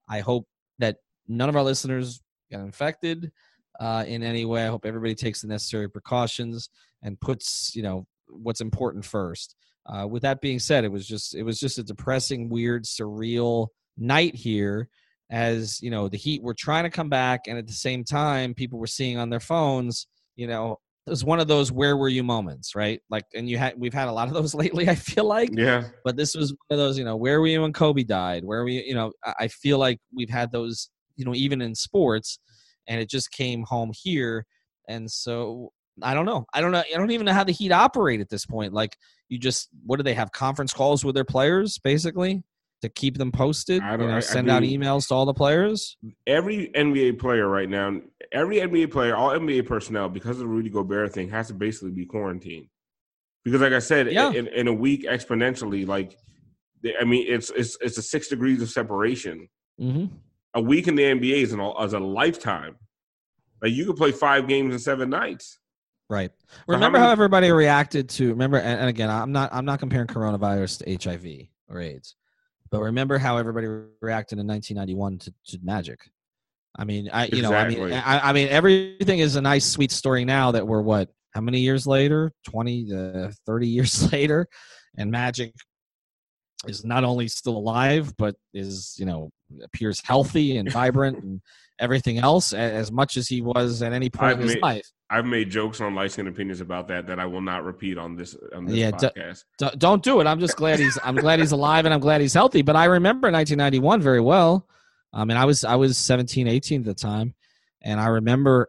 I 0.08 0.20
hope 0.20 0.46
that 0.78 0.96
none 1.28 1.48
of 1.48 1.56
our 1.56 1.62
listeners 1.62 2.20
get 2.50 2.60
infected 2.60 3.32
uh, 3.80 4.04
in 4.06 4.22
any 4.22 4.44
way. 4.44 4.64
I 4.64 4.68
hope 4.68 4.84
everybody 4.86 5.14
takes 5.14 5.42
the 5.42 5.48
necessary 5.48 5.88
precautions 5.88 6.70
and 7.02 7.20
puts 7.20 7.74
you 7.74 7.82
know 7.82 8.06
what's 8.28 8.60
important 8.60 9.04
first. 9.04 9.54
Uh, 9.86 10.06
with 10.06 10.22
that 10.22 10.40
being 10.40 10.58
said, 10.58 10.84
it 10.84 10.90
was 10.90 11.06
just 11.06 11.34
it 11.36 11.44
was 11.44 11.60
just 11.60 11.78
a 11.78 11.84
depressing, 11.84 12.48
weird, 12.48 12.84
surreal 12.84 13.68
night 13.98 14.34
here 14.34 14.88
as 15.30 15.80
you 15.82 15.90
know 15.90 16.08
the 16.08 16.16
heat 16.16 16.42
were 16.42 16.54
trying 16.54 16.84
to 16.84 16.90
come 16.90 17.08
back 17.08 17.42
and 17.48 17.58
at 17.58 17.66
the 17.66 17.72
same 17.72 18.04
time 18.04 18.54
people 18.54 18.78
were 18.78 18.86
seeing 18.86 19.18
on 19.18 19.28
their 19.28 19.40
phones 19.40 20.06
you 20.36 20.46
know 20.46 20.78
it 21.06 21.10
was 21.10 21.24
one 21.24 21.38
of 21.38 21.46
those 21.46 21.70
where 21.70 21.96
were 21.96 22.08
you 22.08 22.24
moments 22.24 22.74
right? 22.74 23.00
Like 23.10 23.24
and 23.34 23.48
you 23.48 23.58
had 23.58 23.74
we've 23.78 23.94
had 23.94 24.08
a 24.08 24.12
lot 24.12 24.28
of 24.28 24.34
those 24.34 24.54
lately 24.62 24.88
i 24.88 24.94
feel 24.94 25.24
like. 25.24 25.50
Yeah. 25.52 25.84
But 26.04 26.16
this 26.16 26.34
was 26.34 26.52
one 26.52 26.78
of 26.78 26.78
those 26.78 26.98
you 26.98 27.04
know 27.04 27.16
where 27.16 27.40
were 27.40 27.46
you 27.46 27.62
when 27.62 27.72
kobe 27.72 28.02
died? 28.02 28.44
Where 28.44 28.62
were 28.62 28.68
you 28.68 28.82
you 28.84 28.94
know 28.94 29.12
i 29.38 29.48
feel 29.48 29.78
like 29.78 29.98
we've 30.14 30.30
had 30.30 30.52
those 30.52 30.90
you 31.16 31.24
know 31.24 31.34
even 31.34 31.62
in 31.62 31.74
sports 31.74 32.38
and 32.88 33.00
it 33.00 33.08
just 33.08 33.30
came 33.30 33.64
home 33.64 33.90
here. 33.94 34.44
And 34.88 35.10
so 35.10 35.70
i 36.02 36.12
don't 36.12 36.26
know. 36.26 36.44
I 36.52 36.60
don't 36.60 36.72
know 36.72 36.82
i 36.92 36.96
don't 36.96 37.10
even 37.12 37.26
know 37.26 37.32
how 37.32 37.44
the 37.44 37.52
heat 37.52 37.72
operate 37.72 38.20
at 38.20 38.28
this 38.28 38.44
point. 38.44 38.72
Like 38.72 38.96
you 39.28 39.38
just 39.38 39.68
what 39.84 39.96
do 39.98 40.02
they 40.02 40.14
have 40.14 40.32
conference 40.32 40.72
calls 40.72 41.04
with 41.04 41.14
their 41.14 41.24
players 41.24 41.78
basically 41.78 42.42
to 42.86 42.92
keep 42.94 43.18
them 43.18 43.32
posted? 43.32 43.82
I 43.82 43.96
don't, 43.96 44.08
you 44.08 44.14
know, 44.14 44.20
send 44.20 44.50
I 44.50 44.60
mean, 44.60 44.82
out 44.82 44.86
emails 44.86 45.08
to 45.08 45.14
all 45.14 45.26
the 45.26 45.34
players. 45.34 45.96
Every 46.26 46.70
NBA 46.74 47.18
player 47.18 47.48
right 47.48 47.68
now, 47.68 48.00
every 48.32 48.56
NBA 48.56 48.90
player, 48.90 49.16
all 49.16 49.30
NBA 49.30 49.66
personnel, 49.66 50.08
because 50.08 50.36
of 50.36 50.38
the 50.38 50.46
Rudy 50.46 50.70
Gobert 50.70 51.12
thing, 51.12 51.28
has 51.30 51.48
to 51.48 51.54
basically 51.54 51.90
be 51.90 52.06
quarantined. 52.06 52.68
Because, 53.44 53.60
like 53.60 53.72
I 53.72 53.78
said, 53.78 54.10
yeah. 54.10 54.30
in, 54.32 54.48
in 54.48 54.66
a 54.68 54.74
week 54.74 55.04
exponentially, 55.04 55.86
like 55.86 56.16
I 57.00 57.04
mean, 57.04 57.26
it's 57.28 57.50
it's 57.50 57.76
it's 57.80 57.98
a 57.98 58.02
six 58.02 58.28
degrees 58.28 58.62
of 58.62 58.70
separation. 58.70 59.48
Mm-hmm. 59.80 60.14
A 60.54 60.60
week 60.60 60.88
in 60.88 60.94
the 60.94 61.02
NBA 61.02 61.42
is 61.42 61.52
an 61.52 61.60
as 61.60 61.92
a 61.92 61.98
lifetime. 61.98 62.76
Like 63.62 63.72
you 63.72 63.86
could 63.86 63.96
play 63.96 64.12
five 64.12 64.48
games 64.48 64.72
in 64.72 64.78
seven 64.78 65.10
nights. 65.10 65.58
Right. 66.08 66.30
So 66.48 66.56
remember 66.68 66.98
how, 66.98 67.04
many, 67.04 67.06
how, 67.06 67.12
everybody 67.12 67.50
reacted 67.50 68.08
to 68.10 68.28
remember 68.28 68.58
and, 68.58 68.80
and, 68.80 68.88
again 68.88 69.10
I'm 69.10 69.32
not 69.32 69.52
I'm 69.52 69.64
not 69.64 69.80
comparing 69.80 70.06
coronavirus 70.06 70.84
to 70.84 71.10
HIV 71.10 71.48
or 71.68 71.80
AIDS. 71.80 72.14
But 72.70 72.80
remember 72.80 73.18
how 73.18 73.36
everybody 73.36 73.66
reacted 74.00 74.38
in 74.38 74.46
1991 74.46 75.18
to, 75.18 75.34
to 75.48 75.58
Magic. 75.62 76.00
I 76.78 76.84
mean, 76.84 77.08
I 77.12 77.24
you 77.26 77.38
exactly. 77.38 77.76
know, 77.76 77.84
I 77.84 77.88
mean, 77.88 78.02
I, 78.04 78.20
I, 78.28 78.32
mean, 78.32 78.48
everything 78.48 79.20
is 79.20 79.36
a 79.36 79.40
nice, 79.40 79.64
sweet 79.64 79.90
story 79.90 80.24
now 80.24 80.50
that 80.52 80.66
we're 80.66 80.82
what, 80.82 81.08
how 81.32 81.40
many 81.40 81.60
years 81.60 81.86
later? 81.86 82.32
20 82.48 82.88
to 82.88 83.32
30 83.46 83.68
years 83.68 84.12
later, 84.12 84.46
and 84.96 85.10
Magic 85.10 85.52
is 86.66 86.84
not 86.84 87.04
only 87.04 87.28
still 87.28 87.56
alive, 87.56 88.14
but 88.16 88.34
is 88.52 88.94
you 88.98 89.06
know 89.06 89.30
appears 89.62 90.00
healthy 90.04 90.56
and 90.56 90.70
vibrant 90.70 91.22
and 91.22 91.40
everything 91.78 92.18
else 92.18 92.52
as 92.52 92.90
much 92.90 93.16
as 93.16 93.28
he 93.28 93.42
was 93.42 93.82
at 93.82 93.92
any 93.92 94.10
point 94.10 94.32
I've 94.32 94.40
in 94.40 94.48
his 94.48 94.56
life. 94.56 94.86
I've 95.08 95.24
made 95.24 95.50
jokes 95.50 95.80
on 95.80 96.08
Skin 96.08 96.26
Opinions 96.26 96.60
about 96.60 96.88
that 96.88 97.06
that 97.06 97.20
I 97.20 97.26
will 97.26 97.40
not 97.40 97.64
repeat 97.64 97.96
on 97.96 98.16
this 98.16 98.36
on 98.54 98.64
this 98.66 98.74
yeah, 98.74 98.90
podcast. 98.90 99.44
D- 99.58 99.66
d- 99.66 99.76
don't 99.78 100.02
do 100.02 100.20
it. 100.20 100.26
I'm 100.26 100.40
just 100.40 100.56
glad 100.56 100.80
he's 100.80 100.98
I'm 101.04 101.14
glad 101.14 101.38
he's 101.38 101.52
alive 101.52 101.84
and 101.84 101.94
I'm 101.94 102.00
glad 102.00 102.20
he's 102.20 102.34
healthy. 102.34 102.62
But 102.62 102.74
I 102.74 102.86
remember 102.86 103.30
1991 103.30 104.00
very 104.00 104.20
well. 104.20 104.66
I 105.12 105.24
mean, 105.24 105.36
I 105.36 105.44
was 105.44 105.64
I 105.64 105.76
was 105.76 105.96
17, 105.96 106.48
18 106.48 106.80
at 106.80 106.86
the 106.86 106.94
time, 106.94 107.34
and 107.82 108.00
I 108.00 108.06
remember, 108.06 108.68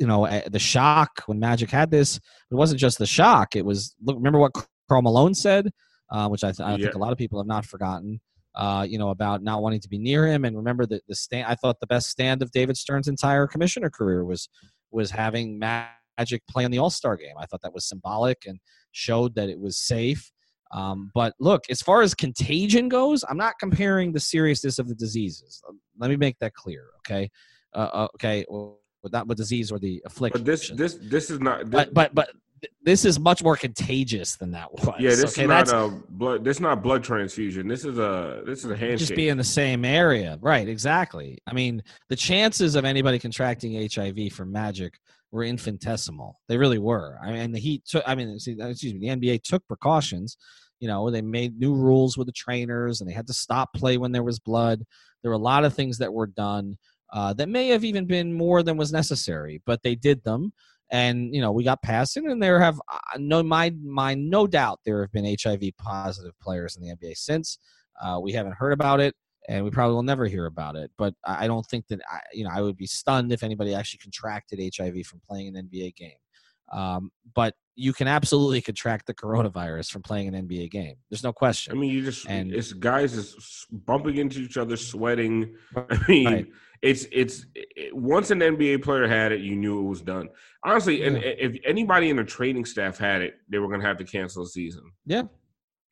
you 0.00 0.06
know, 0.06 0.26
the 0.48 0.58
shock 0.58 1.22
when 1.26 1.38
Magic 1.38 1.70
had 1.70 1.90
this. 1.92 2.16
It 2.16 2.54
wasn't 2.54 2.80
just 2.80 2.98
the 2.98 3.06
shock. 3.06 3.54
It 3.54 3.64
was 3.64 3.94
look. 4.04 4.16
Remember 4.16 4.40
what 4.40 4.52
Karl 4.88 5.02
Malone 5.02 5.34
said, 5.34 5.70
uh, 6.10 6.28
which 6.28 6.42
I, 6.42 6.50
th- 6.50 6.66
I 6.66 6.72
yeah. 6.72 6.84
think 6.84 6.94
a 6.94 6.98
lot 6.98 7.12
of 7.12 7.18
people 7.18 7.38
have 7.38 7.46
not 7.46 7.64
forgotten. 7.64 8.20
Uh, 8.54 8.84
you 8.88 8.98
know, 8.98 9.10
about 9.10 9.44
not 9.44 9.62
wanting 9.62 9.78
to 9.78 9.88
be 9.88 9.98
near 9.98 10.26
him, 10.26 10.44
and 10.44 10.56
remember 10.56 10.84
that 10.86 11.06
the 11.06 11.14
stand. 11.14 11.46
I 11.46 11.54
thought 11.54 11.78
the 11.78 11.86
best 11.86 12.10
stand 12.10 12.42
of 12.42 12.50
David 12.50 12.76
Stern's 12.76 13.06
entire 13.06 13.46
commissioner 13.46 13.88
career 13.88 14.24
was 14.24 14.48
was 14.90 15.10
having 15.10 15.58
Magic 15.58 16.42
play 16.48 16.64
in 16.64 16.70
the 16.70 16.78
All 16.78 16.90
Star 16.90 17.16
game. 17.16 17.34
I 17.38 17.46
thought 17.46 17.62
that 17.62 17.74
was 17.74 17.88
symbolic 17.88 18.44
and 18.46 18.58
showed 18.92 19.34
that 19.34 19.48
it 19.48 19.58
was 19.58 19.78
safe. 19.78 20.30
Um, 20.72 21.10
but 21.14 21.34
look, 21.40 21.64
as 21.70 21.80
far 21.80 22.02
as 22.02 22.14
contagion 22.14 22.88
goes, 22.88 23.24
I'm 23.28 23.38
not 23.38 23.54
comparing 23.58 24.12
the 24.12 24.20
seriousness 24.20 24.78
of 24.78 24.88
the 24.88 24.94
diseases. 24.94 25.62
Um, 25.68 25.80
let 25.98 26.10
me 26.10 26.16
make 26.16 26.38
that 26.40 26.54
clear, 26.54 26.88
okay? 26.98 27.30
Uh, 27.74 27.88
uh 27.92 28.08
okay, 28.16 28.44
well, 28.48 28.78
not 29.12 29.26
with 29.26 29.38
disease 29.38 29.72
or 29.72 29.78
the 29.78 30.02
affliction. 30.04 30.42
But 30.42 30.46
this, 30.46 30.68
this, 30.70 30.98
this 31.00 31.30
is 31.30 31.40
not. 31.40 31.60
This, 31.60 31.70
but, 31.70 31.94
but, 31.94 32.14
but 32.14 32.30
this 32.82 33.04
is 33.04 33.18
much 33.18 33.42
more 33.42 33.56
contagious 33.56 34.36
than 34.36 34.52
that 34.52 34.72
was. 34.72 34.94
Yeah, 34.98 35.10
this 35.10 35.38
okay? 35.38 35.42
is 35.42 35.48
not 35.48 35.68
a 35.68 35.88
blood. 36.08 36.44
This 36.44 36.56
is 36.56 36.60
not 36.60 36.82
blood 36.82 37.04
transfusion. 37.04 37.68
This 37.68 37.84
is 37.84 37.98
a 37.98 38.42
this 38.46 38.64
is 38.64 38.70
a 38.70 38.76
handshake. 38.76 38.98
Just 38.98 39.14
be 39.14 39.28
in 39.28 39.38
the 39.38 39.44
same 39.44 39.84
area, 39.84 40.38
right? 40.40 40.68
Exactly. 40.68 41.38
I 41.46 41.52
mean, 41.52 41.82
the 42.08 42.16
chances 42.16 42.74
of 42.74 42.84
anybody 42.84 43.18
contracting 43.18 43.88
HIV 43.92 44.32
from 44.32 44.52
Magic 44.52 44.94
were 45.30 45.44
infinitesimal. 45.44 46.38
They 46.48 46.56
really 46.56 46.78
were. 46.78 47.18
I 47.22 47.32
mean, 47.32 47.52
the 47.52 47.60
Heat 47.60 47.84
took. 47.84 48.04
I 48.06 48.14
mean, 48.14 48.30
excuse 48.30 48.94
me. 48.94 49.00
The 49.00 49.16
NBA 49.16 49.42
took 49.42 49.66
precautions. 49.68 50.36
You 50.80 50.88
know, 50.88 51.10
they 51.10 51.22
made 51.22 51.58
new 51.58 51.74
rules 51.74 52.16
with 52.16 52.26
the 52.26 52.32
trainers, 52.32 53.00
and 53.00 53.10
they 53.10 53.14
had 53.14 53.26
to 53.26 53.32
stop 53.32 53.72
play 53.74 53.98
when 53.98 54.12
there 54.12 54.22
was 54.22 54.38
blood. 54.38 54.84
There 55.22 55.30
were 55.30 55.36
a 55.36 55.38
lot 55.38 55.64
of 55.64 55.74
things 55.74 55.98
that 55.98 56.12
were 56.12 56.28
done 56.28 56.78
uh, 57.12 57.32
that 57.34 57.48
may 57.48 57.68
have 57.68 57.84
even 57.84 58.06
been 58.06 58.32
more 58.32 58.62
than 58.62 58.76
was 58.76 58.92
necessary, 58.92 59.62
but 59.66 59.82
they 59.82 59.94
did 59.94 60.22
them 60.24 60.52
and 60.90 61.34
you 61.34 61.40
know 61.40 61.52
we 61.52 61.64
got 61.64 61.82
past 61.82 62.16
it 62.16 62.24
and 62.24 62.42
there 62.42 62.60
have 62.60 62.80
uh, 62.92 63.18
no 63.18 63.42
my 63.42 63.70
my 63.82 64.14
no 64.14 64.46
doubt 64.46 64.80
there 64.84 65.00
have 65.00 65.12
been 65.12 65.36
hiv 65.42 65.62
positive 65.78 66.32
players 66.40 66.76
in 66.76 66.82
the 66.82 66.94
nba 66.96 67.16
since. 67.16 67.58
Uh, 68.00 68.20
we 68.20 68.32
haven't 68.32 68.52
heard 68.52 68.72
about 68.72 69.00
it 69.00 69.14
and 69.48 69.64
we 69.64 69.70
probably 69.70 69.94
will 69.94 70.04
never 70.04 70.26
hear 70.26 70.46
about 70.46 70.76
it 70.76 70.88
but 70.96 71.14
i 71.24 71.48
don't 71.48 71.66
think 71.66 71.84
that 71.88 72.00
I, 72.08 72.20
you 72.32 72.44
know 72.44 72.50
i 72.52 72.60
would 72.60 72.76
be 72.76 72.86
stunned 72.86 73.32
if 73.32 73.42
anybody 73.42 73.74
actually 73.74 73.98
contracted 73.98 74.60
hiv 74.76 75.04
from 75.04 75.20
playing 75.26 75.56
an 75.56 75.68
nba 75.68 75.96
game. 75.96 76.12
Um, 76.72 77.10
but 77.34 77.54
you 77.78 77.92
can 77.92 78.08
absolutely 78.08 78.60
contract 78.60 79.06
the 79.06 79.14
coronavirus 79.14 79.90
from 79.90 80.02
playing 80.02 80.34
an 80.34 80.48
NBA 80.48 80.70
game. 80.70 80.96
There's 81.10 81.22
no 81.22 81.32
question. 81.32 81.72
I 81.72 81.80
mean, 81.80 81.90
you 81.90 82.04
just 82.04 82.28
and 82.28 82.52
it's 82.52 82.72
guys 82.72 83.14
is 83.14 83.66
bumping 83.70 84.16
into 84.16 84.40
each 84.40 84.56
other, 84.56 84.76
sweating. 84.76 85.54
I 85.76 85.98
mean, 86.08 86.26
right 86.26 86.46
it's 86.82 87.06
it's 87.10 87.46
it, 87.54 87.94
once 87.94 88.30
an 88.30 88.40
NBA 88.40 88.82
player 88.82 89.08
had 89.08 89.32
it, 89.32 89.40
you 89.40 89.56
knew 89.56 89.80
it 89.80 89.88
was 89.88 90.00
done. 90.00 90.28
Honestly, 90.64 91.00
yeah. 91.00 91.08
and 91.08 91.16
if 91.22 91.56
anybody 91.64 92.10
in 92.10 92.16
the 92.16 92.24
training 92.24 92.64
staff 92.64 92.98
had 92.98 93.22
it, 93.22 93.34
they 93.48 93.58
were 93.58 93.68
going 93.68 93.80
to 93.80 93.86
have 93.86 93.98
to 93.98 94.04
cancel 94.04 94.44
the 94.44 94.50
season. 94.50 94.92
Yeah, 95.04 95.22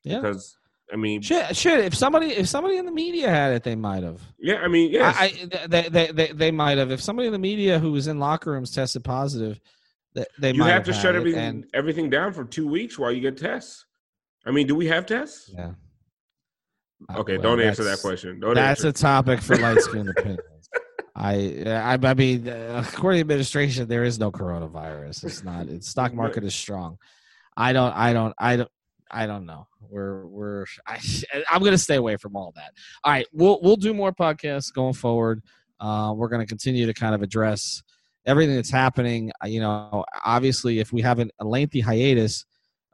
yeah. 0.04 0.20
Because 0.20 0.56
I 0.92 0.96
mean, 0.96 1.22
shit, 1.22 1.56
shit. 1.56 1.80
If 1.80 1.94
somebody, 1.94 2.28
if 2.28 2.46
somebody 2.48 2.76
in 2.76 2.86
the 2.86 2.92
media 2.92 3.28
had 3.28 3.52
it, 3.52 3.64
they 3.64 3.74
might 3.74 4.04
have. 4.04 4.20
Yeah, 4.38 4.56
I 4.56 4.68
mean, 4.68 4.92
yeah, 4.92 5.28
they, 5.66 5.88
they, 5.88 6.12
they, 6.12 6.32
they 6.32 6.50
might 6.52 6.78
have. 6.78 6.92
If 6.92 7.02
somebody 7.02 7.26
in 7.26 7.32
the 7.32 7.38
media 7.38 7.78
who 7.78 7.92
was 7.92 8.06
in 8.06 8.20
locker 8.20 8.52
rooms 8.52 8.70
tested 8.70 9.02
positive, 9.02 9.60
they, 10.16 10.24
they 10.38 10.52
you 10.52 10.62
have, 10.62 10.72
have 10.72 10.84
to 10.84 10.92
shut 10.94 11.14
everything 11.14 11.44
and, 11.44 11.66
everything 11.74 12.08
down 12.08 12.32
for 12.32 12.44
two 12.44 12.66
weeks 12.66 12.98
while 12.98 13.12
you 13.12 13.20
get 13.20 13.36
tests. 13.36 13.84
I 14.46 14.50
mean, 14.50 14.66
do 14.66 14.74
we 14.74 14.86
have 14.86 15.04
tests? 15.04 15.50
Yeah. 15.54 15.72
Okay, 17.14 17.34
well, 17.34 17.42
don't 17.42 17.60
answer 17.60 17.84
that 17.84 18.00
question. 18.00 18.40
Don't 18.40 18.54
that's 18.54 18.80
answer. 18.80 18.88
a 18.88 18.92
topic 18.92 19.42
for 19.42 19.56
light 19.56 19.80
skin 19.82 20.08
opinions. 20.08 20.40
I, 21.14 21.62
I, 21.66 21.98
I 22.02 22.14
mean, 22.14 22.48
according 22.48 23.18
to 23.18 23.20
administration, 23.20 23.86
there 23.88 24.04
is 24.04 24.18
no 24.18 24.32
coronavirus. 24.32 25.24
It's 25.24 25.44
not. 25.44 25.68
Its 25.68 25.88
stock 25.90 26.14
market 26.14 26.44
is 26.44 26.54
strong. 26.54 26.96
I 27.56 27.74
don't. 27.74 27.92
I 27.92 28.12
don't. 28.14 28.34
I 28.38 28.56
don't. 28.56 28.70
I 29.10 29.26
don't 29.26 29.44
know. 29.44 29.66
We're 29.80 30.26
we're. 30.26 30.64
I, 30.86 30.98
I'm 31.50 31.60
going 31.60 31.72
to 31.72 31.78
stay 31.78 31.96
away 31.96 32.16
from 32.16 32.36
all 32.36 32.52
that. 32.56 32.72
All 33.04 33.12
right, 33.12 33.26
we'll 33.32 33.60
we'll 33.62 33.76
do 33.76 33.92
more 33.92 34.12
podcasts 34.12 34.72
going 34.72 34.94
forward. 34.94 35.42
Uh, 35.78 36.14
we're 36.16 36.28
going 36.28 36.40
to 36.40 36.46
continue 36.46 36.86
to 36.86 36.94
kind 36.94 37.14
of 37.14 37.20
address 37.22 37.82
everything 38.26 38.56
that's 38.56 38.70
happening. 38.70 39.30
You 39.44 39.60
know, 39.60 40.04
obviously, 40.24 40.80
if 40.80 40.92
we 40.92 41.00
have 41.02 41.18
an, 41.18 41.30
a 41.40 41.44
lengthy 41.44 41.80
hiatus, 41.80 42.44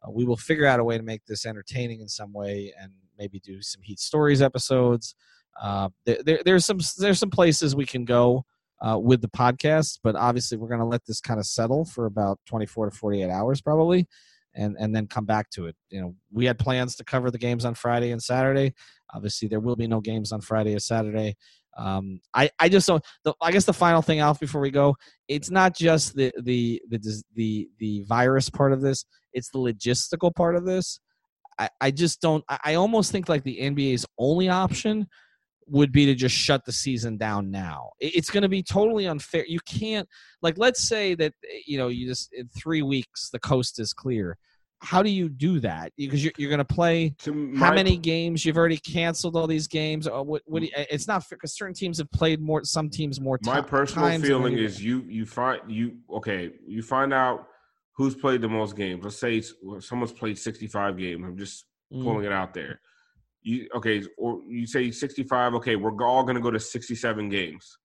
uh, 0.03 0.11
we 0.11 0.25
will 0.25 0.37
figure 0.37 0.67
out 0.67 0.81
a 0.81 0.85
way 0.85 0.97
to 0.97 1.03
make 1.03 1.25
this 1.27 1.47
entertaining 1.47 2.01
in 2.01 2.09
some 2.09 2.33
way 2.33 2.73
and 2.81 2.93
maybe 3.19 3.41
do 3.41 3.63
some 3.63 3.83
heat 3.83 3.99
stories 3.99 4.43
episodes. 4.43 5.15
Uh, 5.61 5.89
there, 6.07 6.41
there's 6.45 6.65
some 6.65 6.79
there's 6.99 7.19
some 7.19 7.31
places 7.31 7.77
we 7.77 7.87
can 7.87 8.05
go 8.05 8.45
uh, 8.81 8.99
with 8.99 9.21
the 9.21 9.29
podcast, 9.29 9.99
but 10.03 10.17
obviously 10.17 10.59
we're 10.59 10.69
going 10.69 10.81
to 10.81 10.87
let 10.87 11.05
this 11.07 11.21
kind 11.21 11.39
of 11.39 11.47
settle 11.47 11.85
for 11.85 12.07
about 12.07 12.39
24 12.47 12.91
to 12.91 12.97
48 12.97 13.31
hours 13.31 13.61
probably, 13.61 14.07
and 14.55 14.77
and 14.79 14.95
then 14.95 15.07
come 15.07 15.25
back 15.25 15.51
to 15.51 15.67
it. 15.67 15.77
You 15.91 16.01
know, 16.01 16.15
we 16.33 16.47
had 16.47 16.59
plans 16.59 16.97
to 16.97 17.05
cover 17.05 17.31
the 17.31 17.39
games 17.39 17.65
on 17.65 17.75
Friday 17.75 18.11
and 18.11 18.23
Saturday. 18.23 18.75
Obviously, 19.15 19.47
there 19.47 19.61
will 19.61 19.77
be 19.77 19.87
no 19.87 20.01
games 20.01 20.33
on 20.33 20.41
Friday 20.41 20.75
or 20.75 20.81
Saturday. 20.81 21.37
Um, 21.77 22.21
I 22.35 22.51
I 22.59 22.69
just 22.69 22.87
don't. 22.87 23.05
The, 23.25 23.35
I 23.41 23.53
guess 23.53 23.65
the 23.65 23.73
final 23.73 24.03
thing, 24.03 24.21
Alf, 24.21 24.41
before 24.41 24.61
we 24.61 24.71
go, 24.71 24.97
it's 25.29 25.51
not 25.51 25.75
just 25.75 26.15
the 26.15 26.33
the 26.43 26.83
the 26.89 27.23
the 27.35 27.69
the 27.79 28.05
virus 28.07 28.51
part 28.51 28.73
of 28.73 28.81
this; 28.81 29.05
it's 29.33 29.51
the 29.51 29.59
logistical 29.59 30.35
part 30.35 30.57
of 30.57 30.65
this. 30.65 31.01
I, 31.59 31.69
I 31.81 31.91
just 31.91 32.21
don't. 32.21 32.45
I, 32.49 32.59
I 32.65 32.75
almost 32.75 33.13
think 33.13 33.29
like 33.29 33.45
the 33.45 33.59
NBA's 33.61 34.07
only 34.19 34.49
option 34.49 35.07
would 35.67 35.93
be 35.93 36.07
to 36.07 36.15
just 36.15 36.35
shut 36.35 36.65
the 36.65 36.73
season 36.73 37.17
down 37.17 37.51
now. 37.51 37.91
It's 38.01 38.31
going 38.31 38.43
to 38.43 38.49
be 38.49 38.63
totally 38.63 39.07
unfair. 39.07 39.45
You 39.47 39.61
can't 39.65 40.09
like 40.43 40.59
let's 40.59 40.83
say 40.83 41.15
that 41.17 41.33
you 41.67 41.79
know 41.79 41.89
you 41.89 42.07
just 42.07 42.33
in 42.33 42.49
3 42.49 42.83
weeks 42.83 43.31
the 43.31 43.39
coast 43.39 43.79
is 43.79 43.93
clear. 43.93 44.37
How 44.83 45.03
do 45.03 45.11
you 45.11 45.29
do 45.29 45.61
that? 45.61 45.93
Because 45.97 46.25
you're, 46.25 46.33
you're 46.37 46.51
going 46.51 46.59
to 46.59 46.65
play 46.65 47.15
how 47.57 47.73
many 47.73 47.97
games? 47.97 48.45
You've 48.45 48.57
already 48.57 48.77
canceled 48.77 49.37
all 49.37 49.47
these 49.47 49.69
games. 49.69 50.09
Uh, 50.09 50.23
what, 50.23 50.43
what 50.45 50.63
you, 50.63 50.71
it's 50.75 51.07
not 51.07 51.25
fair 51.25 51.37
because 51.37 51.57
certain 51.57 51.75
teams 51.75 51.99
have 51.99 52.11
played 52.11 52.41
more. 52.41 52.65
Some 52.65 52.91
teams 52.91 53.21
more. 53.21 53.39
My 53.45 53.61
personal 53.61 54.19
feeling 54.21 54.59
is 54.59 54.83
you 54.83 55.05
you 55.09 55.25
find 55.25 55.61
you 55.69 55.99
okay. 56.15 56.51
You 56.67 56.83
find 56.83 57.13
out 57.13 57.47
who's 57.97 58.15
played 58.15 58.41
the 58.41 58.49
most 58.49 58.77
games. 58.77 59.05
Let's 59.05 59.19
say 59.19 59.43
someone's 59.81 60.13
played 60.13 60.39
65 60.39 60.99
games. 60.99 61.25
I'm 61.25 61.37
just 61.37 61.67
mm. 61.93 62.03
pulling 62.03 62.25
it 62.25 62.33
out 62.33 62.53
there 62.53 62.81
you 63.43 63.69
okay, 63.75 64.03
or 64.17 64.41
you 64.49 64.67
say 64.67 64.91
65, 64.91 65.55
okay, 65.55 65.77
we're 65.77 65.93
all 66.03 66.23
going 66.23 66.37
to 66.37 66.41
go 66.41 66.51
to 66.51 66.61
67 66.61 67.29
games, 67.29 67.79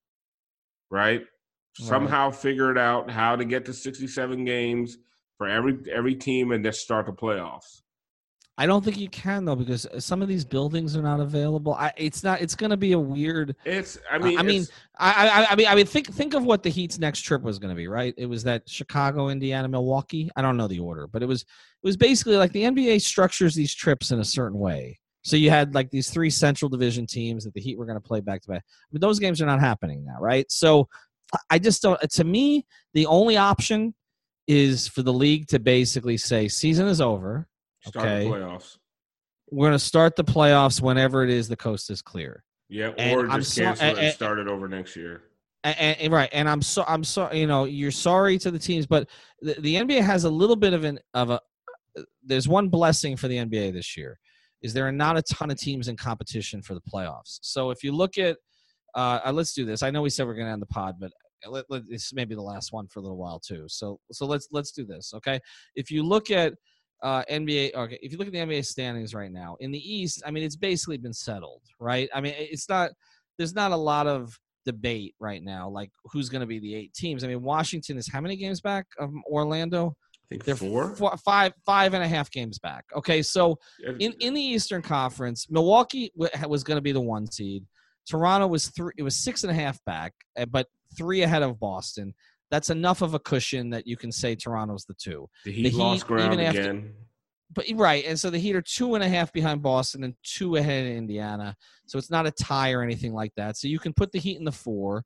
right? 0.90 1.20
right? 1.20 1.28
Somehow 1.74 2.32
figure 2.32 2.72
it 2.72 2.78
out 2.78 3.10
how 3.10 3.36
to 3.36 3.46
get 3.46 3.66
to 3.66 3.74
67 3.74 4.46
games 4.46 4.98
for 5.38 5.48
every 5.48 5.78
every 5.92 6.16
team 6.16 6.52
and 6.52 6.64
just 6.64 6.82
start 6.82 7.06
the 7.06 7.14
playoffs. 7.14 7.82
I 8.60 8.66
don't 8.66 8.84
think 8.84 8.98
you 8.98 9.08
can 9.10 9.46
though 9.46 9.56
because 9.56 9.86
some 10.00 10.24
of 10.24 10.28
these 10.28 10.44
buildings 10.44 10.98
are 10.98 11.04
not 11.04 11.20
available. 11.20 11.76
I, 11.76 11.92
it's 11.96 12.24
not. 12.24 12.42
It's 12.42 12.56
going 12.56 12.72
to 12.72 12.78
be 12.78 12.94
a 12.94 13.00
weird. 13.00 13.56
It's. 13.66 14.00
I 14.12 14.18
mean. 14.18 14.40
I 14.40 14.42
mean. 14.42 14.66
I, 14.98 15.30
I. 15.30 15.52
I 15.52 15.56
mean. 15.56 15.68
I 15.68 15.76
mean. 15.76 15.86
Think. 15.86 16.12
Think 16.12 16.34
of 16.34 16.44
what 16.44 16.64
the 16.64 16.70
Heat's 16.70 16.98
next 16.98 17.22
trip 17.22 17.44
was 17.44 17.60
going 17.60 17.70
to 17.70 17.76
be. 17.76 17.88
Right. 17.88 18.16
It 18.18 18.26
was 18.26 18.44
that 18.46 18.68
Chicago, 18.68 19.30
Indiana, 19.30 19.68
Milwaukee. 19.68 20.32
I 20.36 20.42
don't 20.42 20.58
know 20.58 20.68
the 20.68 20.80
order, 20.80 21.06
but 21.06 21.22
it 21.22 21.28
was. 21.28 21.44
It 21.44 21.88
was 21.88 21.98
basically 21.98 22.38
like 22.38 22.52
the 22.52 22.64
NBA 22.64 23.02
structures 23.02 23.54
these 23.54 23.76
trips 23.76 24.10
in 24.10 24.20
a 24.20 24.26
certain 24.26 24.58
way. 24.58 25.00
So 25.22 25.36
you 25.36 25.52
had 25.52 25.76
like 25.76 25.92
these 25.92 26.10
three 26.10 26.32
Central 26.32 26.68
Division 26.68 27.06
teams 27.06 27.44
that 27.44 27.54
the 27.54 27.62
Heat 27.62 27.78
were 27.78 27.86
going 27.86 28.00
to 28.00 28.08
play 28.08 28.22
back 28.22 28.42
to 28.42 28.48
back. 28.48 28.64
But 28.92 29.02
those 29.02 29.20
games 29.20 29.40
are 29.40 29.46
not 29.46 29.60
happening 29.60 30.04
now, 30.04 30.18
right? 30.20 30.52
So 30.52 30.88
I 31.52 31.60
just 31.60 31.84
don't. 31.84 32.00
To 32.10 32.24
me, 32.24 32.66
the 32.96 33.06
only 33.06 33.38
option 33.38 33.94
is 34.48 34.88
for 34.88 35.04
the 35.04 35.14
league 35.14 35.48
to 35.48 35.60
basically 35.60 36.18
say 36.18 36.48
season 36.48 36.88
is 36.88 37.02
over. 37.02 37.48
Start 37.86 38.06
okay, 38.06 38.26
playoffs. 38.28 38.78
We're 39.50 39.68
going 39.68 39.74
to 39.74 39.80
start 39.80 40.16
the 40.16 40.24
playoffs 40.24 40.82
whenever 40.82 41.24
it 41.24 41.30
is 41.30 41.48
the 41.48 41.56
coast 41.56 41.90
is 41.90 42.02
clear. 42.02 42.44
Yeah, 42.70 42.88
or 42.88 43.26
and 43.26 43.32
just 43.32 43.58
I'm 43.58 43.66
cancel 43.66 43.76
so, 43.76 43.86
and, 43.86 43.98
and 43.98 44.14
start 44.14 44.40
it 44.40 44.48
over 44.48 44.68
next 44.68 44.96
year. 44.96 45.24
And, 45.64 45.98
and, 46.00 46.14
right, 46.14 46.30
and 46.34 46.50
I'm 46.50 46.62
so 46.62 46.84
I'm 46.88 47.04
sorry. 47.04 47.40
You 47.40 47.48
know, 47.48 47.66
you're 47.66 47.92
sorry 47.92 48.38
to 48.40 48.52
the 48.52 48.60
teams, 48.60 48.86
but 48.86 49.08
the, 49.42 49.56
the 49.60 49.76
NBA 49.76 50.02
has 50.02 50.26
a 50.26 50.30
little 50.30 50.56
bit 50.56 50.74
of 50.74 50.84
an 50.84 51.00
of 51.14 51.30
a. 51.30 51.40
There's 52.24 52.48
one 52.48 52.70
blessing 52.70 53.16
for 53.16 53.28
the 53.28 53.38
NBA 53.38 53.74
this 53.74 53.98
year 53.98 54.20
is 54.62 54.74
there 54.74 54.88
are 54.88 54.92
not 54.92 55.18
a 55.18 55.22
ton 55.22 55.52
of 55.52 55.58
teams 55.58 55.88
in 55.88 55.96
competition 55.96 56.62
for 56.62 56.74
the 56.74 56.82
playoffs. 56.82 57.40
So 57.42 57.72
if 57.72 57.84
you 57.84 57.92
look 57.92 58.18
at, 58.18 58.38
uh, 58.96 59.20
uh 59.26 59.32
let's 59.32 59.54
do 59.54 59.66
this. 59.66 59.84
I 59.84 59.92
know 59.92 60.02
we 60.02 60.10
said 60.10 60.26
we're 60.26 60.34
going 60.34 60.48
to 60.48 60.54
end 60.54 60.62
the 60.62 60.68
pod, 60.68 60.96
but 61.00 61.12
let, 61.46 61.66
let, 61.70 61.84
this 61.90 62.14
may 62.14 62.26
be 62.26 62.36
the 62.36 62.42
last 62.42 62.74
one 62.74 62.88
for 62.88 63.00
a 63.00 63.02
little 63.02 63.18
while 63.18 63.40
too. 63.40 63.66
So 63.68 64.00
so 64.12 64.26
let's 64.26 64.48
let's 64.52 64.72
do 64.72 64.86
this. 64.86 65.14
Okay, 65.16 65.40
if 65.76 65.92
you 65.92 66.04
look 66.04 66.32
at 66.32 66.54
uh, 67.04 67.24
NBA, 67.30 67.76
okay, 67.76 68.00
if 68.02 68.12
you 68.12 68.18
look 68.18 68.28
at 68.28 68.34
the 68.34 68.40
NBA 68.40 68.66
standings 68.66 69.14
right 69.14 69.32
now 69.32 69.56
in 69.60 69.72
the 69.72 69.80
East, 69.80 70.24
I 70.26 70.32
mean 70.32 70.44
it's 70.44 70.56
basically 70.56 70.98
been 70.98 71.14
settled, 71.14 71.62
right? 71.80 72.10
I 72.14 72.22
mean 72.22 72.34
it's 72.38 72.70
not. 72.70 72.92
There's 73.38 73.54
not 73.54 73.72
a 73.72 73.78
lot 73.78 74.08
of 74.08 74.36
debate 74.66 75.14
right 75.20 75.44
now, 75.44 75.70
like 75.70 75.92
who's 76.06 76.28
going 76.28 76.42
to 76.42 76.48
be 76.48 76.60
the 76.60 76.74
eight 76.74 76.94
teams. 76.94 77.24
I 77.24 77.28
mean 77.28 77.44
Washington 77.44 77.98
is 77.98 78.10
how 78.12 78.22
many 78.22 78.36
games 78.36 78.62
back 78.62 78.86
of 79.00 79.12
Orlando? 79.30 79.96
I 80.28 80.28
think 80.30 80.44
They're 80.44 80.56
four? 80.56 80.96
four, 80.96 81.16
five, 81.18 81.54
five 81.66 81.94
and 81.94 82.04
a 82.04 82.08
half 82.08 82.30
games 82.32 82.60
back. 82.60 82.84
Okay, 82.96 83.22
so 83.22 83.58
in 84.00 84.14
in 84.20 84.34
the 84.34 84.42
Eastern 84.42 84.82
Conference, 84.82 85.48
Milwaukee 85.50 86.12
was 86.16 86.64
going 86.64 86.78
to 86.78 86.82
be 86.82 86.92
the 86.92 87.02
one 87.02 87.32
seed. 87.32 87.64
Toronto 88.10 88.48
was 88.48 88.70
three. 88.70 88.94
It 88.98 89.04
was 89.04 89.16
six 89.16 89.44
and 89.44 89.52
a 89.52 89.56
half 89.56 89.84
back, 89.86 90.14
eh, 90.36 90.46
but 90.46 90.68
three 90.98 91.22
ahead 91.22 91.44
of 91.44 91.60
Boston. 91.60 92.14
That's 92.50 92.70
enough 92.70 93.02
of 93.02 93.14
a 93.14 93.20
cushion 93.20 93.72
that 93.72 93.86
you 93.86 93.98
can 93.98 94.12
say 94.12 94.36
Toronto's 94.36 94.86
the 94.86 94.94
two. 94.94 95.28
The 95.44 95.52
Heat, 95.52 95.64
the 95.64 95.70
Heat 95.70 95.78
lost 95.78 96.08
ground 96.08 96.40
after, 96.40 96.62
again. 96.62 96.94
But 97.54 97.66
right, 97.76 98.06
and 98.06 98.20
so 98.20 98.30
the 98.30 98.38
Heat 98.38 98.56
are 98.56 98.62
two 98.62 98.96
and 98.96 99.04
a 99.04 99.08
half 99.08 99.34
behind 99.34 99.62
Boston 99.62 100.04
and 100.04 100.14
two 100.24 100.56
ahead 100.56 100.86
of 100.86 100.94
Indiana. 100.94 101.56
So 101.88 101.98
it's 101.98 102.10
not 102.10 102.28
a 102.28 102.32
tie 102.32 102.72
or 102.72 102.82
anything 102.82 103.14
like 103.14 103.34
that. 103.36 103.58
So 103.58 103.68
you 103.68 103.80
can 103.80 103.94
put 103.94 104.12
the 104.12 104.20
Heat 104.20 104.38
in 104.38 104.46
the 104.46 104.52
four. 104.52 105.04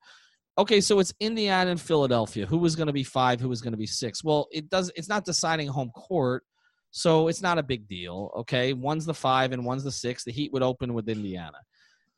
Okay, 0.58 0.82
so 0.82 1.00
it's 1.00 1.14
Indiana 1.20 1.72
and 1.72 1.82
Philadelphia. 1.82 2.46
Who 2.46 2.58
was 2.58 2.76
going 2.76 2.88
to 2.88 2.94
be 2.94 3.04
five? 3.04 3.40
Who 3.40 3.50
was 3.50 3.62
going 3.62 3.72
to 3.72 3.78
be 3.78 3.88
six? 3.88 4.24
Well, 4.24 4.48
it 4.52 4.70
does. 4.70 4.92
It's 4.96 5.10
not 5.10 5.26
deciding 5.26 5.68
home 5.68 5.92
court, 5.92 6.44
so 6.92 7.28
it's 7.30 7.42
not 7.42 7.58
a 7.58 7.64
big 7.64 7.88
deal. 7.88 8.32
Okay, 8.40 8.74
one's 8.74 9.06
the 9.06 9.14
five 9.14 9.54
and 9.54 9.66
one's 9.66 9.84
the 9.84 9.92
six. 9.92 10.24
The 10.24 10.32
Heat 10.32 10.52
would 10.52 10.64
open 10.64 10.94
with 10.94 11.10
Indiana. 11.10 11.58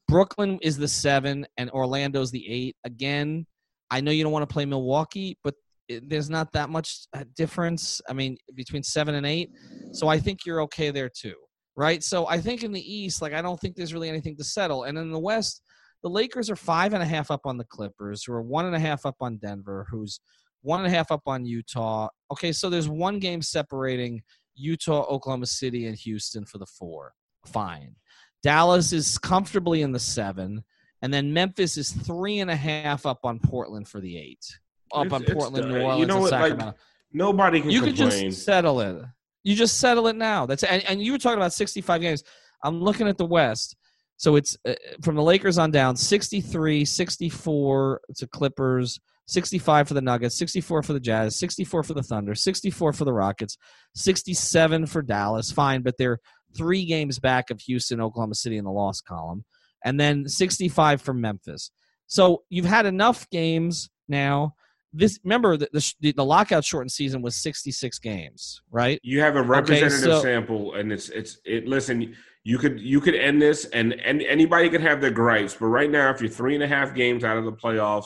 Brooklyn 0.07 0.59
is 0.61 0.77
the 0.77 0.87
seven 0.87 1.45
and 1.57 1.69
Orlando's 1.71 2.31
the 2.31 2.45
eight. 2.49 2.75
Again, 2.83 3.45
I 3.89 4.01
know 4.01 4.11
you 4.11 4.23
don't 4.23 4.33
want 4.33 4.47
to 4.47 4.53
play 4.53 4.65
Milwaukee, 4.65 5.37
but 5.43 5.55
there's 5.89 6.29
not 6.29 6.51
that 6.53 6.69
much 6.69 7.07
uh, 7.13 7.23
difference. 7.35 8.01
I 8.09 8.13
mean, 8.13 8.37
between 8.55 8.83
seven 8.83 9.15
and 9.15 9.25
eight. 9.25 9.51
So 9.91 10.07
I 10.07 10.19
think 10.19 10.45
you're 10.45 10.61
okay 10.63 10.91
there 10.91 11.09
too, 11.09 11.35
right? 11.75 12.03
So 12.03 12.27
I 12.27 12.39
think 12.39 12.63
in 12.63 12.71
the 12.71 12.93
East, 12.93 13.21
like 13.21 13.33
I 13.33 13.41
don't 13.41 13.59
think 13.59 13.75
there's 13.75 13.93
really 13.93 14.09
anything 14.09 14.37
to 14.37 14.43
settle, 14.43 14.83
and 14.83 14.97
in 14.97 15.11
the 15.11 15.19
West 15.19 15.61
the 16.03 16.09
Lakers 16.09 16.49
are 16.49 16.55
five 16.55 16.93
and 16.93 17.01
a 17.01 17.05
half 17.05 17.31
up 17.31 17.41
on 17.45 17.57
the 17.57 17.63
Clippers, 17.63 18.23
who 18.23 18.33
are 18.33 18.41
one 18.41 18.65
and 18.65 18.75
a 18.75 18.79
half 18.79 19.05
up 19.05 19.15
on 19.21 19.37
Denver, 19.37 19.87
who's 19.89 20.19
one 20.61 20.79
and 20.79 20.87
a 20.87 20.95
half 20.95 21.11
up 21.11 21.21
on 21.25 21.45
Utah. 21.45 22.09
Okay, 22.31 22.51
so 22.51 22.69
there's 22.69 22.89
one 22.89 23.19
game 23.19 23.41
separating 23.41 24.21
Utah, 24.55 25.05
Oklahoma 25.09 25.45
City, 25.45 25.87
and 25.87 25.97
Houston 25.97 26.45
for 26.45 26.57
the 26.57 26.65
four. 26.65 27.13
Fine. 27.45 27.95
Dallas 28.43 28.91
is 28.91 29.17
comfortably 29.17 29.81
in 29.81 29.91
the 29.91 29.99
seven, 29.99 30.63
and 31.01 31.13
then 31.13 31.33
Memphis 31.33 31.77
is 31.77 31.91
three 31.91 32.39
and 32.39 32.51
a 32.51 32.55
half 32.55 33.05
up 33.05 33.19
on 33.23 33.39
Portland 33.39 33.87
for 33.87 33.99
the 33.99 34.17
eight. 34.17 34.45
Up 34.93 35.05
it's, 35.05 35.13
on 35.13 35.23
Portland, 35.23 35.69
New 35.69 35.81
Orleans, 35.81 35.99
you 35.99 36.05
know 36.05 36.19
what, 36.19 36.29
Sacramento. 36.29 36.65
Like, 36.65 36.75
nobody 37.11 37.61
can. 37.61 37.69
You 37.71 37.81
complain. 37.81 38.09
can 38.09 38.29
just 38.29 38.45
settle 38.45 38.79
it. 38.81 39.03
You 39.43 39.55
just 39.55 39.79
settle 39.79 40.07
it 40.07 40.15
now. 40.15 40.45
That's 40.45 40.63
and, 40.63 40.83
and 40.87 41.01
you 41.01 41.13
were 41.13 41.17
talking 41.17 41.37
about 41.37 41.53
65 41.53 42.01
games. 42.01 42.23
I'm 42.63 42.81
looking 42.81 43.07
at 43.07 43.17
the 43.17 43.25
West. 43.25 43.75
So 44.17 44.35
it's 44.35 44.57
uh, 44.67 44.73
from 45.01 45.15
the 45.15 45.23
Lakers 45.23 45.57
on 45.57 45.71
down 45.71 45.95
63, 45.95 46.85
64 46.85 48.01
to 48.15 48.27
Clippers, 48.27 48.99
65 49.27 49.87
for 49.87 49.93
the 49.93 50.01
Nuggets, 50.01 50.37
64 50.37 50.83
for 50.83 50.93
the 50.93 50.99
Jazz, 50.99 51.37
64 51.37 51.83
for 51.83 51.93
the 51.93 52.03
Thunder, 52.03 52.35
64 52.35 52.93
for 52.93 53.05
the 53.05 53.13
Rockets, 53.13 53.57
67 53.95 54.85
for 54.85 55.01
Dallas. 55.01 55.51
Fine, 55.51 55.81
but 55.81 55.97
they're 55.97 56.19
three 56.55 56.85
games 56.85 57.19
back 57.19 57.49
of 57.49 57.61
Houston, 57.61 58.01
Oklahoma 58.01 58.35
City 58.35 58.57
in 58.57 58.65
the 58.65 58.71
loss 58.71 59.01
column, 59.01 59.45
and 59.83 59.99
then 59.99 60.27
65 60.27 61.01
from 61.01 61.21
Memphis. 61.21 61.71
So 62.07 62.43
you've 62.49 62.65
had 62.65 62.85
enough 62.85 63.29
games 63.29 63.89
now. 64.07 64.55
This 64.95 65.19
remember 65.23 65.57
the, 65.57 65.93
the, 66.01 66.11
the 66.11 66.23
lockout 66.23 66.63
shortened 66.63 66.91
season 66.91 67.23
was 67.23 67.35
66 67.37 67.97
games, 67.99 68.61
right? 68.69 68.99
You 69.01 69.21
have 69.21 69.35
a 69.35 69.41
representative 69.41 70.03
okay, 70.03 70.17
so, 70.17 70.21
sample, 70.21 70.75
and 70.75 70.91
it's 70.91 71.09
it's 71.09 71.39
it. 71.45 71.67
Listen, 71.67 72.15
you 72.43 72.59
could 72.59 72.79
you 72.79 73.01
could 73.01 73.15
end 73.15 73.41
this, 73.41 73.65
and, 73.65 73.93
and 73.93 74.21
anybody 74.21 74.69
could 74.69 74.81
have 74.81 75.01
their 75.01 75.09
gripes, 75.09 75.55
but 75.59 75.67
right 75.67 75.89
now, 75.89 76.11
if 76.11 76.21
you're 76.21 76.29
three 76.29 76.53
and 76.53 76.63
a 76.63 76.67
half 76.67 76.93
games 76.93 77.23
out 77.23 77.37
of 77.37 77.45
the 77.45 77.53
playoffs, 77.53 78.05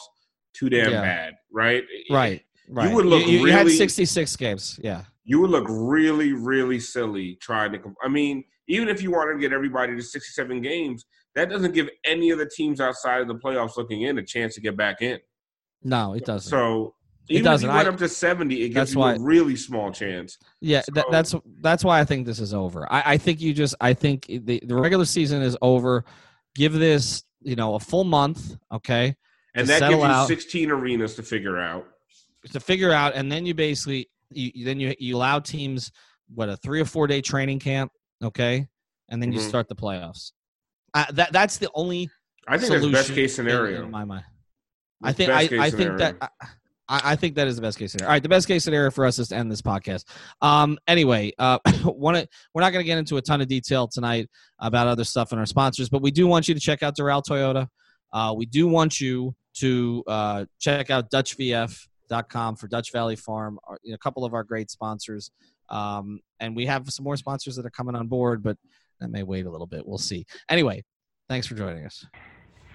too 0.54 0.70
damn 0.70 0.92
yeah. 0.92 1.02
bad, 1.02 1.34
right? 1.52 1.84
Right. 2.10 2.44
Right. 2.70 2.90
You 2.90 2.96
would 2.96 3.06
look. 3.06 3.26
You, 3.26 3.40
you 3.40 3.46
really, 3.46 3.52
had 3.52 3.70
66 3.70 4.36
games. 4.36 4.80
Yeah. 4.84 5.04
You 5.28 5.42
would 5.42 5.50
look 5.50 5.66
really, 5.70 6.32
really 6.32 6.80
silly 6.80 7.38
trying 7.42 7.74
to. 7.74 7.80
I 8.02 8.08
mean, 8.08 8.46
even 8.70 8.88
if 8.88 9.02
you 9.04 9.12
wanted 9.12 9.34
to 9.34 9.40
get 9.40 9.52
everybody 9.52 9.94
to 9.94 10.02
67 10.02 10.62
games, 10.62 11.06
that 11.36 11.50
doesn't 11.50 11.74
give 11.74 11.90
any 12.06 12.30
of 12.30 12.40
the 12.40 12.50
teams 12.50 12.80
outside 12.80 13.20
of 13.20 13.28
the 13.28 13.36
playoffs 13.36 13.76
looking 13.76 14.04
in 14.04 14.18
a 14.18 14.24
chance 14.24 14.56
to 14.56 14.62
get 14.62 14.78
back 14.78 15.02
in. 15.02 15.20
No, 15.84 16.14
it 16.14 16.24
doesn't. 16.26 16.50
So 16.50 16.96
even 17.30 17.42
it 17.42 17.44
doesn't. 17.44 17.70
if 17.70 17.74
you 17.74 17.76
went 17.76 17.90
I, 17.90 17.92
up 17.92 17.98
to 17.98 18.08
70, 18.08 18.64
it 18.64 18.70
gives 18.70 18.94
you 18.94 19.02
why, 19.02 19.16
a 19.16 19.20
really 19.20 19.58
small 19.58 19.92
chance. 19.92 20.38
Yeah, 20.62 20.82
so, 20.82 21.04
that's 21.12 21.36
that's 21.60 21.84
why 21.84 22.00
I 22.00 22.06
think 22.06 22.26
this 22.26 22.40
is 22.40 22.54
over. 22.54 22.92
I, 22.92 23.04
I 23.14 23.18
think 23.18 23.42
you 23.42 23.54
just 23.54 23.76
I 23.82 23.94
think 23.94 24.28
the, 24.28 24.64
the 24.66 24.76
regular 24.76 25.06
season 25.06 25.42
is 25.42 25.58
over. 25.62 26.06
Give 26.56 26.72
this, 26.72 27.24
you 27.42 27.58
know, 27.58 27.76
a 27.76 27.80
full 27.80 28.06
month, 28.06 28.56
okay? 28.72 29.16
And 29.56 29.68
that 29.68 29.82
gives 29.82 29.92
you 29.92 30.04
out, 30.04 30.28
16 30.28 30.72
arenas 30.72 31.16
to 31.16 31.24
figure 31.24 31.60
out. 31.60 31.86
To 32.54 32.60
figure 32.60 32.94
out, 32.94 33.14
and 33.14 33.30
then 33.30 33.46
you 33.46 33.54
basically 33.54 34.10
you 34.32 34.66
then 34.66 34.80
you 34.80 34.94
you 35.00 35.16
allow 35.16 35.40
teams 35.40 35.92
what 36.34 36.50
a 36.50 36.58
three 36.58 36.82
or 36.82 36.86
four 36.86 37.08
day 37.08 37.22
training 37.22 37.60
camp, 37.60 37.92
okay? 38.24 38.68
And 39.10 39.22
then 39.22 39.30
mm-hmm. 39.30 39.40
you 39.40 39.48
start 39.48 39.68
the 39.70 39.76
playoffs. 39.76 40.32
Uh, 40.94 41.06
that 41.14 41.32
that's 41.32 41.58
the 41.58 41.70
only 41.74 42.10
I 42.48 42.58
think 42.58 42.72
that's 42.72 42.86
best 42.88 43.14
case 43.14 43.36
scenario 43.36 43.80
in, 43.80 43.86
in 43.86 43.92
my 43.92 44.06
mind. 44.06 44.26
I 45.04 45.14
think 45.14 45.30
I, 45.30 45.48
I 45.60 45.70
think 45.70 45.98
that 46.00 46.18
I, 46.90 47.02
I, 47.12 47.16
think 47.16 47.36
that 47.36 47.48
is 47.48 47.58
the 47.58 47.62
best 47.62 47.78
case 47.78 47.92
scenario. 47.92 48.10
All 48.10 48.14
right, 48.14 48.24
the 48.24 48.30
best 48.30 48.48
case 48.48 48.64
scenario 48.64 48.90
for 48.90 49.06
us 49.06 49.20
is 49.20 49.28
to 49.30 49.36
end 49.36 49.52
this 49.52 49.62
podcast. 49.62 50.06
Um, 50.42 50.78
anyway, 50.88 51.34
uh, 51.38 51.60
one, 51.84 52.16
we're 52.54 52.62
not 52.62 52.72
going 52.72 52.84
to 52.84 52.88
get 52.88 52.98
into 52.98 53.18
a 53.18 53.22
ton 53.22 53.42
of 53.42 53.48
detail 53.48 53.88
tonight 53.88 54.30
about 54.60 54.88
other 54.88 55.04
stuff 55.04 55.32
and 55.32 55.40
our 55.40 55.46
sponsors, 55.46 55.90
but 55.90 56.02
we 56.02 56.12
do 56.12 56.26
want 56.28 56.48
you 56.48 56.54
to 56.54 56.60
check 56.60 56.84
out 56.84 56.98
Doral 56.98 57.22
Toyota. 57.24 57.68
Uh, 58.14 58.34
we 58.36 58.46
do 58.46 58.68
want 58.68 59.02
you 59.02 59.36
to 59.56 60.04
uh, 60.08 60.46
check 60.60 60.90
out 60.90 61.12
DutchVF.com 62.10 62.56
for 62.56 62.68
Dutch 62.68 62.92
Valley 62.92 63.16
Farm, 63.16 63.60
know, 63.86 63.96
a 63.96 63.98
couple 63.98 64.26
of 64.26 64.34
our 64.34 64.44
great 64.44 64.70
sponsors. 64.72 65.32
Um, 65.70 66.20
and 66.40 66.56
we 66.56 66.66
have 66.66 66.90
some 66.90 67.04
more 67.04 67.18
sponsors 67.18 67.56
that 67.56 67.66
are 67.66 67.72
coming 67.72 67.96
on 67.96 68.08
board, 68.08 68.44
but 68.44 68.58
that 69.00 69.10
may 69.10 69.24
wait 69.24 69.46
a 69.46 69.50
little 69.50 69.68
bit. 69.68 69.86
We'll 69.86 69.98
see. 69.98 70.26
Anyway, 70.50 70.84
thanks 71.30 71.48
for 71.48 71.56
joining 71.56 71.86
us. 71.86 72.06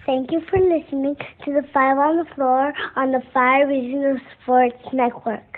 Thank 0.05 0.31
you 0.31 0.41
for 0.49 0.59
listening 0.59 1.15
to 1.45 1.53
the 1.53 1.63
Five 1.73 1.97
on 1.97 2.17
the 2.17 2.35
Floor 2.35 2.73
on 2.95 3.11
the 3.11 3.21
Five 3.33 3.69
Reasons 3.69 4.19
Sports 4.43 4.83
Network. 4.91 5.57